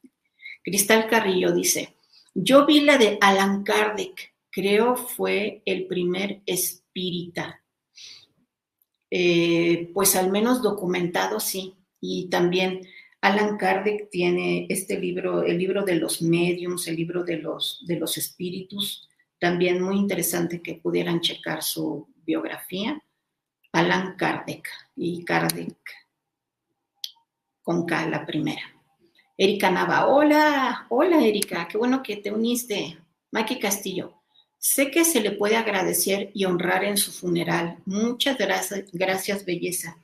Cristal 0.61 1.07
Carrillo 1.07 1.53
dice, 1.53 1.95
yo 2.33 2.65
vi 2.65 2.81
la 2.81 2.97
de 2.97 3.17
Alan 3.21 3.63
Kardec, 3.63 4.33
creo 4.59 4.97
fue 4.97 5.61
el 5.65 5.87
primer 5.87 6.41
espírita. 6.45 7.63
Eh, 9.09 9.89
pues 9.93 10.15
al 10.15 10.31
menos 10.31 10.61
documentado, 10.61 11.39
sí. 11.39 11.75
Y 12.01 12.29
también 12.29 12.81
Alan 13.21 13.57
Kardec 13.57 14.09
tiene 14.09 14.67
este 14.69 14.99
libro, 14.99 15.43
el 15.43 15.57
libro 15.57 15.83
de 15.83 15.95
los 15.95 16.21
mediums, 16.21 16.87
el 16.87 16.97
libro 16.97 17.23
de 17.23 17.37
los, 17.37 17.83
de 17.87 17.97
los 17.97 18.17
espíritus, 18.17 19.09
también 19.39 19.81
muy 19.81 19.95
interesante 19.95 20.61
que 20.61 20.75
pudieran 20.75 21.21
checar 21.21 21.63
su 21.63 22.07
biografía. 22.25 23.01
Alan 23.71 24.15
Kardec 24.17 24.67
y 24.95 25.23
Kardec 25.23 25.77
con 27.61 27.85
K 27.85 28.07
la 28.07 28.25
primera. 28.25 28.63
Erika 29.37 29.71
Nava, 29.71 30.07
hola, 30.07 30.87
hola 30.89 31.23
Erika, 31.23 31.67
qué 31.67 31.77
bueno 31.77 32.03
que 32.03 32.17
te 32.17 32.31
uniste. 32.31 32.97
Maki 33.31 33.59
Castillo, 33.59 34.18
sé 34.59 34.91
que 34.91 35.03
se 35.03 35.21
le 35.21 35.31
puede 35.31 35.55
agradecer 35.55 36.31
y 36.33 36.45
honrar 36.45 36.83
en 36.83 36.97
su 36.97 37.11
funeral. 37.11 37.79
Muchas 37.85 38.37
gracias, 38.37 38.91
gracias 38.91 39.45
belleza. 39.45 39.97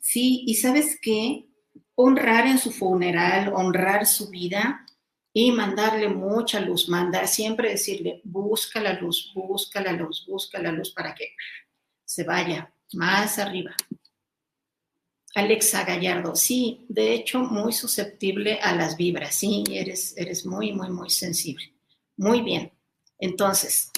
Sí, 0.00 0.42
y 0.46 0.54
sabes 0.56 0.98
qué, 1.00 1.46
honrar 1.94 2.46
en 2.46 2.58
su 2.58 2.72
funeral, 2.72 3.52
honrar 3.54 4.06
su 4.06 4.30
vida, 4.30 4.84
y 5.32 5.52
mandarle 5.52 6.08
mucha 6.08 6.58
luz, 6.58 6.88
mandar 6.88 7.28
siempre 7.28 7.70
decirle, 7.70 8.20
busca 8.24 8.80
la 8.80 8.94
luz, 8.94 9.30
busca 9.34 9.80
la 9.80 9.92
luz, 9.92 10.26
busca 10.26 10.60
la 10.60 10.72
luz 10.72 10.90
para 10.90 11.14
que 11.14 11.28
se 12.04 12.24
vaya 12.24 12.74
más 12.94 13.38
arriba. 13.38 13.72
Alexa 15.36 15.84
Gallardo, 15.84 16.34
sí, 16.34 16.86
de 16.88 17.14
hecho, 17.14 17.40
muy 17.40 17.72
susceptible 17.72 18.58
a 18.60 18.74
las 18.74 18.96
vibras, 18.96 19.34
sí, 19.36 19.62
eres, 19.70 20.16
eres 20.16 20.44
muy, 20.44 20.72
muy, 20.72 20.90
muy 20.90 21.10
sensible. 21.10 21.72
Muy 22.16 22.40
bien. 22.40 22.72
Entonces, 23.18 23.90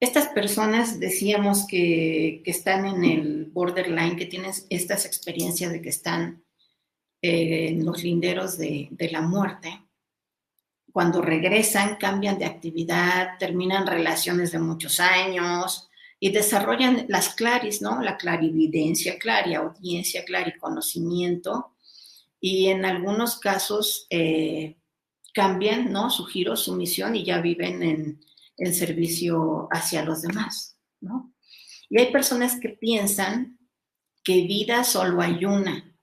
estas 0.00 0.28
personas 0.28 1.00
decíamos 1.00 1.66
que, 1.66 2.42
están 2.44 2.86
en 2.86 3.04
el 3.04 3.44
borderline, 3.46 4.16
que 4.16 4.26
tienen 4.26 4.52
estas 4.70 5.04
experiencias 5.06 5.72
de 5.72 5.82
que 5.82 5.88
están 5.88 6.44
eh, 7.22 7.68
en 7.68 7.84
los 7.84 8.02
linderos 8.02 8.58
de, 8.58 8.88
de 8.90 9.10
la 9.10 9.22
muerte. 9.22 9.82
Cuando 10.92 11.20
regresan, 11.20 11.96
cambian 11.96 12.38
de 12.38 12.46
actividad, 12.46 13.38
terminan 13.38 13.86
relaciones 13.86 14.52
de 14.52 14.58
muchos 14.58 15.00
años, 15.00 15.90
y 16.18 16.30
desarrollan 16.30 17.06
las 17.08 17.34
claris, 17.34 17.82
¿no? 17.82 18.00
La 18.00 18.16
clarividencia, 18.16 19.18
clariaudiencia, 19.18 20.24
clariconocimiento, 20.24 21.72
y 22.40 22.68
en 22.68 22.84
algunos 22.84 23.38
casos 23.38 24.06
eh, 24.10 24.76
cambian, 25.36 25.92
¿no? 25.92 26.10
Su 26.10 26.24
giro, 26.24 26.56
su 26.56 26.74
misión 26.74 27.14
y 27.14 27.24
ya 27.24 27.40
viven 27.40 27.82
en, 27.82 28.20
en 28.56 28.74
servicio 28.74 29.68
hacia 29.70 30.02
los 30.02 30.22
demás, 30.22 30.78
¿no? 31.00 31.32
Y 31.88 32.00
hay 32.00 32.10
personas 32.10 32.58
que 32.58 32.70
piensan 32.70 33.58
que 34.24 34.46
vida 34.46 34.82
solo 34.82 35.20
hay 35.20 35.44
una 35.44 35.94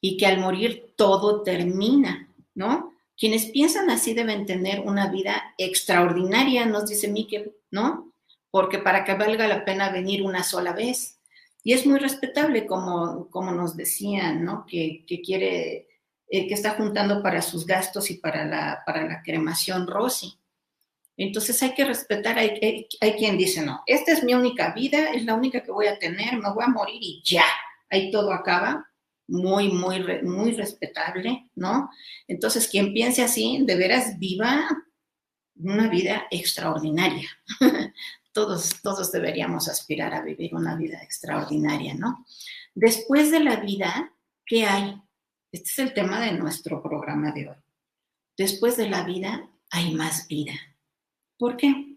y 0.00 0.16
que 0.16 0.26
al 0.26 0.40
morir 0.40 0.92
todo 0.96 1.42
termina, 1.42 2.28
¿no? 2.54 2.92
Quienes 3.16 3.46
piensan 3.46 3.88
así 3.88 4.12
deben 4.12 4.44
tener 4.44 4.80
una 4.80 5.10
vida 5.10 5.54
extraordinaria, 5.56 6.66
nos 6.66 6.88
dice 6.88 7.08
Mike, 7.08 7.54
¿no? 7.70 8.10
porque 8.50 8.78
para 8.78 9.04
que 9.04 9.14
valga 9.14 9.46
la 9.46 9.64
pena 9.64 9.90
venir 9.90 10.22
una 10.22 10.42
sola 10.42 10.72
vez. 10.72 11.20
Y 11.62 11.72
es 11.72 11.86
muy 11.86 11.98
respetable, 11.98 12.66
como, 12.66 13.28
como 13.30 13.52
nos 13.52 13.76
decían, 13.76 14.44
¿no? 14.44 14.64
Que, 14.66 15.04
quiere, 15.24 15.88
eh, 16.32 16.46
que 16.46 16.54
está 16.54 16.70
juntando 16.70 17.24
para 17.24 17.42
sus 17.42 17.66
gastos 17.66 18.08
y 18.10 18.14
para 18.14 18.44
la, 18.44 18.84
para 18.86 19.04
la 19.04 19.20
cremación 19.20 19.88
Rosy. 19.88 20.38
Entonces 21.16 21.60
hay 21.60 21.74
que 21.74 21.84
respetar, 21.84 22.38
hay, 22.38 22.86
hay, 23.00 23.12
quien 23.14 23.36
dice, 23.36 23.62
no, 23.62 23.82
esta 23.84 24.12
es 24.12 24.22
mi 24.22 24.32
única 24.32 24.72
vida, 24.72 25.10
es 25.10 25.24
la 25.24 25.34
única 25.34 25.60
que 25.62 25.72
voy 25.72 25.88
a 25.88 25.98
tener, 25.98 26.38
me 26.38 26.52
voy 26.52 26.62
a 26.62 26.68
morir 26.68 27.00
y 27.00 27.20
ya, 27.24 27.44
ahí 27.90 28.12
todo 28.12 28.32
acaba. 28.32 28.86
Muy, 29.26 29.70
muy, 29.70 30.02
muy 30.22 30.52
respetable, 30.52 31.48
¿no? 31.54 31.90
Entonces, 32.26 32.66
quien 32.66 32.92
piense 32.92 33.22
así, 33.22 33.62
de 33.64 33.76
veras 33.76 34.18
viva 34.18 34.66
una 35.56 35.88
vida 35.88 36.26
extraordinaria, 36.30 37.28
todos, 38.32 38.80
todos 38.82 39.12
deberíamos 39.12 39.68
aspirar 39.68 40.14
a 40.14 40.22
vivir 40.22 40.54
una 40.54 40.74
vida 40.74 41.02
extraordinaria, 41.02 41.94
¿no? 41.94 42.24
Después 42.74 43.30
de 43.30 43.40
la 43.40 43.56
vida, 43.56 44.12
¿qué 44.46 44.64
hay? 44.64 45.00
Este 45.52 45.68
es 45.68 45.78
el 45.78 45.94
tema 45.94 46.20
de 46.20 46.32
nuestro 46.32 46.82
programa 46.82 47.32
de 47.32 47.48
hoy. 47.48 47.56
Después 48.36 48.76
de 48.76 48.88
la 48.88 49.04
vida 49.04 49.48
hay 49.70 49.94
más 49.94 50.28
vida. 50.28 50.52
¿Por 51.38 51.56
qué? 51.56 51.96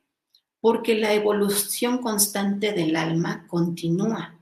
Porque 0.60 0.96
la 0.96 1.14
evolución 1.14 2.00
constante 2.00 2.74
del 2.74 2.96
alma 2.96 3.46
continúa. 3.48 4.40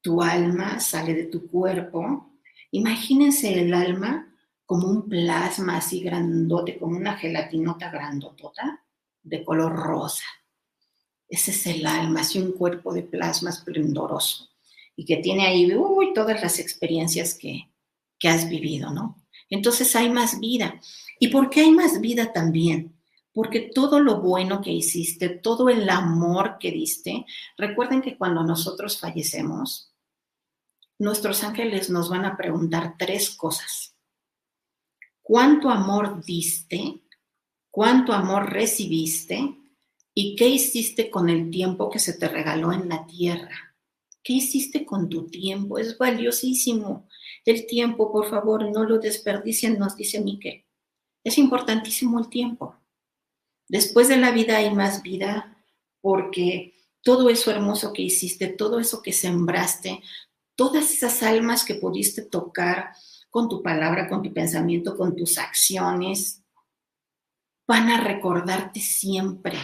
Tu 0.00 0.22
alma 0.22 0.80
sale 0.80 1.14
de 1.14 1.24
tu 1.24 1.46
cuerpo. 1.48 2.38
Imagínense 2.70 3.60
el 3.60 3.74
alma 3.74 4.32
como 4.64 4.88
un 4.88 5.08
plasma 5.08 5.76
así 5.76 6.00
grandote, 6.00 6.78
como 6.78 6.96
una 6.96 7.16
gelatinota 7.16 7.90
grandotota 7.90 8.84
de 9.22 9.44
color 9.44 9.74
rosa 9.74 10.24
ese 11.32 11.50
es 11.50 11.66
el 11.66 11.86
alma, 11.86 12.20
así 12.20 12.38
un 12.38 12.52
cuerpo 12.52 12.92
de 12.92 13.04
plasma 13.04 13.48
esplendoroso 13.48 14.50
y 14.94 15.06
que 15.06 15.16
tiene 15.16 15.46
ahí 15.46 15.74
uy, 15.74 16.12
todas 16.12 16.42
las 16.42 16.58
experiencias 16.58 17.32
que, 17.32 17.71
que 18.22 18.28
has 18.28 18.48
vivido, 18.48 18.92
¿no? 18.92 19.20
Entonces 19.50 19.96
hay 19.96 20.08
más 20.08 20.38
vida. 20.38 20.80
¿Y 21.18 21.26
por 21.26 21.50
qué 21.50 21.62
hay 21.62 21.72
más 21.72 22.00
vida 22.00 22.32
también? 22.32 22.96
Porque 23.34 23.72
todo 23.74 23.98
lo 23.98 24.20
bueno 24.20 24.60
que 24.60 24.70
hiciste, 24.70 25.28
todo 25.28 25.68
el 25.68 25.90
amor 25.90 26.56
que 26.60 26.70
diste, 26.70 27.26
recuerden 27.56 28.00
que 28.00 28.16
cuando 28.16 28.44
nosotros 28.44 29.00
fallecemos, 29.00 29.92
nuestros 31.00 31.42
ángeles 31.42 31.90
nos 31.90 32.10
van 32.10 32.24
a 32.24 32.36
preguntar 32.36 32.94
tres 32.96 33.30
cosas. 33.30 33.96
¿Cuánto 35.20 35.68
amor 35.68 36.24
diste? 36.24 37.00
¿Cuánto 37.72 38.12
amor 38.12 38.52
recibiste? 38.52 39.56
¿Y 40.14 40.36
qué 40.36 40.46
hiciste 40.46 41.10
con 41.10 41.28
el 41.28 41.50
tiempo 41.50 41.90
que 41.90 41.98
se 41.98 42.12
te 42.12 42.28
regaló 42.28 42.72
en 42.72 42.88
la 42.88 43.04
tierra? 43.04 43.74
¿Qué 44.22 44.34
hiciste 44.34 44.86
con 44.86 45.08
tu 45.08 45.26
tiempo? 45.26 45.78
Es 45.78 45.98
valiosísimo. 45.98 47.08
El 47.44 47.66
tiempo, 47.66 48.12
por 48.12 48.28
favor, 48.28 48.70
no 48.70 48.84
lo 48.84 48.98
desperdicien, 48.98 49.78
nos 49.78 49.96
dice 49.96 50.20
Miquel. 50.20 50.64
Es 51.24 51.38
importantísimo 51.38 52.18
el 52.18 52.28
tiempo. 52.28 52.76
Después 53.68 54.08
de 54.08 54.16
la 54.16 54.30
vida 54.30 54.58
hay 54.58 54.74
más 54.74 55.02
vida 55.02 55.56
porque 56.00 56.74
todo 57.02 57.30
eso 57.30 57.50
hermoso 57.50 57.92
que 57.92 58.02
hiciste, 58.02 58.48
todo 58.48 58.78
eso 58.78 59.02
que 59.02 59.12
sembraste, 59.12 60.02
todas 60.56 60.92
esas 60.92 61.22
almas 61.22 61.64
que 61.64 61.76
pudiste 61.76 62.22
tocar 62.22 62.92
con 63.30 63.48
tu 63.48 63.62
palabra, 63.62 64.08
con 64.08 64.22
tu 64.22 64.32
pensamiento, 64.32 64.96
con 64.96 65.16
tus 65.16 65.38
acciones, 65.38 66.42
van 67.66 67.88
a 67.88 68.00
recordarte 68.00 68.80
siempre 68.80 69.58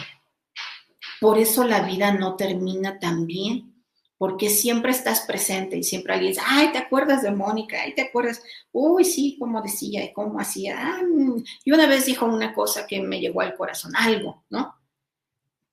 por 1.19 1.37
eso 1.37 1.65
la 1.65 1.81
vida 1.81 2.13
no 2.13 2.35
termina 2.35 2.99
tan 2.99 3.25
bien, 3.25 3.68
porque 4.19 4.49
siempre 4.49 4.91
estás 4.91 5.21
presente 5.21 5.77
y 5.77 5.83
siempre 5.83 6.13
alguien 6.13 6.33
dice, 6.33 6.43
ay, 6.45 6.73
¿te 6.73 6.77
acuerdas 6.77 7.23
de 7.23 7.31
Mónica? 7.31 7.81
Ay, 7.81 7.95
¿te 7.95 8.01
acuerdas? 8.01 8.43
Uy, 8.73 9.05
sí, 9.05 9.37
cómo 9.39 9.61
decía 9.61 10.03
y 10.03 10.11
cómo 10.11 10.39
hacía. 10.41 10.75
Ah, 10.77 11.01
mm". 11.01 11.41
y 11.63 11.71
una 11.71 11.87
vez 11.87 12.05
dijo 12.05 12.25
una 12.25 12.53
cosa 12.53 12.85
que 12.85 13.01
me 13.01 13.21
llegó 13.21 13.39
al 13.39 13.55
corazón, 13.55 13.93
algo, 13.95 14.43
¿no? 14.49 14.75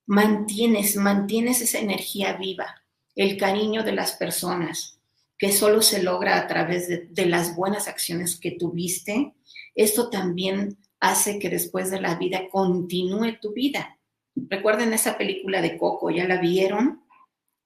Mantienes, 0.07 0.95
mantienes 0.97 1.61
esa 1.61 1.81
energía 1.81 2.35
viva, 2.35 2.83
el 3.17 3.37
cariño 3.37 3.83
de 3.83 3.93
las 3.93 4.13
personas, 4.13 5.01
que 5.37 5.51
solo 5.51 5.83
se 5.83 6.05
logra 6.05 6.39
a 6.39 6.47
través 6.47 6.87
de, 6.87 7.09
de 7.11 7.27
las 7.27 7.57
buenas 7.57 7.89
acciones 7.89 8.39
que 8.39 8.53
tuviste. 8.53 9.35
Esto 9.75 10.09
también 10.09 10.79
hace 11.01 11.41
que 11.41 11.51
después 11.51 11.91
de 11.91 12.01
la 12.01 12.15
vida 12.15 12.49
continúe 12.49 13.41
tu 13.43 13.53
vida 13.53 13.97
Recuerden 14.37 14.93
esa 14.93 15.17
película 15.17 15.63
de 15.63 15.79
Coco, 15.79 16.11
¿ya 16.11 16.29
la 16.29 16.39
vieron? 16.39 17.03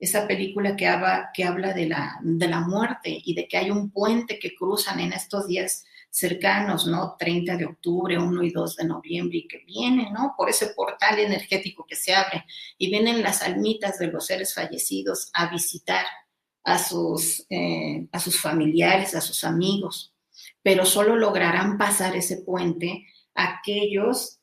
Esa 0.00 0.26
película 0.26 0.74
que 0.74 0.88
habla, 0.88 1.30
que 1.32 1.44
habla 1.44 1.72
de, 1.72 1.86
la, 1.86 2.18
de 2.22 2.48
la 2.48 2.60
muerte 2.60 3.20
y 3.24 3.34
de 3.34 3.46
que 3.46 3.58
hay 3.58 3.70
un 3.70 3.90
puente 3.90 4.38
que 4.38 4.54
cruzan 4.54 4.98
en 4.98 5.12
estos 5.12 5.46
días 5.46 5.84
cercanos, 6.10 6.86
¿no? 6.86 7.16
30 7.18 7.56
de 7.56 7.66
octubre, 7.66 8.18
1 8.18 8.42
y 8.42 8.50
2 8.50 8.76
de 8.76 8.84
noviembre 8.84 9.38
y 9.38 9.48
que 9.48 9.58
vienen, 9.58 10.12
¿no? 10.12 10.34
Por 10.36 10.50
ese 10.50 10.68
portal 10.68 11.18
energético 11.20 11.86
que 11.86 11.94
se 11.94 12.14
abre 12.14 12.44
y 12.78 12.90
vienen 12.90 13.22
las 13.22 13.42
almitas 13.42 13.98
de 13.98 14.08
los 14.08 14.26
seres 14.26 14.52
fallecidos 14.52 15.30
a 15.32 15.48
visitar 15.48 16.04
a 16.64 16.78
sus, 16.78 17.46
eh, 17.48 18.08
a 18.10 18.18
sus 18.18 18.40
familiares, 18.40 19.14
a 19.14 19.20
sus 19.20 19.44
amigos, 19.44 20.14
pero 20.62 20.84
solo 20.84 21.16
lograrán 21.16 21.78
pasar 21.78 22.16
ese 22.16 22.38
puente 22.38 23.06
aquellos 23.34 24.40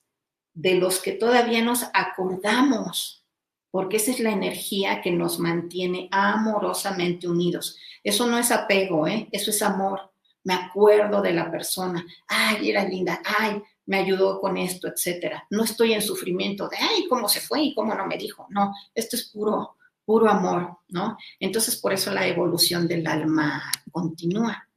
de 0.53 0.75
los 0.75 0.99
que 0.99 1.11
todavía 1.11 1.61
nos 1.61 1.83
acordamos, 1.93 3.26
porque 3.71 3.97
esa 3.97 4.11
es 4.11 4.19
la 4.19 4.31
energía 4.31 5.01
que 5.01 5.11
nos 5.11 5.39
mantiene 5.39 6.07
amorosamente 6.11 7.27
unidos. 7.27 7.77
Eso 8.03 8.27
no 8.27 8.37
es 8.37 8.51
apego, 8.51 9.07
¿eh? 9.07 9.27
eso 9.31 9.51
es 9.51 9.61
amor. 9.61 10.11
Me 10.43 10.53
acuerdo 10.53 11.21
de 11.21 11.33
la 11.33 11.51
persona, 11.51 12.05
ay, 12.27 12.69
era 12.69 12.87
linda, 12.87 13.21
ay, 13.25 13.61
me 13.85 13.97
ayudó 13.97 14.39
con 14.39 14.57
esto, 14.57 14.87
etcétera. 14.87 15.45
No 15.49 15.63
estoy 15.63 15.93
en 15.93 16.01
sufrimiento 16.01 16.69
de, 16.69 16.77
ay, 16.77 17.07
cómo 17.09 17.27
se 17.27 17.41
fue 17.41 17.61
y 17.63 17.73
cómo 17.73 17.95
no 17.95 18.05
me 18.05 18.17
dijo. 18.17 18.47
No, 18.49 18.73
esto 18.93 19.15
es 19.15 19.25
puro, 19.25 19.75
puro 20.05 20.29
amor, 20.29 20.77
¿no? 20.89 21.17
Entonces, 21.39 21.77
por 21.77 21.93
eso 21.93 22.11
la 22.11 22.27
evolución 22.27 22.87
del 22.87 23.05
alma 23.07 23.61
continúa. 23.91 24.67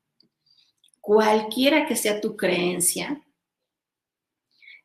Cualquiera 1.00 1.86
que 1.86 1.96
sea 1.96 2.20
tu 2.20 2.36
creencia, 2.36 3.20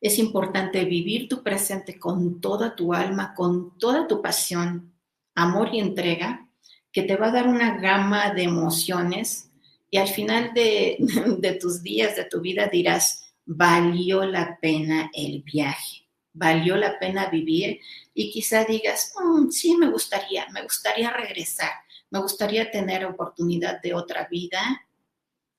es 0.06 0.20
importante 0.20 0.86
vivir 0.86 1.28
tu 1.28 1.42
presente 1.42 1.98
con 1.98 2.40
toda 2.40 2.76
tu 2.76 2.94
alma, 2.94 3.34
con 3.34 3.76
toda 3.80 4.08
tu 4.08 4.22
pasión, 4.22 4.94
amor 5.34 5.70
y 5.74 5.80
entrega, 5.80 6.48
que 6.92 7.02
te 7.02 7.16
va 7.16 7.30
a 7.30 7.32
dar 7.32 7.48
una 7.48 7.80
gama 7.80 8.32
de 8.32 8.44
emociones 8.44 9.50
y 9.90 9.98
al 9.98 10.08
final 10.08 10.54
de, 10.56 11.58
tus 11.60 11.82
días, 11.82 12.16
de 12.16 12.26
tu 12.26 12.40
vida 12.40 12.68
dirás, 12.68 13.34
valió 13.48 14.24
la 14.26 14.60
pena 14.62 15.10
el 15.12 15.42
viaje, 15.42 16.08
valió 16.34 16.78
la 16.78 17.00
pena 17.00 17.32
vivir 17.32 17.80
y 18.14 18.30
quizá 18.30 18.64
digas, 18.64 19.12
mm, 19.20 19.50
sí, 19.50 19.76
me 19.76 19.90
gustaría, 19.90 20.48
me 20.54 20.62
gustaría 20.62 21.10
regresar, 21.10 21.72
me 22.12 22.20
gustaría 22.20 22.70
tener 22.70 23.06
oportunidad 23.06 23.82
de 23.82 23.96
otra 23.96 24.28
vida 24.30 24.86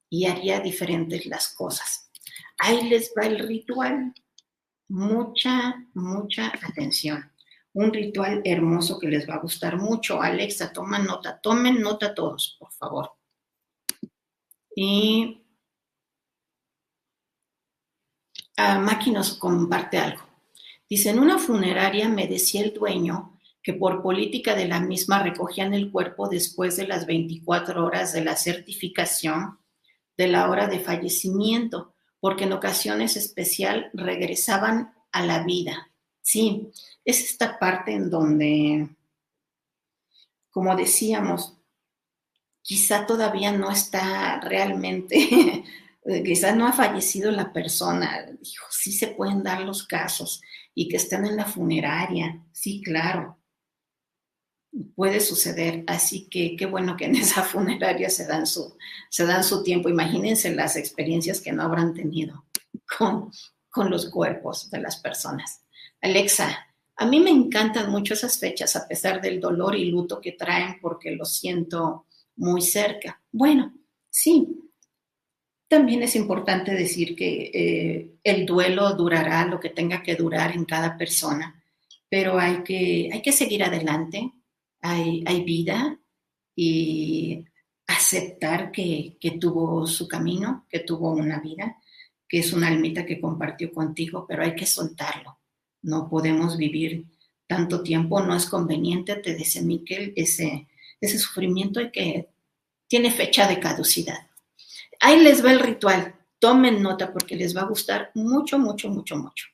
y 0.08 0.26
haría 0.26 0.60
diferentes 0.60 1.26
las 1.26 1.48
cosas. 1.48 2.12
Ahí 2.58 2.88
les 2.88 3.12
va 3.18 3.26
el 3.26 3.40
ritual 3.40 4.14
mucha, 4.88 5.86
mucha 5.94 6.52
atención. 6.62 7.30
un 7.72 7.92
ritual 7.92 8.40
hermoso 8.44 8.98
que 8.98 9.06
les 9.08 9.28
va 9.28 9.34
a 9.34 9.40
gustar 9.40 9.76
mucho. 9.76 10.22
Alexa, 10.22 10.72
toma 10.72 10.98
nota, 10.98 11.38
tomen 11.38 11.80
nota 11.82 12.14
todos, 12.14 12.56
por 12.58 12.72
favor. 12.72 13.12
Y 14.74 15.44
ah, 18.56 18.78
Maki 18.78 19.10
nos 19.10 19.34
comparte 19.34 19.98
algo. 19.98 20.22
Dice, 20.88 21.10
en 21.10 21.18
una 21.18 21.38
funeraria 21.38 22.08
me 22.08 22.28
decía 22.28 22.62
el 22.62 22.72
dueño 22.72 23.38
que 23.62 23.74
por 23.74 24.00
política 24.00 24.54
de 24.54 24.68
la 24.68 24.78
misma 24.78 25.22
recogían 25.22 25.74
el 25.74 25.90
cuerpo 25.90 26.28
después 26.28 26.76
de 26.76 26.86
las 26.86 27.04
24 27.04 27.84
horas 27.84 28.12
de 28.12 28.24
la 28.24 28.36
certificación 28.36 29.58
de 30.16 30.28
la 30.28 30.48
hora 30.48 30.68
de 30.68 30.78
fallecimiento, 30.78 31.95
porque 32.26 32.42
en 32.42 32.54
ocasiones 32.54 33.16
especial 33.16 33.88
regresaban 33.92 34.92
a 35.12 35.24
la 35.24 35.44
vida. 35.44 35.92
Sí, 36.20 36.72
es 37.04 37.22
esta 37.22 37.56
parte 37.56 37.92
en 37.92 38.10
donde, 38.10 38.88
como 40.50 40.74
decíamos, 40.74 41.56
quizá 42.62 43.06
todavía 43.06 43.52
no 43.52 43.70
está 43.70 44.40
realmente, 44.40 45.62
quizá 46.24 46.52
no 46.52 46.66
ha 46.66 46.72
fallecido 46.72 47.30
la 47.30 47.52
persona. 47.52 48.26
Dijo, 48.40 48.66
sí 48.70 48.90
se 48.90 49.06
pueden 49.06 49.44
dar 49.44 49.60
los 49.60 49.86
casos 49.86 50.42
y 50.74 50.88
que 50.88 50.96
estén 50.96 51.26
en 51.26 51.36
la 51.36 51.44
funeraria. 51.44 52.42
Sí, 52.50 52.82
claro. 52.82 53.38
Puede 54.94 55.20
suceder, 55.20 55.84
así 55.86 56.28
que 56.28 56.56
qué 56.56 56.66
bueno 56.66 56.96
que 56.96 57.06
en 57.06 57.16
esa 57.16 57.42
funeraria 57.42 58.10
se 58.10 58.26
dan 58.26 58.46
su, 58.46 58.76
se 59.10 59.26
dan 59.26 59.44
su 59.44 59.62
tiempo. 59.62 59.88
Imagínense 59.88 60.54
las 60.54 60.76
experiencias 60.76 61.40
que 61.40 61.52
no 61.52 61.62
habrán 61.62 61.94
tenido 61.94 62.44
con, 62.98 63.30
con 63.68 63.90
los 63.90 64.10
cuerpos 64.10 64.70
de 64.70 64.80
las 64.80 64.96
personas. 64.96 65.62
Alexa, 66.00 66.66
a 66.96 67.04
mí 67.04 67.20
me 67.20 67.30
encantan 67.30 67.90
mucho 67.90 68.14
esas 68.14 68.38
fechas, 68.38 68.74
a 68.74 68.88
pesar 68.88 69.20
del 69.20 69.38
dolor 69.38 69.76
y 69.76 69.90
luto 69.90 70.20
que 70.20 70.32
traen, 70.32 70.78
porque 70.80 71.10
lo 71.10 71.26
siento 71.26 72.06
muy 72.36 72.62
cerca. 72.62 73.20
Bueno, 73.30 73.74
sí. 74.08 74.62
También 75.68 76.02
es 76.02 76.16
importante 76.16 76.72
decir 76.72 77.16
que 77.16 77.50
eh, 77.52 78.14
el 78.22 78.46
duelo 78.46 78.94
durará 78.94 79.44
lo 79.46 79.58
que 79.60 79.70
tenga 79.70 80.02
que 80.02 80.14
durar 80.14 80.52
en 80.52 80.64
cada 80.64 80.96
persona, 80.96 81.62
pero 82.08 82.38
hay 82.38 82.62
que, 82.62 83.10
hay 83.12 83.20
que 83.20 83.32
seguir 83.32 83.64
adelante, 83.64 84.32
hay, 84.90 85.44
vida 85.44 85.98
y 86.54 87.44
aceptar 87.86 88.70
que, 88.72 89.16
tuvo 89.40 89.86
su 89.86 90.06
camino, 90.08 90.66
que 90.68 90.80
tuvo 90.80 91.10
una 91.10 91.40
vida, 91.40 91.76
que 92.28 92.40
es 92.40 92.52
una 92.52 92.68
almita 92.68 93.06
que 93.06 93.20
compartió 93.20 93.72
contigo, 93.72 94.26
pero 94.28 94.42
hay 94.42 94.54
que 94.54 94.66
soltarlo 94.66 95.36
no 95.86 96.08
podemos 96.08 96.56
vivir 96.56 97.06
tanto 97.46 97.82
tiempo, 97.82 98.20
no 98.20 98.34
es 98.34 98.46
conveniente, 98.46 99.16
te 99.16 99.34
dice 99.34 99.62
Miquel, 99.62 100.12
ese, 100.16 100.66
ese 101.00 101.18
sufrimiento 101.18 101.80
que 101.92 102.28
tiene 102.88 103.10
fecha 103.12 103.46
de 103.46 103.60
caducidad. 103.60 104.28
Ahí 105.00 105.20
les 105.20 105.44
va 105.44 105.52
el 105.52 105.60
ritual, 105.60 106.16
tomen 106.40 106.82
nota 106.82 107.12
porque 107.12 107.36
les 107.36 107.56
va 107.56 107.62
a 107.62 107.68
gustar 107.68 108.10
mucho, 108.14 108.58
mucho, 108.58 108.88
mucho, 108.88 109.16
mucho. 109.16 109.46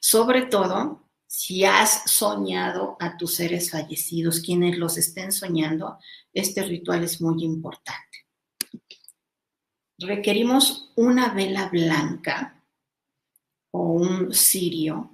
Sobre 0.00 0.42
todo 0.42 1.07
si 1.28 1.64
has 1.64 2.10
soñado 2.10 2.96
a 2.98 3.18
tus 3.18 3.34
seres 3.36 3.70
fallecidos, 3.70 4.40
quienes 4.40 4.78
los 4.78 4.96
estén 4.96 5.30
soñando, 5.30 5.98
este 6.32 6.62
ritual 6.64 7.04
es 7.04 7.20
muy 7.20 7.44
importante. 7.44 8.26
Requerimos 9.98 10.90
una 10.96 11.28
vela 11.34 11.68
blanca 11.68 12.64
o 13.72 13.92
un 13.92 14.32
cirio, 14.32 15.10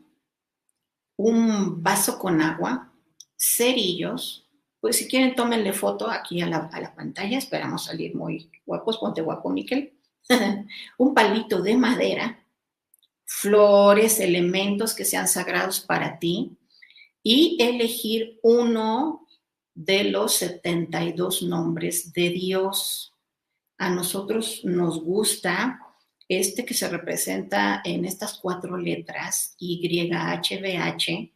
un 1.16 1.82
vaso 1.82 2.16
con 2.18 2.40
agua, 2.40 2.92
cerillos, 3.36 4.48
pues 4.80 4.96
si 4.96 5.08
quieren 5.08 5.34
tómenle 5.34 5.72
foto 5.72 6.08
aquí 6.08 6.40
a 6.42 6.46
la, 6.46 6.94
pantalla, 6.94 7.38
esperamos 7.38 7.86
salir 7.86 8.14
muy 8.14 8.52
guapos, 8.64 8.98
ponte 8.98 9.20
guapo 9.20 9.50
Miquel, 9.50 9.98
un 10.98 11.12
palito 11.12 11.60
de 11.60 11.76
madera, 11.76 12.43
flores, 13.24 14.20
elementos 14.20 14.94
que 14.94 15.04
sean 15.04 15.28
sagrados 15.28 15.80
para 15.80 16.18
ti 16.18 16.56
y 17.22 17.56
elegir 17.60 18.38
uno 18.42 19.26
de 19.74 20.04
los 20.04 20.34
72 20.34 21.42
nombres 21.42 22.12
de 22.12 22.30
Dios. 22.30 23.12
A 23.78 23.90
nosotros 23.90 24.60
nos 24.64 25.02
gusta 25.02 25.80
este 26.28 26.64
que 26.64 26.74
se 26.74 26.88
representa 26.88 27.82
en 27.84 28.04
estas 28.04 28.38
cuatro 28.38 28.76
letras, 28.76 29.56
YHBH, 29.58 31.32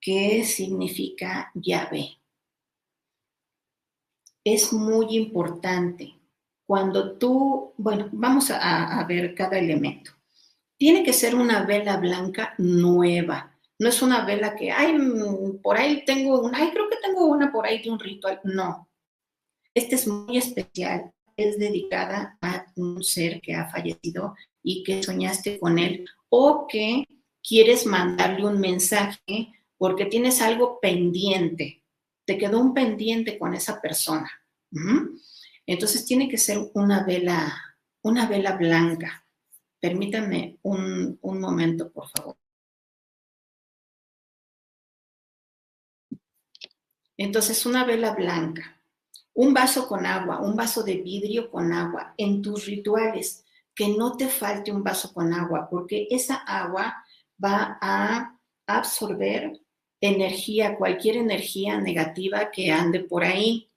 que 0.00 0.44
significa 0.44 1.50
llave. 1.54 2.18
Es 4.44 4.72
muy 4.72 5.16
importante. 5.16 6.14
Cuando 6.66 7.16
tú, 7.18 7.72
bueno, 7.76 8.08
vamos 8.12 8.50
a, 8.50 9.04
ver 9.06 9.34
cada 9.34 9.58
elemento. 9.58 10.12
Tiene 10.82 11.04
que 11.04 11.12
ser 11.12 11.36
una 11.36 11.62
vela 11.62 11.96
blanca 11.98 12.56
nueva. 12.58 13.56
No 13.78 13.88
es 13.88 14.02
una 14.02 14.24
vela 14.24 14.56
que, 14.56 14.72
ay, 14.72 14.98
por 15.62 15.76
ahí 15.76 16.04
tengo 16.04 16.40
una, 16.40 16.58
ay, 16.58 16.70
creo 16.72 16.90
que 16.90 16.96
tengo 17.00 17.26
una 17.26 17.52
por 17.52 17.64
ahí 17.64 17.80
de 17.80 17.88
un 17.88 18.00
ritual. 18.00 18.40
No. 18.42 18.88
Este 19.72 19.94
es 19.94 20.08
muy 20.08 20.38
especial 20.38 21.12
es 21.36 21.56
dedicada 21.56 22.36
a 22.42 22.66
un 22.74 23.00
ser 23.04 23.40
que 23.40 23.54
ha 23.54 23.70
fallecido 23.70 24.34
y 24.60 24.82
que 24.82 25.04
soñaste 25.04 25.60
con 25.60 25.78
él 25.78 26.04
o 26.28 26.66
que 26.68 27.06
quieres 27.48 27.86
mandarle 27.86 28.44
un 28.44 28.58
mensaje 28.58 29.52
porque 29.78 30.06
tienes 30.06 30.42
algo 30.42 30.80
pendiente, 30.80 31.84
te 32.24 32.36
quedó 32.36 32.58
un 32.58 32.74
pendiente 32.74 33.38
con 33.38 33.54
esa 33.54 33.80
persona. 33.80 34.28
Entonces 35.64 36.04
tiene 36.06 36.28
que 36.28 36.38
ser 36.38 36.58
una 36.74 37.04
vela, 37.04 37.56
una 38.02 38.26
vela 38.26 38.56
blanca. 38.56 39.22
Permítanme 39.82 40.58
un, 40.62 41.18
momento, 41.22 41.90
por 41.90 42.08
favor. 42.08 42.36
Entonces, 47.16 47.66
una 47.66 47.84
vela 47.84 48.14
blanca 48.14 48.78
un 49.34 49.54
vaso 49.54 49.88
con 49.88 50.04
agua, 50.06 50.40
un 50.40 50.54
vaso 50.54 50.82
de 50.82 50.96
vidrio 50.96 51.50
con 51.50 51.72
agua 51.72 52.14
en 52.16 52.42
tus 52.42 52.66
rituales, 52.66 53.44
que 53.74 53.88
no 53.88 54.16
te 54.16 54.28
falte 54.28 54.70
un 54.70 54.84
vaso 54.84 55.12
con 55.12 55.32
agua, 55.32 55.68
porque 55.70 56.06
esa 56.10 56.36
agua 56.36 57.02
va 57.42 57.78
a 57.80 58.38
absorber 58.66 59.60
energía, 60.00 60.76
cualquier 60.76 61.16
energía 61.16 61.80
negativa 61.80 62.50
que 62.50 62.70
ande 62.70 63.00
por 63.00 63.24
ahí. 63.24 63.70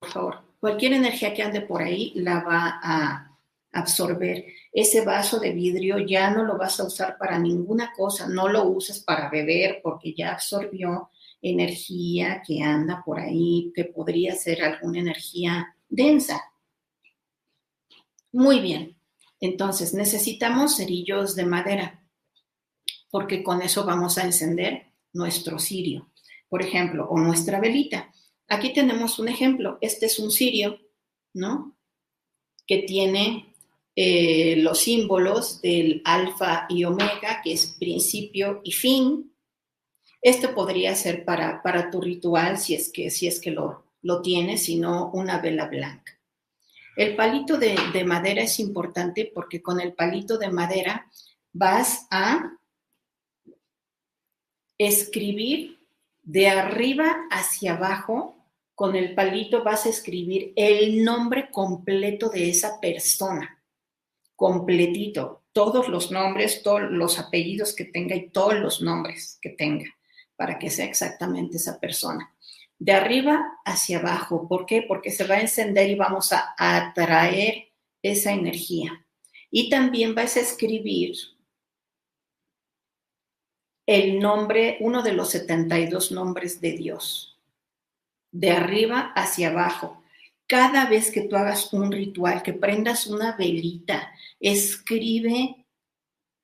Por 0.00 0.10
favor, 0.10 0.47
cualquier 0.60 0.92
energía 0.92 1.34
que 1.34 1.42
ande 1.42 1.60
por 1.60 1.82
ahí 1.82 2.12
la 2.16 2.40
va 2.40 2.80
a 2.82 3.36
absorber. 3.72 4.46
Ese 4.72 5.04
vaso 5.04 5.38
de 5.38 5.52
vidrio 5.52 5.98
ya 5.98 6.30
no 6.30 6.44
lo 6.44 6.56
vas 6.56 6.80
a 6.80 6.84
usar 6.84 7.16
para 7.18 7.38
ninguna 7.38 7.92
cosa, 7.96 8.28
no 8.28 8.48
lo 8.48 8.64
uses 8.64 9.00
para 9.00 9.28
beber 9.28 9.80
porque 9.82 10.14
ya 10.14 10.32
absorbió 10.32 11.10
energía 11.40 12.42
que 12.46 12.62
anda 12.62 13.02
por 13.04 13.20
ahí, 13.20 13.72
que 13.74 13.84
podría 13.84 14.34
ser 14.34 14.62
alguna 14.62 15.00
energía 15.00 15.74
densa. 15.88 16.40
Muy 18.32 18.60
bien, 18.60 18.96
entonces 19.40 19.94
necesitamos 19.94 20.76
cerillos 20.76 21.34
de 21.36 21.46
madera, 21.46 22.04
porque 23.10 23.42
con 23.42 23.62
eso 23.62 23.84
vamos 23.84 24.18
a 24.18 24.24
encender 24.24 24.92
nuestro 25.12 25.58
cirio, 25.58 26.10
por 26.48 26.62
ejemplo, 26.62 27.08
o 27.08 27.18
nuestra 27.18 27.60
velita. 27.60 28.12
Aquí 28.48 28.72
tenemos 28.72 29.18
un 29.18 29.28
ejemplo, 29.28 29.78
este 29.80 30.06
es 30.06 30.18
un 30.18 30.30
cirio, 30.30 30.80
¿no? 31.34 31.76
Que 32.66 32.78
tiene 32.78 33.54
eh, 33.94 34.56
los 34.58 34.78
símbolos 34.78 35.60
del 35.60 36.02
alfa 36.04 36.66
y 36.68 36.84
omega, 36.84 37.42
que 37.42 37.52
es 37.52 37.66
principio 37.78 38.60
y 38.64 38.72
fin, 38.72 39.34
este 40.20 40.48
podría 40.48 40.94
ser 40.94 41.24
para, 41.24 41.62
para 41.62 41.90
tu 41.90 42.00
ritual 42.00 42.58
si 42.58 42.74
es 42.74 42.90
que, 42.90 43.10
si 43.10 43.26
es 43.26 43.40
que 43.40 43.50
lo, 43.50 43.84
lo 44.02 44.20
tienes, 44.22 44.64
sino 44.64 45.10
una 45.12 45.38
vela 45.38 45.66
blanca. 45.66 46.18
El 46.96 47.14
palito 47.14 47.56
de, 47.58 47.76
de 47.92 48.04
madera 48.04 48.42
es 48.42 48.58
importante 48.58 49.30
porque 49.32 49.62
con 49.62 49.80
el 49.80 49.92
palito 49.92 50.38
de 50.38 50.50
madera 50.50 51.08
vas 51.52 52.06
a 52.10 52.58
escribir 54.78 55.78
de 56.22 56.48
arriba 56.48 57.26
hacia 57.30 57.74
abajo, 57.74 58.37
con 58.78 58.94
el 58.94 59.12
palito 59.12 59.64
vas 59.64 59.86
a 59.86 59.88
escribir 59.88 60.52
el 60.54 61.02
nombre 61.02 61.50
completo 61.50 62.28
de 62.28 62.48
esa 62.48 62.80
persona, 62.80 63.60
completito, 64.36 65.42
todos 65.50 65.88
los 65.88 66.12
nombres, 66.12 66.62
todos 66.62 66.82
los 66.82 67.18
apellidos 67.18 67.74
que 67.74 67.86
tenga 67.86 68.14
y 68.14 68.30
todos 68.30 68.54
los 68.54 68.80
nombres 68.80 69.36
que 69.42 69.50
tenga 69.50 69.86
para 70.36 70.60
que 70.60 70.70
sea 70.70 70.84
exactamente 70.84 71.56
esa 71.56 71.80
persona. 71.80 72.32
De 72.78 72.92
arriba 72.92 73.58
hacia 73.64 73.98
abajo. 73.98 74.46
¿Por 74.46 74.64
qué? 74.64 74.82
Porque 74.82 75.10
se 75.10 75.26
va 75.26 75.34
a 75.34 75.40
encender 75.40 75.90
y 75.90 75.96
vamos 75.96 76.32
a 76.32 76.54
atraer 76.56 77.72
esa 78.00 78.30
energía. 78.30 79.04
Y 79.50 79.70
también 79.70 80.14
vas 80.14 80.36
a 80.36 80.40
escribir 80.42 81.16
el 83.86 84.20
nombre, 84.20 84.76
uno 84.78 85.02
de 85.02 85.14
los 85.14 85.30
72 85.30 86.12
nombres 86.12 86.60
de 86.60 86.72
Dios, 86.74 87.27
de 88.30 88.50
arriba 88.50 89.12
hacia 89.14 89.48
abajo. 89.48 90.02
Cada 90.46 90.88
vez 90.88 91.10
que 91.10 91.22
tú 91.22 91.36
hagas 91.36 91.72
un 91.72 91.92
ritual, 91.92 92.42
que 92.42 92.54
prendas 92.54 93.06
una 93.06 93.36
velita, 93.36 94.12
escribe, 94.40 95.66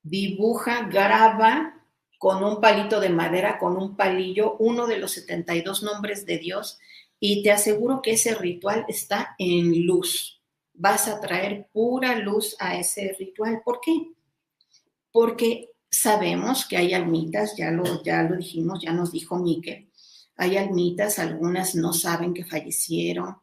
dibuja, 0.03 0.89
graba 0.89 1.75
con 2.19 2.45
un 2.45 2.61
palito 2.61 3.01
de 3.01 3.09
madera, 3.09 3.59
con 3.59 3.77
un 3.77 3.97
palillo, 3.97 4.57
uno 4.59 4.87
de 4.87 4.99
los 4.99 5.13
72 5.13 5.83
nombres 5.83 6.27
de 6.27 6.39
Dios 6.39 6.79
y 7.21 7.43
te 7.43 7.51
aseguro 7.53 8.03
que 8.03 8.13
ese 8.13 8.35
ritual 8.35 8.85
está 8.89 9.35
en 9.39 9.87
luz. 9.87 10.43
Vas 10.75 11.09
a 11.09 11.21
traer 11.21 11.69
pura 11.73 12.17
luz 12.17 12.57
a 12.59 12.77
ese 12.77 13.17
ritual. 13.19 13.63
¿Por 13.65 13.81
qué? 13.81 14.11
Porque 15.11 15.71
sabemos 15.91 16.67
que 16.67 16.77
hay 16.77 16.93
almitas, 16.93 17.57
ya 17.57 17.71
lo, 17.71 18.03
ya 18.03 18.23
lo 18.25 18.37
dijimos, 18.37 18.83
ya 18.83 18.93
nos 18.93 19.13
dijo 19.13 19.37
Mike, 19.37 19.89
hay 20.37 20.57
almitas, 20.57 21.19
algunas 21.19 21.75
no 21.75 21.93
saben 21.93 22.35
que 22.35 22.45
fallecieron, 22.45 23.37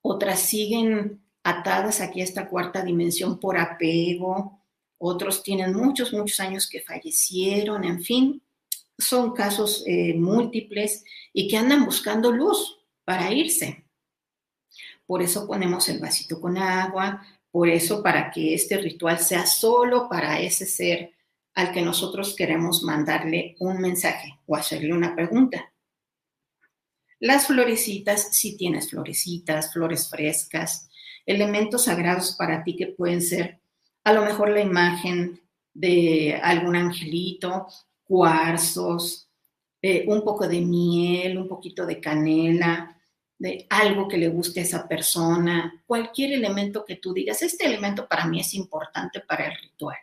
otras 0.00 0.40
siguen 0.40 1.22
atadas 1.42 2.00
aquí 2.00 2.20
a 2.20 2.24
esta 2.24 2.48
cuarta 2.48 2.82
dimensión 2.82 3.38
por 3.38 3.58
apego, 3.58 4.60
otros 4.98 5.42
tienen 5.42 5.74
muchos, 5.74 6.12
muchos 6.12 6.40
años 6.40 6.68
que 6.68 6.80
fallecieron, 6.80 7.84
en 7.84 8.02
fin, 8.02 8.42
son 8.96 9.32
casos 9.32 9.84
eh, 9.86 10.14
múltiples 10.14 11.04
y 11.32 11.48
que 11.48 11.56
andan 11.56 11.84
buscando 11.84 12.32
luz 12.32 12.78
para 13.04 13.30
irse. 13.32 13.84
Por 15.06 15.20
eso 15.20 15.46
ponemos 15.46 15.88
el 15.88 15.98
vasito 15.98 16.40
con 16.40 16.56
agua, 16.56 17.22
por 17.50 17.68
eso 17.68 18.02
para 18.02 18.30
que 18.30 18.54
este 18.54 18.78
ritual 18.78 19.18
sea 19.18 19.46
solo 19.46 20.08
para 20.08 20.40
ese 20.40 20.64
ser 20.64 21.12
al 21.54 21.72
que 21.72 21.82
nosotros 21.82 22.34
queremos 22.34 22.82
mandarle 22.82 23.56
un 23.60 23.80
mensaje 23.80 24.40
o 24.46 24.56
hacerle 24.56 24.92
una 24.92 25.14
pregunta. 25.14 25.73
Las 27.20 27.46
florecitas, 27.46 28.36
si 28.36 28.56
tienes 28.56 28.90
florecitas, 28.90 29.72
flores 29.72 30.08
frescas, 30.08 30.88
elementos 31.26 31.84
sagrados 31.84 32.36
para 32.36 32.64
ti 32.64 32.76
que 32.76 32.88
pueden 32.88 33.22
ser 33.22 33.60
a 34.04 34.12
lo 34.12 34.24
mejor 34.24 34.50
la 34.50 34.60
imagen 34.60 35.40
de 35.72 36.38
algún 36.42 36.76
angelito, 36.76 37.66
cuarzos, 38.04 39.28
eh, 39.80 40.04
un 40.06 40.22
poco 40.22 40.46
de 40.46 40.60
miel, 40.60 41.38
un 41.38 41.48
poquito 41.48 41.86
de 41.86 42.00
canela, 42.00 42.94
de 43.38 43.66
algo 43.68 44.06
que 44.08 44.18
le 44.18 44.28
guste 44.28 44.60
a 44.60 44.62
esa 44.62 44.88
persona, 44.88 45.82
cualquier 45.86 46.32
elemento 46.32 46.84
que 46.84 46.96
tú 46.96 47.12
digas, 47.12 47.42
este 47.42 47.66
elemento 47.66 48.06
para 48.08 48.26
mí 48.26 48.40
es 48.40 48.54
importante 48.54 49.20
para 49.20 49.46
el 49.46 49.56
ritual. 49.60 49.96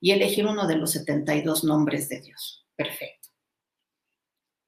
Y 0.00 0.10
elegir 0.10 0.46
uno 0.46 0.66
de 0.66 0.76
los 0.76 0.92
72 0.92 1.64
nombres 1.64 2.08
de 2.08 2.20
Dios. 2.20 2.66
Perfecto. 2.74 3.25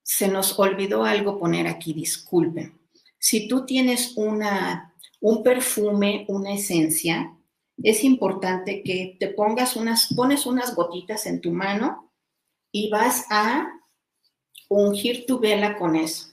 Se 0.09 0.27
nos 0.27 0.59
olvidó 0.59 1.05
algo 1.05 1.39
poner 1.39 1.67
aquí, 1.67 1.93
disculpen. 1.93 2.81
Si 3.19 3.47
tú 3.47 3.67
tienes 3.67 4.17
una, 4.17 4.95
un 5.21 5.43
perfume, 5.43 6.25
una 6.29 6.55
esencia, 6.55 7.37
es 7.83 8.05
importante 8.05 8.83
que 8.83 9.19
te 9.21 9.29
pongas 9.29 9.77
unas, 9.77 10.09
pones 10.15 10.47
unas 10.47 10.75
gotitas 10.75 11.27
en 11.27 11.43
tu 11.43 11.53
mano 11.53 12.11
y 12.73 12.89
vas 12.89 13.27
a 13.29 13.69
ungir 14.71 15.27
tu 15.27 15.41
vela 15.41 15.77
con 15.77 15.95
eso, 15.95 16.29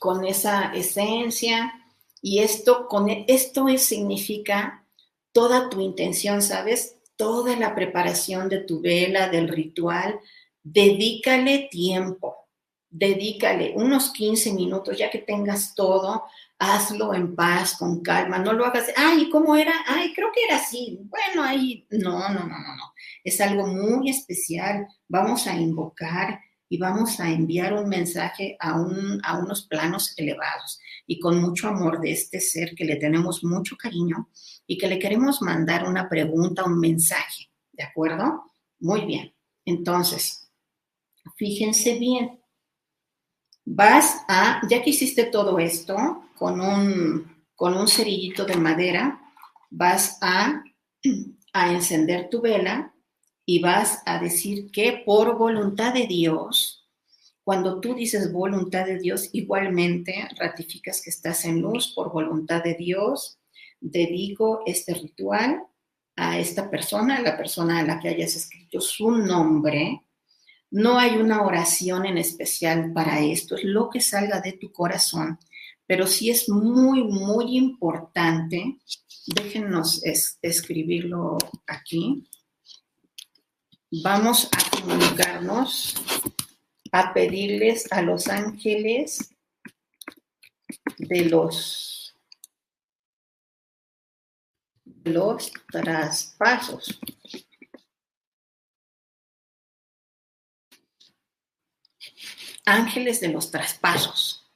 con 0.00 0.24
esa 0.24 0.72
esencia. 0.72 1.72
Y 2.20 2.40
esto, 2.40 2.88
con 2.88 3.08
esto 3.08 3.68
significa 3.78 4.84
toda 5.30 5.70
tu 5.70 5.80
intención, 5.80 6.42
¿sabes? 6.42 6.96
Toda 7.14 7.54
la 7.56 7.76
preparación 7.76 8.48
de 8.48 8.58
tu 8.58 8.80
vela, 8.80 9.28
del 9.28 9.46
ritual. 9.46 10.18
Dedícale 10.62 11.68
tiempo, 11.70 12.48
dedícale 12.88 13.72
unos 13.74 14.12
15 14.12 14.52
minutos, 14.52 14.96
ya 14.96 15.10
que 15.10 15.18
tengas 15.18 15.74
todo, 15.74 16.24
hazlo 16.58 17.14
en 17.14 17.34
paz, 17.34 17.76
con 17.76 18.02
calma, 18.02 18.38
no 18.38 18.52
lo 18.52 18.64
hagas, 18.64 18.86
ay, 18.96 19.28
¿cómo 19.30 19.56
era? 19.56 19.72
Ay, 19.86 20.12
creo 20.14 20.30
que 20.32 20.44
era 20.44 20.56
así. 20.56 21.00
Bueno, 21.02 21.42
ahí, 21.42 21.86
no, 21.90 22.28
no, 22.28 22.40
no, 22.40 22.46
no, 22.46 22.76
no. 22.76 22.92
Es 23.24 23.40
algo 23.40 23.66
muy 23.66 24.10
especial. 24.10 24.86
Vamos 25.08 25.46
a 25.46 25.56
invocar 25.56 26.40
y 26.68 26.78
vamos 26.78 27.18
a 27.20 27.30
enviar 27.30 27.74
un 27.74 27.88
mensaje 27.88 28.56
a, 28.60 28.80
un, 28.80 29.20
a 29.24 29.38
unos 29.38 29.66
planos 29.66 30.14
elevados 30.16 30.80
y 31.06 31.18
con 31.18 31.40
mucho 31.40 31.68
amor 31.68 32.00
de 32.00 32.12
este 32.12 32.40
ser 32.40 32.74
que 32.74 32.84
le 32.84 32.96
tenemos 32.96 33.42
mucho 33.44 33.76
cariño 33.76 34.30
y 34.66 34.78
que 34.78 34.88
le 34.88 34.98
queremos 34.98 35.42
mandar 35.42 35.88
una 35.88 36.08
pregunta, 36.08 36.64
un 36.64 36.78
mensaje, 36.78 37.50
¿de 37.72 37.82
acuerdo? 37.82 38.44
Muy 38.78 39.04
bien. 39.04 39.34
Entonces, 39.64 40.41
fíjense 41.36 41.98
bien. 41.98 42.40
Vas 43.64 44.24
a, 44.28 44.60
ya 44.68 44.82
que 44.82 44.90
hiciste 44.90 45.24
todo 45.24 45.58
esto, 45.58 45.96
con 46.36 46.60
un, 46.60 47.44
con 47.54 47.76
un 47.76 47.88
cerillito 47.88 48.44
de 48.44 48.56
madera, 48.56 49.20
vas 49.70 50.18
a, 50.20 50.62
a 51.52 51.72
encender 51.72 52.28
tu 52.28 52.40
vela 52.40 52.94
y 53.44 53.60
vas 53.60 54.02
a 54.06 54.18
decir 54.18 54.70
que 54.70 55.02
por 55.04 55.36
voluntad 55.36 55.94
de 55.94 56.06
Dios, 56.06 56.82
cuando 57.44 57.80
tú 57.80 57.94
dices 57.94 58.32
voluntad 58.32 58.86
de 58.86 58.98
Dios, 58.98 59.28
igualmente 59.32 60.28
ratificas 60.38 61.02
que 61.02 61.10
estás 61.10 61.44
en 61.44 61.60
luz 61.60 61.92
por 61.92 62.12
voluntad 62.12 62.62
de 62.62 62.74
Dios. 62.74 63.38
Dedico 63.80 64.62
este 64.64 64.94
ritual 64.94 65.64
a 66.14 66.38
esta 66.38 66.70
persona, 66.70 67.16
a 67.16 67.22
la 67.22 67.36
persona 67.36 67.80
a 67.80 67.82
la 67.82 67.98
que 67.98 68.10
hayas 68.10 68.36
escrito 68.36 68.80
su 68.80 69.10
nombre. 69.10 70.02
No 70.72 70.98
hay 70.98 71.16
una 71.16 71.42
oración 71.42 72.04
en 72.06 72.18
especial 72.18 72.92
para 72.92 73.20
esto, 73.20 73.56
es 73.56 73.64
lo 73.64 73.88
que 73.88 74.00
salga 74.00 74.40
de 74.40 74.52
tu 74.52 74.72
corazón 74.72 75.38
pero 75.92 76.06
sí 76.06 76.30
es 76.30 76.48
muy, 76.48 77.04
muy 77.04 77.58
importante. 77.58 78.78
Déjenos 79.26 80.02
escribirlo 80.40 81.36
aquí. 81.66 82.26
Vamos 84.02 84.48
a 84.52 84.80
comunicarnos, 84.80 85.94
a 86.92 87.12
pedirles 87.12 87.92
a 87.92 88.00
los 88.00 88.26
ángeles 88.28 89.34
de 90.96 91.26
los, 91.26 92.16
los 95.04 95.52
traspasos. 95.70 96.98
Ángeles 102.64 103.20
de 103.20 103.28
los 103.28 103.50
traspasos. 103.50 104.50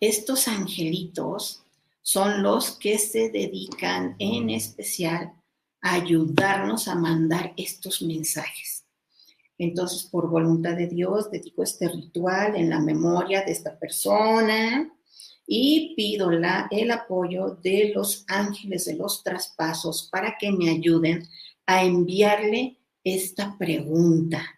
Estos 0.00 0.48
angelitos 0.48 1.62
son 2.02 2.42
los 2.42 2.72
que 2.72 2.98
se 2.98 3.30
dedican 3.30 4.16
en 4.18 4.50
especial 4.50 5.32
a 5.80 5.94
ayudarnos 5.94 6.88
a 6.88 6.94
mandar 6.94 7.52
estos 7.56 8.02
mensajes. 8.02 8.84
Entonces, 9.58 10.04
por 10.04 10.30
voluntad 10.30 10.76
de 10.76 10.86
Dios, 10.86 11.30
dedico 11.30 11.62
este 11.62 11.88
ritual 11.88 12.54
en 12.54 12.70
la 12.70 12.78
memoria 12.78 13.42
de 13.42 13.52
esta 13.52 13.76
persona 13.78 14.90
y 15.46 15.94
pido 15.96 16.30
el 16.30 16.90
apoyo 16.90 17.58
de 17.62 17.92
los 17.94 18.24
ángeles 18.28 18.84
de 18.84 18.94
los 18.94 19.24
traspasos 19.24 20.08
para 20.12 20.36
que 20.38 20.52
me 20.52 20.70
ayuden 20.70 21.28
a 21.66 21.82
enviarle 21.82 22.78
esta 23.02 23.56
pregunta. 23.58 24.57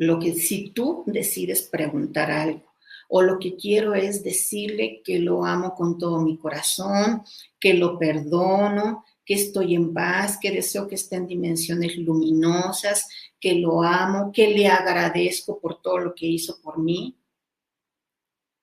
Lo 0.00 0.18
que 0.18 0.32
si 0.32 0.70
tú 0.70 1.02
decides 1.04 1.60
preguntar 1.60 2.30
algo, 2.30 2.72
o 3.10 3.20
lo 3.20 3.38
que 3.38 3.54
quiero 3.54 3.94
es 3.94 4.24
decirle 4.24 5.02
que 5.04 5.18
lo 5.18 5.44
amo 5.44 5.74
con 5.74 5.98
todo 5.98 6.22
mi 6.22 6.38
corazón, 6.38 7.22
que 7.58 7.74
lo 7.74 7.98
perdono, 7.98 9.04
que 9.26 9.34
estoy 9.34 9.74
en 9.74 9.92
paz, 9.92 10.38
que 10.40 10.52
deseo 10.52 10.88
que 10.88 10.94
esté 10.94 11.16
en 11.16 11.26
dimensiones 11.26 11.98
luminosas, 11.98 13.10
que 13.38 13.56
lo 13.56 13.82
amo, 13.82 14.32
que 14.32 14.48
le 14.48 14.68
agradezco 14.68 15.60
por 15.60 15.82
todo 15.82 15.98
lo 15.98 16.14
que 16.14 16.26
hizo 16.26 16.62
por 16.62 16.78
mí. 16.78 17.18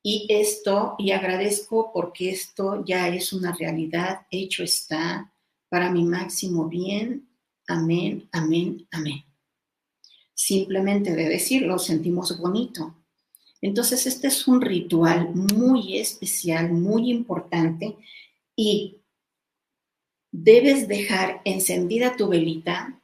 Y 0.01 0.25
esto, 0.29 0.95
y 0.97 1.11
agradezco 1.11 1.91
porque 1.93 2.31
esto 2.31 2.83
ya 2.83 3.09
es 3.09 3.31
una 3.31 3.53
realidad, 3.53 4.25
hecho 4.31 4.63
está, 4.63 5.31
para 5.69 5.91
mi 5.91 6.03
máximo 6.03 6.67
bien. 6.67 7.29
Amén, 7.67 8.27
amén, 8.31 8.88
amén. 8.91 9.23
Simplemente 10.38 11.15
de 11.15 11.27
decirlo 11.27 11.79
sentimos 11.79 12.39
bonito, 12.39 12.95
entonces, 13.61 14.05
este 14.05 14.27
es 14.27 14.47
un 14.47 14.61
ritual 14.61 15.33
muy 15.33 15.97
especial, 15.97 16.71
muy 16.71 17.09
importante 17.09 17.95
y 18.55 19.01
debes 20.31 20.88
dejar 20.88 21.41
encendida 21.43 22.15
tu 22.15 22.27
velita 22.27 23.01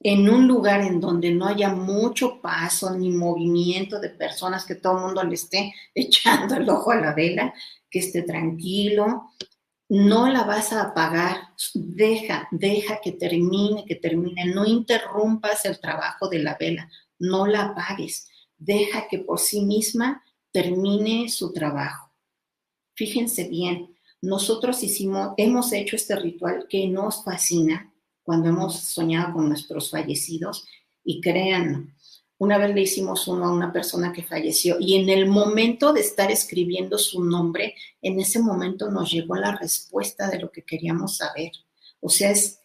en 0.00 0.28
un 0.28 0.46
lugar 0.46 0.82
en 0.82 1.00
donde 1.00 1.30
no 1.32 1.46
haya 1.46 1.70
mucho 1.70 2.40
paso 2.40 2.96
ni 2.96 3.10
movimiento 3.10 3.98
de 3.98 4.10
personas, 4.10 4.64
que 4.64 4.76
todo 4.76 4.98
el 4.98 5.04
mundo 5.06 5.24
le 5.24 5.34
esté 5.34 5.74
echando 5.94 6.56
el 6.56 6.68
ojo 6.68 6.90
a 6.90 6.96
la 6.96 7.14
vela, 7.14 7.54
que 7.90 8.00
esté 8.00 8.22
tranquilo. 8.22 9.30
No 9.88 10.28
la 10.28 10.44
vas 10.44 10.72
a 10.72 10.82
apagar, 10.82 11.54
deja, 11.74 12.48
deja 12.50 13.00
que 13.02 13.12
termine, 13.12 13.84
que 13.86 13.94
termine, 13.94 14.46
no 14.46 14.66
interrumpas 14.66 15.64
el 15.64 15.80
trabajo 15.80 16.28
de 16.28 16.40
la 16.40 16.56
vela, 16.58 16.90
no 17.18 17.46
la 17.46 17.66
apagues, 17.66 18.28
deja 18.56 19.08
que 19.08 19.20
por 19.20 19.38
sí 19.38 19.62
misma 19.62 20.22
termine 20.50 21.28
su 21.28 21.52
trabajo. 21.52 22.12
Fíjense 22.94 23.48
bien, 23.48 23.96
nosotros 24.20 24.82
hicimos, 24.82 25.30
hemos 25.36 25.72
hecho 25.72 25.96
este 25.96 26.16
ritual 26.16 26.66
que 26.68 26.86
nos 26.88 27.24
fascina 27.24 27.92
cuando 28.22 28.48
hemos 28.48 28.78
soñado 28.80 29.34
con 29.34 29.48
nuestros 29.48 29.90
fallecidos 29.90 30.66
y 31.04 31.20
crean, 31.20 31.94
una 32.38 32.56
vez 32.56 32.74
le 32.74 32.82
hicimos 32.82 33.26
uno 33.26 33.46
a 33.46 33.52
una 33.52 33.72
persona 33.72 34.12
que 34.12 34.22
falleció 34.22 34.76
y 34.78 34.96
en 34.96 35.08
el 35.08 35.26
momento 35.26 35.92
de 35.92 36.00
estar 36.00 36.30
escribiendo 36.30 36.96
su 36.96 37.24
nombre, 37.24 37.74
en 38.00 38.20
ese 38.20 38.40
momento 38.40 38.90
nos 38.90 39.10
llegó 39.10 39.34
la 39.34 39.56
respuesta 39.56 40.30
de 40.30 40.38
lo 40.38 40.50
que 40.50 40.62
queríamos 40.62 41.16
saber. 41.16 41.50
O 42.00 42.08
sea, 42.08 42.30
es, 42.30 42.60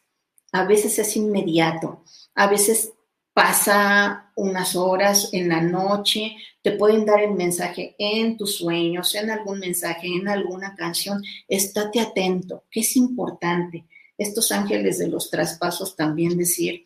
a 0.51 0.65
veces 0.65 0.99
es 0.99 1.15
inmediato, 1.17 2.03
a 2.35 2.47
veces 2.47 2.93
pasa 3.33 4.31
unas 4.35 4.75
horas 4.75 5.29
en 5.33 5.49
la 5.49 5.61
noche, 5.61 6.35
te 6.61 6.73
pueden 6.73 7.03
dar 7.03 7.21
el 7.21 7.31
mensaje 7.31 7.95
en 7.97 8.37
tus 8.37 8.57
sueños, 8.57 9.15
en 9.15 9.31
algún 9.31 9.59
mensaje, 9.59 10.07
en 10.07 10.27
alguna 10.27 10.75
canción. 10.75 11.21
Estate 11.47 11.99
atento, 11.99 12.63
que 12.69 12.81
es 12.81 12.95
importante. 12.95 13.85
Estos 14.17 14.51
ángeles 14.51 14.99
de 14.99 15.07
los 15.07 15.31
traspasos 15.31 15.95
también 15.95 16.37
decir, 16.37 16.83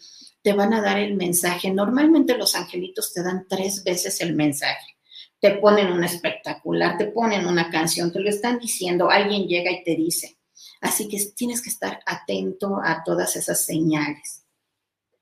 te 0.48 0.54
van 0.54 0.74
a 0.74 0.80
dar 0.80 0.98
el 0.98 1.16
mensaje. 1.16 1.74
Normalmente 1.74 2.38
los 2.38 2.56
angelitos 2.56 3.12
te 3.12 3.22
dan 3.22 3.46
tres 3.50 3.84
veces 3.84 4.22
el 4.22 4.34
mensaje. 4.34 4.96
Te 5.42 5.52
ponen 5.58 5.92
un 5.92 6.06
espectacular, 6.06 6.98
te 6.98 7.08
ponen 7.08 7.46
una 7.46 7.70
canción, 7.70 8.14
te 8.14 8.22
lo 8.22 8.30
están 8.30 8.58
diciendo, 8.58 9.10
alguien 9.10 9.46
llega 9.46 9.70
y 9.74 9.84
te 9.84 9.98
dice. 9.98 10.38
Así 10.80 11.10
que 11.10 11.20
tienes 11.36 11.62
que 11.62 11.68
estar 11.68 12.00
atento 12.06 12.80
a 12.82 13.04
todas 13.04 13.36
esas 13.36 13.60
señales. 13.60 14.46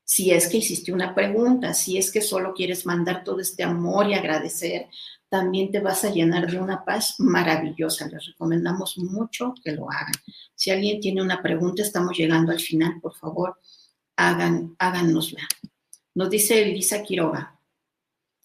Si 0.04 0.30
es 0.30 0.48
que 0.48 0.58
hiciste 0.58 0.94
una 0.94 1.16
pregunta, 1.16 1.74
si 1.74 1.98
es 1.98 2.12
que 2.12 2.22
solo 2.22 2.54
quieres 2.54 2.86
mandar 2.86 3.24
todo 3.24 3.40
este 3.40 3.64
amor 3.64 4.08
y 4.08 4.14
agradecer, 4.14 4.90
también 5.28 5.72
te 5.72 5.80
vas 5.80 6.04
a 6.06 6.12
llenar 6.12 6.52
de 6.52 6.60
una 6.60 6.86
paz 6.86 7.16
maravillosa. 7.18 8.08
Les 8.10 8.28
recomendamos 8.28 9.00
mucho 9.00 9.56
que 9.64 9.72
lo 9.72 9.90
hagan. 9.90 10.14
Si 10.54 10.70
alguien 10.70 11.00
tiene 11.00 11.24
una 11.24 11.42
pregunta, 11.42 11.82
estamos 11.82 12.16
llegando 12.16 12.52
al 12.52 12.60
final, 12.60 13.00
por 13.02 13.16
favor, 13.16 13.58
hagan, 14.16 14.76
háganosla. 14.80 15.48
Nos 16.14 16.30
dice 16.30 16.62
Elisa 16.62 17.04
Quiroga, 17.04 17.60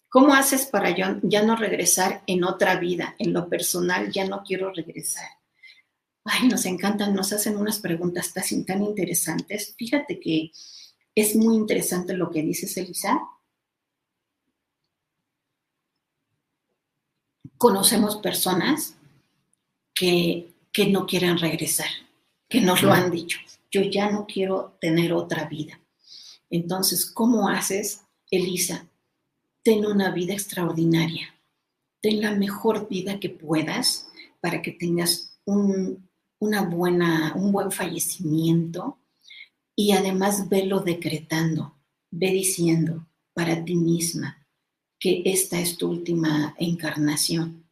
¿cómo 0.09 0.33
haces 0.33 0.65
para 0.65 0.89
ya 0.95 1.43
no 1.43 1.55
regresar 1.55 2.23
en 2.27 2.43
otra 2.43 2.75
vida? 2.77 3.15
En 3.17 3.33
lo 3.33 3.47
personal 3.49 4.11
ya 4.11 4.27
no 4.27 4.43
quiero 4.43 4.71
regresar. 4.73 5.27
Ay, 6.23 6.47
nos 6.47 6.65
encantan, 6.65 7.15
nos 7.15 7.33
hacen 7.33 7.57
unas 7.57 7.79
preguntas 7.79 8.33
tan, 8.33 8.65
tan 8.65 8.83
interesantes. 8.83 9.73
Fíjate 9.77 10.19
que 10.19 10.51
es 11.15 11.35
muy 11.35 11.55
interesante 11.55 12.13
lo 12.13 12.29
que 12.29 12.43
dices, 12.43 12.75
Elisa. 12.77 13.19
Conocemos 17.57 18.17
personas 18.17 18.95
que, 19.93 20.51
que 20.71 20.87
no 20.87 21.05
quieren 21.05 21.37
regresar, 21.37 21.89
que 22.49 22.61
nos 22.61 22.81
lo 22.81 22.91
han 22.91 23.11
dicho 23.11 23.39
yo 23.71 23.81
ya 23.81 24.11
no 24.11 24.25
quiero 24.27 24.77
tener 24.81 25.13
otra 25.13 25.45
vida. 25.45 25.79
Entonces, 26.49 27.05
¿cómo 27.05 27.47
haces, 27.47 28.01
Elisa? 28.29 28.87
Ten 29.63 29.85
una 29.85 30.11
vida 30.11 30.33
extraordinaria. 30.33 31.33
Ten 32.01 32.21
la 32.21 32.35
mejor 32.35 32.89
vida 32.89 33.19
que 33.19 33.29
puedas 33.29 34.07
para 34.41 34.61
que 34.61 34.71
tengas 34.71 35.39
un, 35.45 36.09
una 36.39 36.63
buena, 36.63 37.33
un 37.35 37.51
buen 37.51 37.71
fallecimiento 37.71 38.97
y 39.75 39.93
además 39.93 40.49
velo 40.49 40.81
decretando, 40.81 41.77
ve 42.09 42.31
diciendo 42.31 43.07
para 43.33 43.63
ti 43.63 43.75
misma 43.75 44.45
que 44.99 45.23
esta 45.25 45.59
es 45.59 45.77
tu 45.77 45.89
última 45.89 46.55
encarnación. 46.59 47.69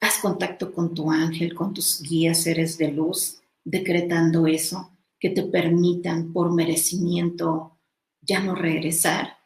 Haz 0.00 0.18
contacto 0.20 0.72
con 0.72 0.94
tu 0.94 1.10
ángel, 1.10 1.54
con 1.54 1.74
tus 1.74 2.02
guías, 2.02 2.42
seres 2.42 2.78
de 2.78 2.90
luz, 2.90 3.43
decretando 3.64 4.46
eso, 4.46 4.94
que 5.18 5.30
te 5.30 5.42
permitan 5.44 6.32
por 6.32 6.52
merecimiento 6.52 7.78
ya 8.20 8.40
no 8.40 8.54
regresar. 8.54 9.38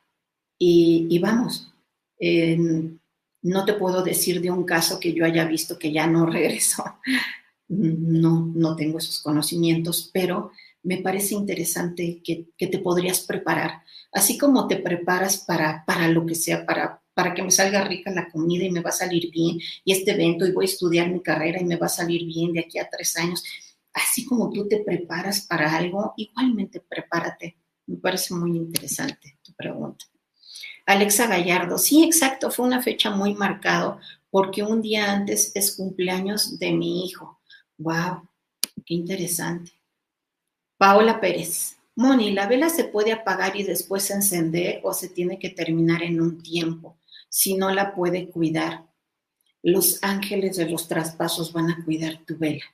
Y, 0.58 1.18
vamos, 1.20 1.72
no 3.42 3.64
te 3.64 3.74
puedo 3.74 4.02
decir 4.02 4.40
de 4.40 4.50
un 4.50 4.64
caso 4.64 4.98
que 4.98 5.12
yo 5.12 5.24
haya 5.24 5.44
visto 5.44 5.78
que 5.78 5.92
ya 5.92 6.06
no 6.06 6.26
regresó. 6.38 6.82
No, 7.68 8.50
no 8.54 8.74
tengo 8.74 8.98
esos 8.98 9.20
conocimientos, 9.22 10.10
pero 10.12 10.50
me 10.82 10.98
parece 10.98 11.34
interesante 11.34 12.20
que, 12.24 12.48
que, 12.56 12.66
te 12.66 12.78
podrías 12.78 13.20
preparar, 13.20 13.82
así 14.12 14.38
como 14.38 14.66
te 14.66 14.76
preparas 14.76 15.38
para, 15.38 15.84
para 15.84 16.08
lo 16.08 16.24
que 16.24 16.34
sea, 16.34 16.64
para, 16.64 17.02
para 17.12 17.34
que 17.34 17.42
me 17.42 17.50
salga 17.50 17.84
rica 17.84 18.10
la 18.10 18.30
comida 18.30 18.64
y 18.64 18.70
me 18.70 18.80
va 18.80 18.90
a 18.90 18.92
salir 18.92 19.30
bien, 19.30 19.58
y 19.84 19.92
este 19.92 20.12
evento, 20.12 20.46
y 20.46 20.52
voy 20.52 20.64
a 20.64 20.68
estudiar 20.68 21.10
mi 21.10 21.20
carrera 21.20 21.60
y 21.60 21.64
me 21.64 21.76
va 21.76 21.86
a 21.86 21.90
salir 21.90 22.24
bien 22.24 22.52
de 22.52 22.60
aquí 22.60 22.78
a 22.78 22.88
tres 22.88 23.16
años 23.16 23.44
así 23.98 24.24
como 24.24 24.50
tú 24.50 24.68
te 24.68 24.78
preparas 24.78 25.42
para 25.42 25.76
algo, 25.76 26.14
igualmente 26.16 26.80
prepárate. 26.80 27.56
Me 27.86 27.96
parece 27.96 28.34
muy 28.34 28.56
interesante 28.56 29.38
tu 29.42 29.52
pregunta. 29.54 30.04
Alexa 30.86 31.26
Gallardo, 31.26 31.78
sí, 31.78 32.04
exacto, 32.04 32.50
fue 32.50 32.66
una 32.66 32.82
fecha 32.82 33.10
muy 33.10 33.34
marcada 33.34 33.98
porque 34.30 34.62
un 34.62 34.80
día 34.80 35.12
antes 35.12 35.52
es 35.54 35.76
cumpleaños 35.76 36.58
de 36.58 36.72
mi 36.72 37.04
hijo. 37.04 37.40
¡Wow! 37.78 38.28
¡Qué 38.84 38.94
interesante! 38.94 39.72
Paola 40.76 41.20
Pérez, 41.20 41.76
Moni, 41.96 42.30
¿la 42.30 42.46
vela 42.46 42.70
se 42.70 42.84
puede 42.84 43.12
apagar 43.12 43.56
y 43.56 43.64
después 43.64 44.08
encender 44.10 44.80
o 44.84 44.92
se 44.94 45.08
tiene 45.08 45.38
que 45.38 45.50
terminar 45.50 46.02
en 46.02 46.20
un 46.20 46.40
tiempo? 46.42 46.96
Si 47.28 47.56
no 47.56 47.70
la 47.70 47.94
puede 47.94 48.30
cuidar, 48.30 48.86
los 49.62 49.98
ángeles 50.02 50.56
de 50.56 50.70
los 50.70 50.86
traspasos 50.86 51.52
van 51.52 51.70
a 51.70 51.84
cuidar 51.84 52.18
tu 52.24 52.38
vela 52.38 52.64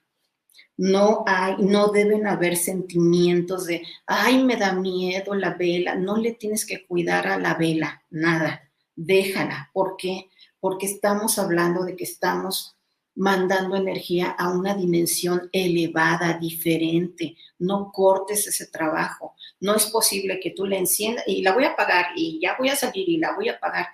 no 0.76 1.24
hay, 1.26 1.56
no 1.58 1.88
deben 1.88 2.26
haber 2.26 2.56
sentimientos 2.56 3.66
de, 3.66 3.82
ay, 4.06 4.42
me 4.42 4.56
da 4.56 4.72
miedo 4.72 5.34
la 5.34 5.54
vela, 5.54 5.94
no 5.94 6.16
le 6.16 6.32
tienes 6.32 6.66
que 6.66 6.86
cuidar 6.86 7.26
a 7.26 7.38
la 7.38 7.54
vela, 7.54 8.02
nada, 8.10 8.70
déjala. 8.96 9.70
¿Por 9.72 9.96
qué? 9.96 10.28
Porque 10.60 10.86
estamos 10.86 11.38
hablando 11.38 11.84
de 11.84 11.96
que 11.96 12.04
estamos 12.04 12.76
mandando 13.16 13.76
energía 13.76 14.30
a 14.30 14.50
una 14.50 14.74
dimensión 14.74 15.48
elevada, 15.52 16.38
diferente. 16.38 17.36
No 17.58 17.92
cortes 17.92 18.46
ese 18.46 18.66
trabajo. 18.66 19.34
No 19.60 19.76
es 19.76 19.86
posible 19.86 20.40
que 20.40 20.50
tú 20.50 20.66
le 20.66 20.78
enciendas 20.78 21.24
y 21.26 21.42
la 21.42 21.52
voy 21.52 21.64
a 21.64 21.70
apagar 21.70 22.06
y 22.16 22.40
ya 22.40 22.56
voy 22.58 22.70
a 22.70 22.76
salir 22.76 23.08
y 23.08 23.18
la 23.18 23.34
voy 23.34 23.48
a 23.48 23.52
apagar. 23.54 23.86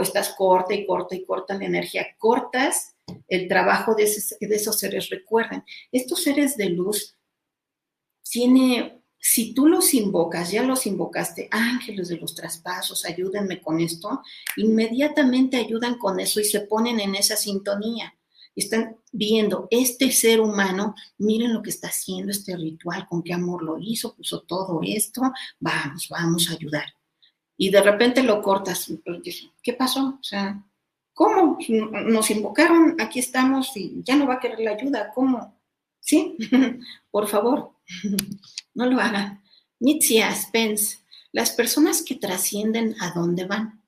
Estás 0.00 0.34
corta 0.36 0.74
y 0.74 0.86
corta 0.86 1.14
y 1.14 1.24
corta 1.24 1.54
la 1.54 1.64
energía. 1.64 2.06
Cortas 2.18 2.94
el 3.28 3.48
trabajo 3.48 3.94
de, 3.94 4.04
esos 4.04 4.78
seres. 4.78 5.08
Recuerden, 5.10 5.64
estos 5.92 6.22
seres 6.22 6.56
de 6.56 6.70
luz 6.70 7.16
tiene, 8.22 9.02
si 9.18 9.54
tú 9.54 9.66
los 9.66 9.94
invocas, 9.94 10.50
ya 10.50 10.62
los 10.62 10.86
invocaste, 10.86 11.48
ángeles 11.50 12.08
de 12.08 12.16
los 12.16 12.34
traspasos, 12.34 13.04
ayúdenme 13.04 13.60
con 13.60 13.80
esto, 13.80 14.22
inmediatamente 14.56 15.56
ayudan 15.56 15.98
con 15.98 16.20
eso 16.20 16.40
y 16.40 16.44
se 16.44 16.60
ponen 16.60 17.00
en 17.00 17.14
esa 17.14 17.36
sintonía. 17.36 18.14
Están 18.54 18.96
viendo 19.12 19.68
este 19.70 20.10
ser 20.10 20.40
humano, 20.40 20.94
miren 21.18 21.54
lo 21.54 21.62
que 21.62 21.70
está 21.70 21.88
haciendo 21.88 22.32
este 22.32 22.56
ritual, 22.56 23.06
con 23.06 23.22
qué 23.22 23.32
amor 23.32 23.62
lo 23.62 23.78
hizo, 23.78 24.14
puso 24.16 24.42
todo 24.42 24.80
esto, 24.82 25.22
vamos, 25.60 26.08
vamos 26.10 26.50
a 26.50 26.54
ayudar. 26.54 26.86
Y 27.56 27.70
de 27.70 27.82
repente 27.82 28.22
lo 28.22 28.42
cortas, 28.42 28.90
¿qué 29.62 29.72
pasó? 29.74 30.18
O 30.20 30.24
sea, 30.24 30.64
¿Cómo? 31.18 31.58
Nos 32.06 32.30
invocaron, 32.30 32.94
aquí 33.00 33.18
estamos 33.18 33.76
y 33.76 34.04
ya 34.04 34.14
no 34.14 34.28
va 34.28 34.34
a 34.34 34.38
querer 34.38 34.60
la 34.60 34.70
ayuda. 34.70 35.10
¿Cómo? 35.12 35.60
¿Sí? 35.98 36.36
Por 37.10 37.26
favor, 37.26 37.72
no 38.74 38.86
lo 38.86 39.00
hagan. 39.00 39.42
Nietzsche, 39.80 40.22
Spence, 40.32 40.98
las 41.32 41.50
personas 41.50 42.02
que 42.02 42.14
trascienden, 42.14 42.94
¿a 43.00 43.10
dónde 43.10 43.46
van? 43.46 43.82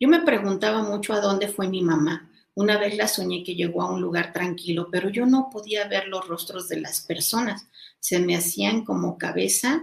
Yo 0.00 0.08
me 0.08 0.22
preguntaba 0.22 0.82
mucho 0.82 1.12
a 1.12 1.20
dónde 1.20 1.46
fue 1.46 1.68
mi 1.68 1.80
mamá. 1.80 2.28
Una 2.54 2.76
vez 2.76 2.96
la 2.96 3.06
soñé 3.06 3.44
que 3.44 3.54
llegó 3.54 3.82
a 3.82 3.92
un 3.92 4.00
lugar 4.00 4.32
tranquilo, 4.32 4.88
pero 4.90 5.10
yo 5.10 5.26
no 5.26 5.50
podía 5.52 5.86
ver 5.86 6.08
los 6.08 6.26
rostros 6.26 6.68
de 6.68 6.80
las 6.80 7.02
personas. 7.02 7.68
Se 8.00 8.18
me 8.18 8.34
hacían 8.34 8.84
como 8.84 9.16
cabeza 9.16 9.80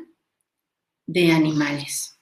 de 1.07 1.31
animales. 1.31 2.19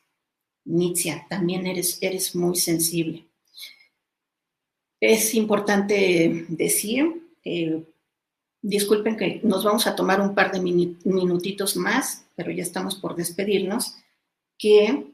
Nietzsche, 0.63 1.25
también 1.27 1.65
eres, 1.65 1.97
eres 2.03 2.35
muy 2.35 2.55
sensible. 2.55 3.28
Es 5.01 5.33
importante 5.33 6.45
decir, 6.49 7.31
eh, 7.43 7.83
disculpen 8.61 9.15
que 9.15 9.39
nos 9.43 9.63
vamos 9.63 9.87
a 9.87 9.95
tomar 9.95 10.19
un 10.19 10.35
par 10.35 10.51
de 10.51 10.59
minutitos 10.59 11.77
más, 11.77 12.25
pero 12.35 12.51
ya 12.51 12.63
estamos 12.63 12.95
por 12.95 13.15
despedirnos, 13.15 13.95
que 14.57 15.13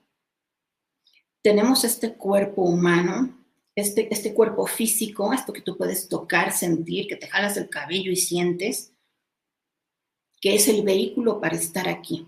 tenemos 1.44 1.84
este 1.84 2.16
cuerpo 2.16 2.64
humano, 2.64 3.38
este, 3.76 4.12
este 4.12 4.34
cuerpo 4.34 4.66
físico, 4.66 5.32
esto 5.32 5.54
que 5.54 5.62
tú 5.62 5.78
puedes 5.78 6.10
tocar, 6.10 6.52
sentir, 6.52 7.08
que 7.08 7.18
te 7.18 7.28
jalas 7.28 7.56
el 7.58 7.70
cabello 7.70 8.12
y 8.12 8.16
sientes, 8.16 8.92
que 10.42 10.56
es 10.56 10.68
el 10.68 10.82
vehículo 10.82 11.40
para 11.40 11.56
estar 11.56 11.88
aquí. 11.88 12.28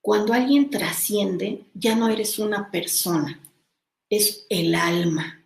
Cuando 0.00 0.32
alguien 0.32 0.70
trasciende, 0.70 1.64
ya 1.74 1.94
no 1.94 2.08
eres 2.08 2.38
una 2.38 2.70
persona, 2.70 3.40
es 4.12 4.44
el 4.50 4.74
alma 4.74 5.42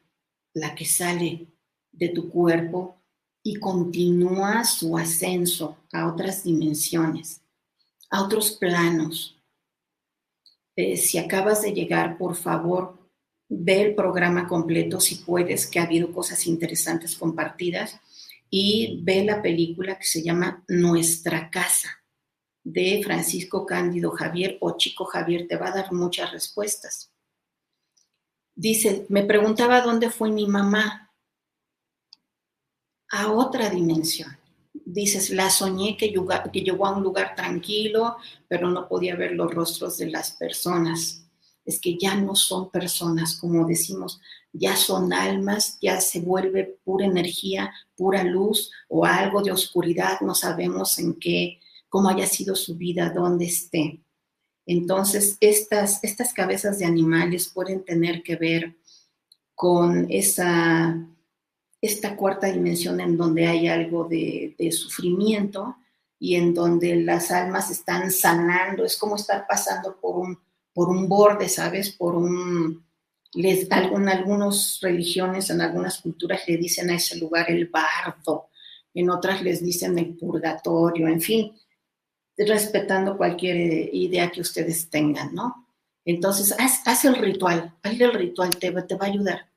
la 0.52 0.74
que 0.74 0.84
sale 0.84 1.46
de 1.92 2.08
tu 2.08 2.28
cuerpo 2.28 3.00
y 3.40 3.60
continúa 3.60 4.64
su 4.64 4.98
ascenso 4.98 5.84
a 5.92 6.08
otras 6.08 6.42
dimensiones, 6.42 7.42
a 8.10 8.24
otros 8.24 8.56
planos. 8.56 9.40
Eh, 10.74 10.96
si 10.96 11.16
acabas 11.16 11.62
de 11.62 11.74
llegar, 11.74 12.18
por 12.18 12.34
favor, 12.34 13.08
ve 13.48 13.82
el 13.82 13.94
programa 13.94 14.48
completo 14.48 14.98
si 14.98 15.14
puedes, 15.14 15.68
que 15.68 15.78
ha 15.78 15.84
habido 15.84 16.12
cosas 16.12 16.44
interesantes 16.48 17.16
compartidas, 17.16 18.00
y 18.50 19.00
ve 19.04 19.24
la 19.24 19.42
película 19.42 19.96
que 19.96 20.06
se 20.06 20.24
llama 20.24 20.64
Nuestra 20.66 21.50
Casa 21.50 22.02
de 22.64 23.00
Francisco 23.04 23.64
Cándido 23.64 24.10
Javier 24.10 24.58
o 24.60 24.76
Chico 24.76 25.04
Javier, 25.04 25.46
te 25.46 25.56
va 25.56 25.68
a 25.68 25.76
dar 25.76 25.92
muchas 25.92 26.32
respuestas. 26.32 27.12
Dice, 28.56 29.04
me 29.10 29.22
preguntaba 29.22 29.82
dónde 29.82 30.08
fue 30.10 30.30
mi 30.30 30.46
mamá. 30.46 31.12
A 33.10 33.30
otra 33.30 33.68
dimensión. 33.68 34.36
Dices, 34.72 35.30
la 35.30 35.50
soñé 35.50 35.96
que, 35.96 36.12
que 36.52 36.60
llegó 36.62 36.86
a 36.86 36.96
un 36.96 37.02
lugar 37.02 37.34
tranquilo, 37.36 38.16
pero 38.48 38.70
no 38.70 38.88
podía 38.88 39.14
ver 39.14 39.32
los 39.32 39.54
rostros 39.54 39.98
de 39.98 40.10
las 40.10 40.32
personas. 40.32 41.22
Es 41.66 41.80
que 41.80 41.98
ya 41.98 42.14
no 42.14 42.34
son 42.34 42.70
personas, 42.70 43.36
como 43.36 43.66
decimos, 43.66 44.20
ya 44.52 44.74
son 44.74 45.12
almas, 45.12 45.78
ya 45.82 46.00
se 46.00 46.20
vuelve 46.20 46.78
pura 46.82 47.06
energía, 47.06 47.72
pura 47.94 48.24
luz 48.24 48.72
o 48.88 49.04
algo 49.04 49.42
de 49.42 49.52
oscuridad, 49.52 50.20
no 50.22 50.34
sabemos 50.34 50.98
en 50.98 51.14
qué 51.14 51.60
cómo 51.88 52.08
haya 52.08 52.26
sido 52.26 52.54
su 52.54 52.76
vida, 52.76 53.10
dónde 53.10 53.46
esté. 53.46 54.00
Entonces, 54.66 55.36
estas, 55.40 56.02
estas 56.02 56.34
cabezas 56.34 56.80
de 56.80 56.84
animales 56.84 57.48
pueden 57.48 57.84
tener 57.84 58.22
que 58.24 58.34
ver 58.34 58.74
con 59.54 60.06
esa, 60.10 61.06
esta 61.80 62.16
cuarta 62.16 62.48
dimensión 62.48 63.00
en 63.00 63.16
donde 63.16 63.46
hay 63.46 63.68
algo 63.68 64.04
de, 64.04 64.54
sufrimiento 64.72 65.76
y 66.18 66.34
en 66.34 66.52
donde 66.52 66.96
las 66.96 67.30
almas 67.30 67.70
están 67.70 68.10
sanando. 68.10 68.84
Es 68.84 68.96
como 68.96 69.14
estar 69.16 69.46
pasando 69.46 69.96
por 70.00 70.16
un, 70.16 70.38
por 70.74 70.88
un 70.88 71.08
borde, 71.08 71.48
¿sabes? 71.48 71.90
Por 71.92 72.16
un... 72.16 72.84
Les, 73.34 73.70
algún, 73.70 74.08
algunas 74.08 74.78
religiones, 74.80 75.50
en 75.50 75.60
algunas 75.60 76.00
culturas 76.00 76.40
le 76.48 76.56
dicen 76.56 76.90
a 76.90 76.94
ese 76.94 77.18
lugar 77.18 77.50
el 77.50 77.66
bardo, 77.66 78.48
en 78.94 79.10
otras 79.10 79.42
les 79.42 79.62
dicen 79.62 79.98
el 79.98 80.16
purgatorio, 80.16 81.06
en 81.06 81.20
fin, 81.20 81.52
respetando 82.36 83.16
cualquier 83.16 83.94
idea 83.94 84.30
que 84.30 84.40
ustedes 84.40 84.90
tengan, 84.90 85.34
¿no? 85.34 85.66
Entonces, 86.04 86.54
haz, 86.58 87.04
el 87.04 87.16
ritual, 87.16 87.74
hazle 87.82 88.04
el 88.04 88.12
ritual, 88.12 88.50
te, 88.56 88.70
te 88.70 88.94
va 88.94 89.06
a 89.06 89.10
ayudar. 89.10 89.50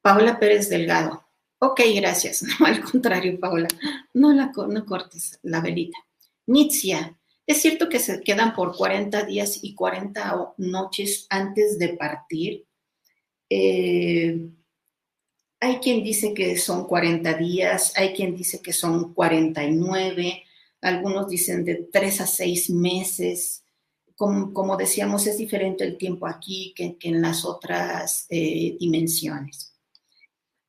Paola 0.00 0.38
Pérez 0.38 0.68
Delgado. 0.68 1.24
Ok, 1.58 1.80
gracias. 1.94 2.42
No, 2.60 2.66
al 2.66 2.80
contrario, 2.82 3.38
Paola, 3.38 3.68
no, 4.14 4.32
la, 4.32 4.52
no 4.68 4.86
cortes 4.86 5.38
la 5.42 5.60
velita. 5.60 5.98
Nitzia, 6.46 7.18
es 7.46 7.60
cierto 7.60 7.88
que 7.88 7.98
se 7.98 8.20
quedan 8.20 8.54
por 8.54 8.76
40 8.76 9.24
días 9.24 9.58
y 9.62 9.74
40 9.74 10.54
noches 10.58 11.26
antes 11.30 11.78
de 11.78 11.88
partir. 11.90 12.64
Eh, 13.50 14.48
hay 15.58 15.76
quien 15.78 16.04
dice 16.04 16.32
que 16.32 16.56
son 16.56 16.86
40 16.86 17.34
días, 17.34 17.92
hay 17.96 18.14
quien 18.14 18.36
dice 18.36 18.62
que 18.62 18.72
son 18.72 19.12
49, 19.14 20.44
algunos 20.80 21.28
dicen 21.28 21.64
de 21.64 21.88
tres 21.92 22.20
a 22.20 22.26
seis 22.26 22.70
meses. 22.70 23.64
Como, 24.16 24.76
decíamos, 24.76 25.26
es 25.26 25.38
diferente 25.38 25.82
el 25.82 25.96
tiempo 25.96 26.26
aquí 26.26 26.74
que, 26.76 26.96
en 27.00 27.22
las 27.22 27.44
otras 27.44 28.26
eh, 28.28 28.76
dimensiones. 28.78 29.72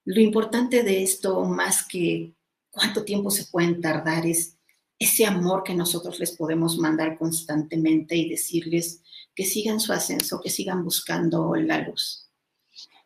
Lo 0.05 0.21
importante 0.21 0.83
de 0.83 1.03
esto, 1.03 1.43
más 1.43 1.85
que 1.85 2.33
cuánto 2.69 3.03
tiempo 3.03 3.29
se 3.29 3.45
pueden 3.45 3.81
tardar, 3.81 4.25
es 4.25 4.57
ese 4.97 5.25
amor 5.25 5.63
que 5.63 5.73
nosotros 5.73 6.19
les 6.19 6.31
podemos 6.31 6.77
mandar 6.77 7.17
constantemente 7.17 8.15
y 8.15 8.29
decirles 8.29 9.01
que 9.35 9.43
sigan 9.45 9.79
su 9.79 9.91
ascenso, 9.91 10.39
que 10.39 10.49
sigan 10.49 10.83
buscando 10.83 11.55
la 11.55 11.79
luz. 11.79 12.29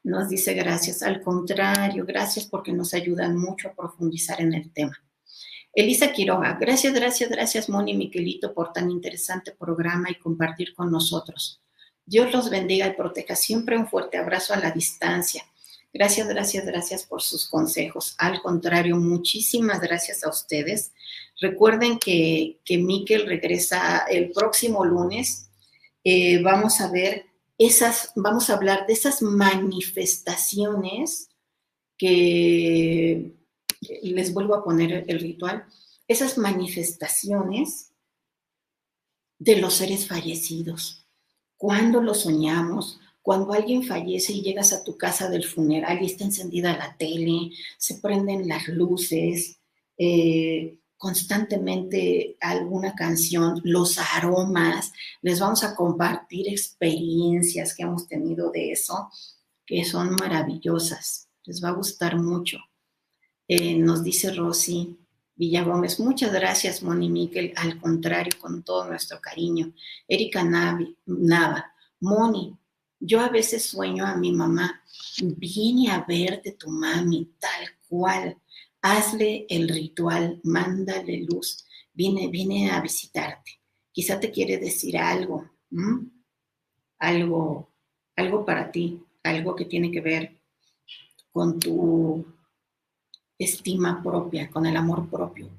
Nos 0.03 0.29
dice 0.29 0.53
gracias, 0.53 1.01
al 1.01 1.21
contrario, 1.21 2.05
gracias 2.05 2.45
porque 2.45 2.71
nos 2.71 2.93
ayudan 2.93 3.37
mucho 3.37 3.69
a 3.69 3.75
profundizar 3.75 4.39
en 4.41 4.53
el 4.53 4.71
tema. 4.71 5.04
Elisa 5.75 6.13
Quiroga, 6.13 6.57
gracias, 6.59 6.93
gracias, 6.93 7.29
gracias 7.29 7.67
Moni 7.67 7.91
y 7.91 7.97
Miquelito 7.97 8.53
por 8.53 8.71
tan 8.71 8.89
interesante 8.89 9.51
programa 9.51 10.09
y 10.09 10.15
compartir 10.15 10.73
con 10.73 10.89
nosotros. 10.89 11.61
Dios 12.05 12.31
los 12.31 12.49
bendiga 12.49 12.87
y 12.87 12.93
proteja. 12.93 13.35
Siempre 13.35 13.77
un 13.77 13.87
fuerte 13.87 14.17
abrazo 14.17 14.53
a 14.53 14.57
la 14.57 14.71
distancia. 14.71 15.43
Gracias, 15.91 16.27
gracias, 16.27 16.65
gracias 16.65 17.03
por 17.03 17.21
sus 17.21 17.49
consejos. 17.49 18.15
Al 18.17 18.41
contrario, 18.41 18.95
muchísimas 18.95 19.81
gracias 19.81 20.23
a 20.23 20.29
ustedes. 20.29 20.93
Recuerden 21.41 21.99
que, 21.99 22.61
que 22.63 22.77
Miquel 22.77 23.25
regresa 23.25 24.05
el 24.09 24.31
próximo 24.31 24.85
lunes. 24.85 25.49
Eh, 26.03 26.41
vamos 26.41 26.79
a 26.79 26.89
ver 26.89 27.25
esas, 27.57 28.13
vamos 28.15 28.49
a 28.49 28.53
hablar 28.53 28.87
de 28.87 28.93
esas 28.93 29.21
manifestaciones 29.21 31.27
que 31.97 33.33
les 34.01 34.33
vuelvo 34.33 34.55
a 34.55 34.63
poner 34.63 35.05
el 35.07 35.19
ritual, 35.19 35.65
esas 36.07 36.37
manifestaciones 36.37 37.91
de 39.39 39.57
los 39.57 39.73
seres 39.75 40.07
fallecidos. 40.07 41.05
Cuando 41.57 42.01
lo 42.01 42.13
soñamos, 42.13 42.99
cuando 43.21 43.53
alguien 43.53 43.83
fallece 43.83 44.33
y 44.33 44.41
llegas 44.41 44.71
a 44.71 44.83
tu 44.83 44.97
casa 44.97 45.29
del 45.29 45.43
funeral 45.43 46.01
y 46.01 46.05
está 46.05 46.25
encendida 46.25 46.77
la 46.77 46.95
tele, 46.97 47.51
se 47.77 47.95
prenden 47.95 48.47
las 48.47 48.67
luces, 48.67 49.57
eh, 49.97 50.77
constantemente 50.97 52.37
alguna 52.39 52.93
canción, 52.95 53.61
los 53.63 53.97
aromas, 53.97 54.91
les 55.21 55.39
vamos 55.39 55.63
a 55.63 55.75
compartir 55.75 56.47
experiencias 56.47 57.75
que 57.75 57.83
hemos 57.83 58.07
tenido 58.07 58.51
de 58.51 58.71
eso, 58.71 59.09
que 59.65 59.83
son 59.85 60.15
maravillosas, 60.19 61.27
les 61.45 61.63
va 61.63 61.69
a 61.69 61.73
gustar 61.73 62.17
mucho. 62.17 62.59
Eh, 63.47 63.75
nos 63.77 64.03
dice 64.03 64.33
Rosy 64.33 64.97
Villagómez, 65.35 65.99
muchas 65.99 66.33
gracias, 66.33 66.81
Moni 66.81 67.09
Miquel, 67.09 67.53
al 67.57 67.79
contrario, 67.79 68.33
con 68.39 68.63
todo 68.63 68.87
nuestro 68.87 69.19
cariño. 69.21 69.73
Erika 70.07 70.43
Nava, 70.43 71.73
Moni, 71.99 72.57
yo 72.99 73.19
a 73.19 73.29
veces 73.29 73.63
sueño 73.63 74.05
a 74.05 74.15
mi 74.15 74.31
mamá, 74.31 74.81
viene 75.21 75.91
a 75.91 76.03
verte 76.07 76.53
tu 76.53 76.69
mami, 76.69 77.33
tal 77.37 77.67
cual, 77.87 78.37
hazle 78.81 79.45
el 79.49 79.69
ritual, 79.69 80.39
mándale 80.43 81.23
luz, 81.23 81.65
viene, 81.93 82.27
viene 82.29 82.71
a 82.71 82.81
visitarte. 82.81 83.59
Quizá 83.91 84.19
te 84.19 84.31
quiere 84.31 84.57
decir 84.57 84.97
algo, 84.97 85.49
algo, 86.97 87.69
algo 88.15 88.45
para 88.45 88.71
ti, 88.71 89.03
algo 89.23 89.55
que 89.55 89.65
tiene 89.65 89.91
que 89.91 90.01
ver 90.01 90.37
con 91.31 91.59
tu 91.59 92.25
estima 93.37 94.01
propia, 94.03 94.49
con 94.49 94.65
el 94.65 94.77
amor 94.77 95.09
propio. 95.09 95.49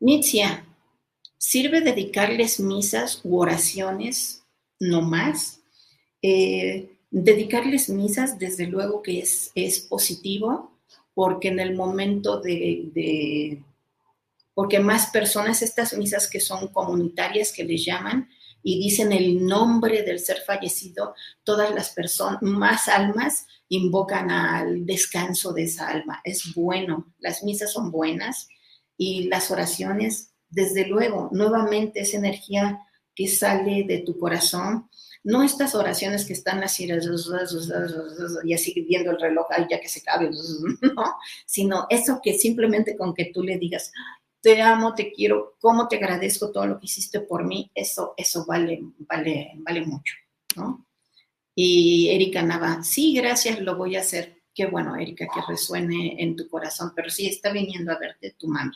Nitzia, 0.00 0.64
¿sirve 1.38 1.80
dedicarles 1.80 2.60
misas 2.60 3.20
u 3.24 3.38
oraciones 3.38 4.42
no 4.78 5.02
más? 5.02 5.60
Eh, 6.22 6.96
dedicarles 7.10 7.88
misas, 7.88 8.38
desde 8.38 8.66
luego 8.66 9.02
que 9.02 9.20
es, 9.20 9.52
es, 9.54 9.80
positivo, 9.80 10.72
porque 11.14 11.48
en 11.48 11.60
el 11.60 11.74
momento 11.74 12.40
de, 12.40 12.90
de, 12.92 13.62
porque 14.54 14.80
más 14.80 15.08
personas, 15.10 15.62
estas 15.62 15.96
misas 15.96 16.28
que 16.28 16.40
son 16.40 16.68
comunitarias, 16.68 17.52
que 17.52 17.64
les 17.64 17.84
llaman, 17.84 18.28
y 18.68 18.80
dicen 18.80 19.12
el 19.12 19.46
nombre 19.46 20.02
del 20.02 20.18
ser 20.18 20.38
fallecido, 20.44 21.14
todas 21.44 21.72
las 21.72 21.90
personas, 21.90 22.42
más 22.42 22.88
almas, 22.88 23.46
invocan 23.68 24.28
al 24.32 24.84
descanso 24.84 25.52
de 25.52 25.62
esa 25.62 25.86
alma. 25.86 26.20
Es 26.24 26.52
bueno, 26.52 27.14
las 27.20 27.44
misas 27.44 27.72
son 27.72 27.92
buenas 27.92 28.48
y 28.96 29.28
las 29.28 29.52
oraciones, 29.52 30.32
desde 30.50 30.84
luego, 30.84 31.28
nuevamente 31.30 32.00
esa 32.00 32.16
energía 32.16 32.80
que 33.14 33.28
sale 33.28 33.84
de 33.84 33.98
tu 33.98 34.18
corazón, 34.18 34.90
no 35.22 35.44
estas 35.44 35.76
oraciones 35.76 36.24
que 36.24 36.32
están 36.32 36.60
así 36.64 36.88
y 38.44 38.52
así 38.52 38.86
viendo 38.88 39.12
el 39.12 39.20
reloj, 39.20 39.46
ya 39.70 39.80
que 39.80 39.88
se 39.88 40.02
cabe, 40.02 40.28
¿no? 40.82 41.14
sino 41.46 41.86
eso 41.88 42.18
que 42.20 42.34
simplemente 42.34 42.96
con 42.96 43.14
que 43.14 43.26
tú 43.32 43.44
le 43.44 43.58
digas, 43.58 43.92
te 44.46 44.62
amo, 44.62 44.94
te 44.94 45.10
quiero, 45.10 45.56
cómo 45.60 45.88
te 45.88 45.96
agradezco 45.96 46.52
todo 46.52 46.68
lo 46.68 46.78
que 46.78 46.86
hiciste 46.86 47.18
por 47.18 47.44
mí, 47.44 47.68
eso, 47.74 48.14
eso 48.16 48.46
vale, 48.46 48.80
vale, 48.98 49.54
vale 49.56 49.84
mucho, 49.84 50.14
¿no? 50.54 50.86
Y 51.52 52.10
Erika 52.10 52.42
Nava, 52.44 52.84
sí, 52.84 53.12
gracias, 53.12 53.58
lo 53.58 53.74
voy 53.74 53.96
a 53.96 54.02
hacer. 54.02 54.44
Qué 54.54 54.66
bueno, 54.66 54.94
Erika, 54.94 55.26
que 55.34 55.40
resuene 55.48 56.14
en 56.22 56.36
tu 56.36 56.48
corazón, 56.48 56.92
pero 56.94 57.10
sí 57.10 57.26
está 57.26 57.50
viniendo 57.50 57.90
a 57.90 57.98
verte 57.98 58.36
tu 58.38 58.46
mami. 58.46 58.70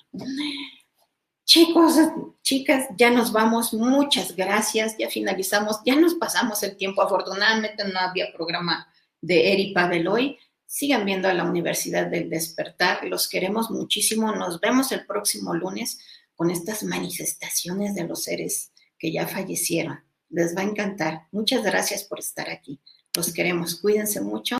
Chicos, 1.45 1.95
chicas, 2.43 2.89
ya 2.97 3.11
nos 3.11 3.31
vamos. 3.31 3.73
Muchas 3.73 4.35
gracias. 4.35 4.97
Ya 4.99 5.09
finalizamos. 5.09 5.81
Ya 5.85 5.95
nos 5.95 6.15
pasamos 6.15 6.63
el 6.63 6.77
tiempo. 6.77 7.03
Afortunadamente 7.03 7.85
no 7.85 7.99
había 7.99 8.33
programa 8.33 8.89
de 9.21 9.53
Eri 9.53 9.73
Pavel. 9.73 10.37
Sigan 10.73 11.05
viendo 11.05 11.27
a 11.27 11.35
la 11.35 11.43
Universidad 11.43 12.07
del 12.07 12.31
Despertar. 12.31 13.03
Los 13.03 13.29
queremos 13.29 13.73
muchísimo. 13.73 14.31
Nos 14.31 14.61
vemos 14.61 14.93
el 14.93 15.05
próximo 15.05 15.53
lunes 15.53 15.99
con 16.37 16.49
estas 16.49 16.85
manifestaciones 16.85 17.97
de 17.97 18.07
los 18.07 18.23
seres 18.23 18.71
que 18.97 19.11
ya 19.11 19.27
fallecieron. 19.27 19.99
Les 20.29 20.57
va 20.57 20.61
a 20.61 20.67
encantar. 20.67 21.27
Muchas 21.33 21.65
gracias 21.65 22.05
por 22.05 22.21
estar 22.21 22.49
aquí. 22.49 22.79
Los 23.17 23.33
queremos. 23.33 23.81
Cuídense 23.81 24.21
mucho. 24.21 24.45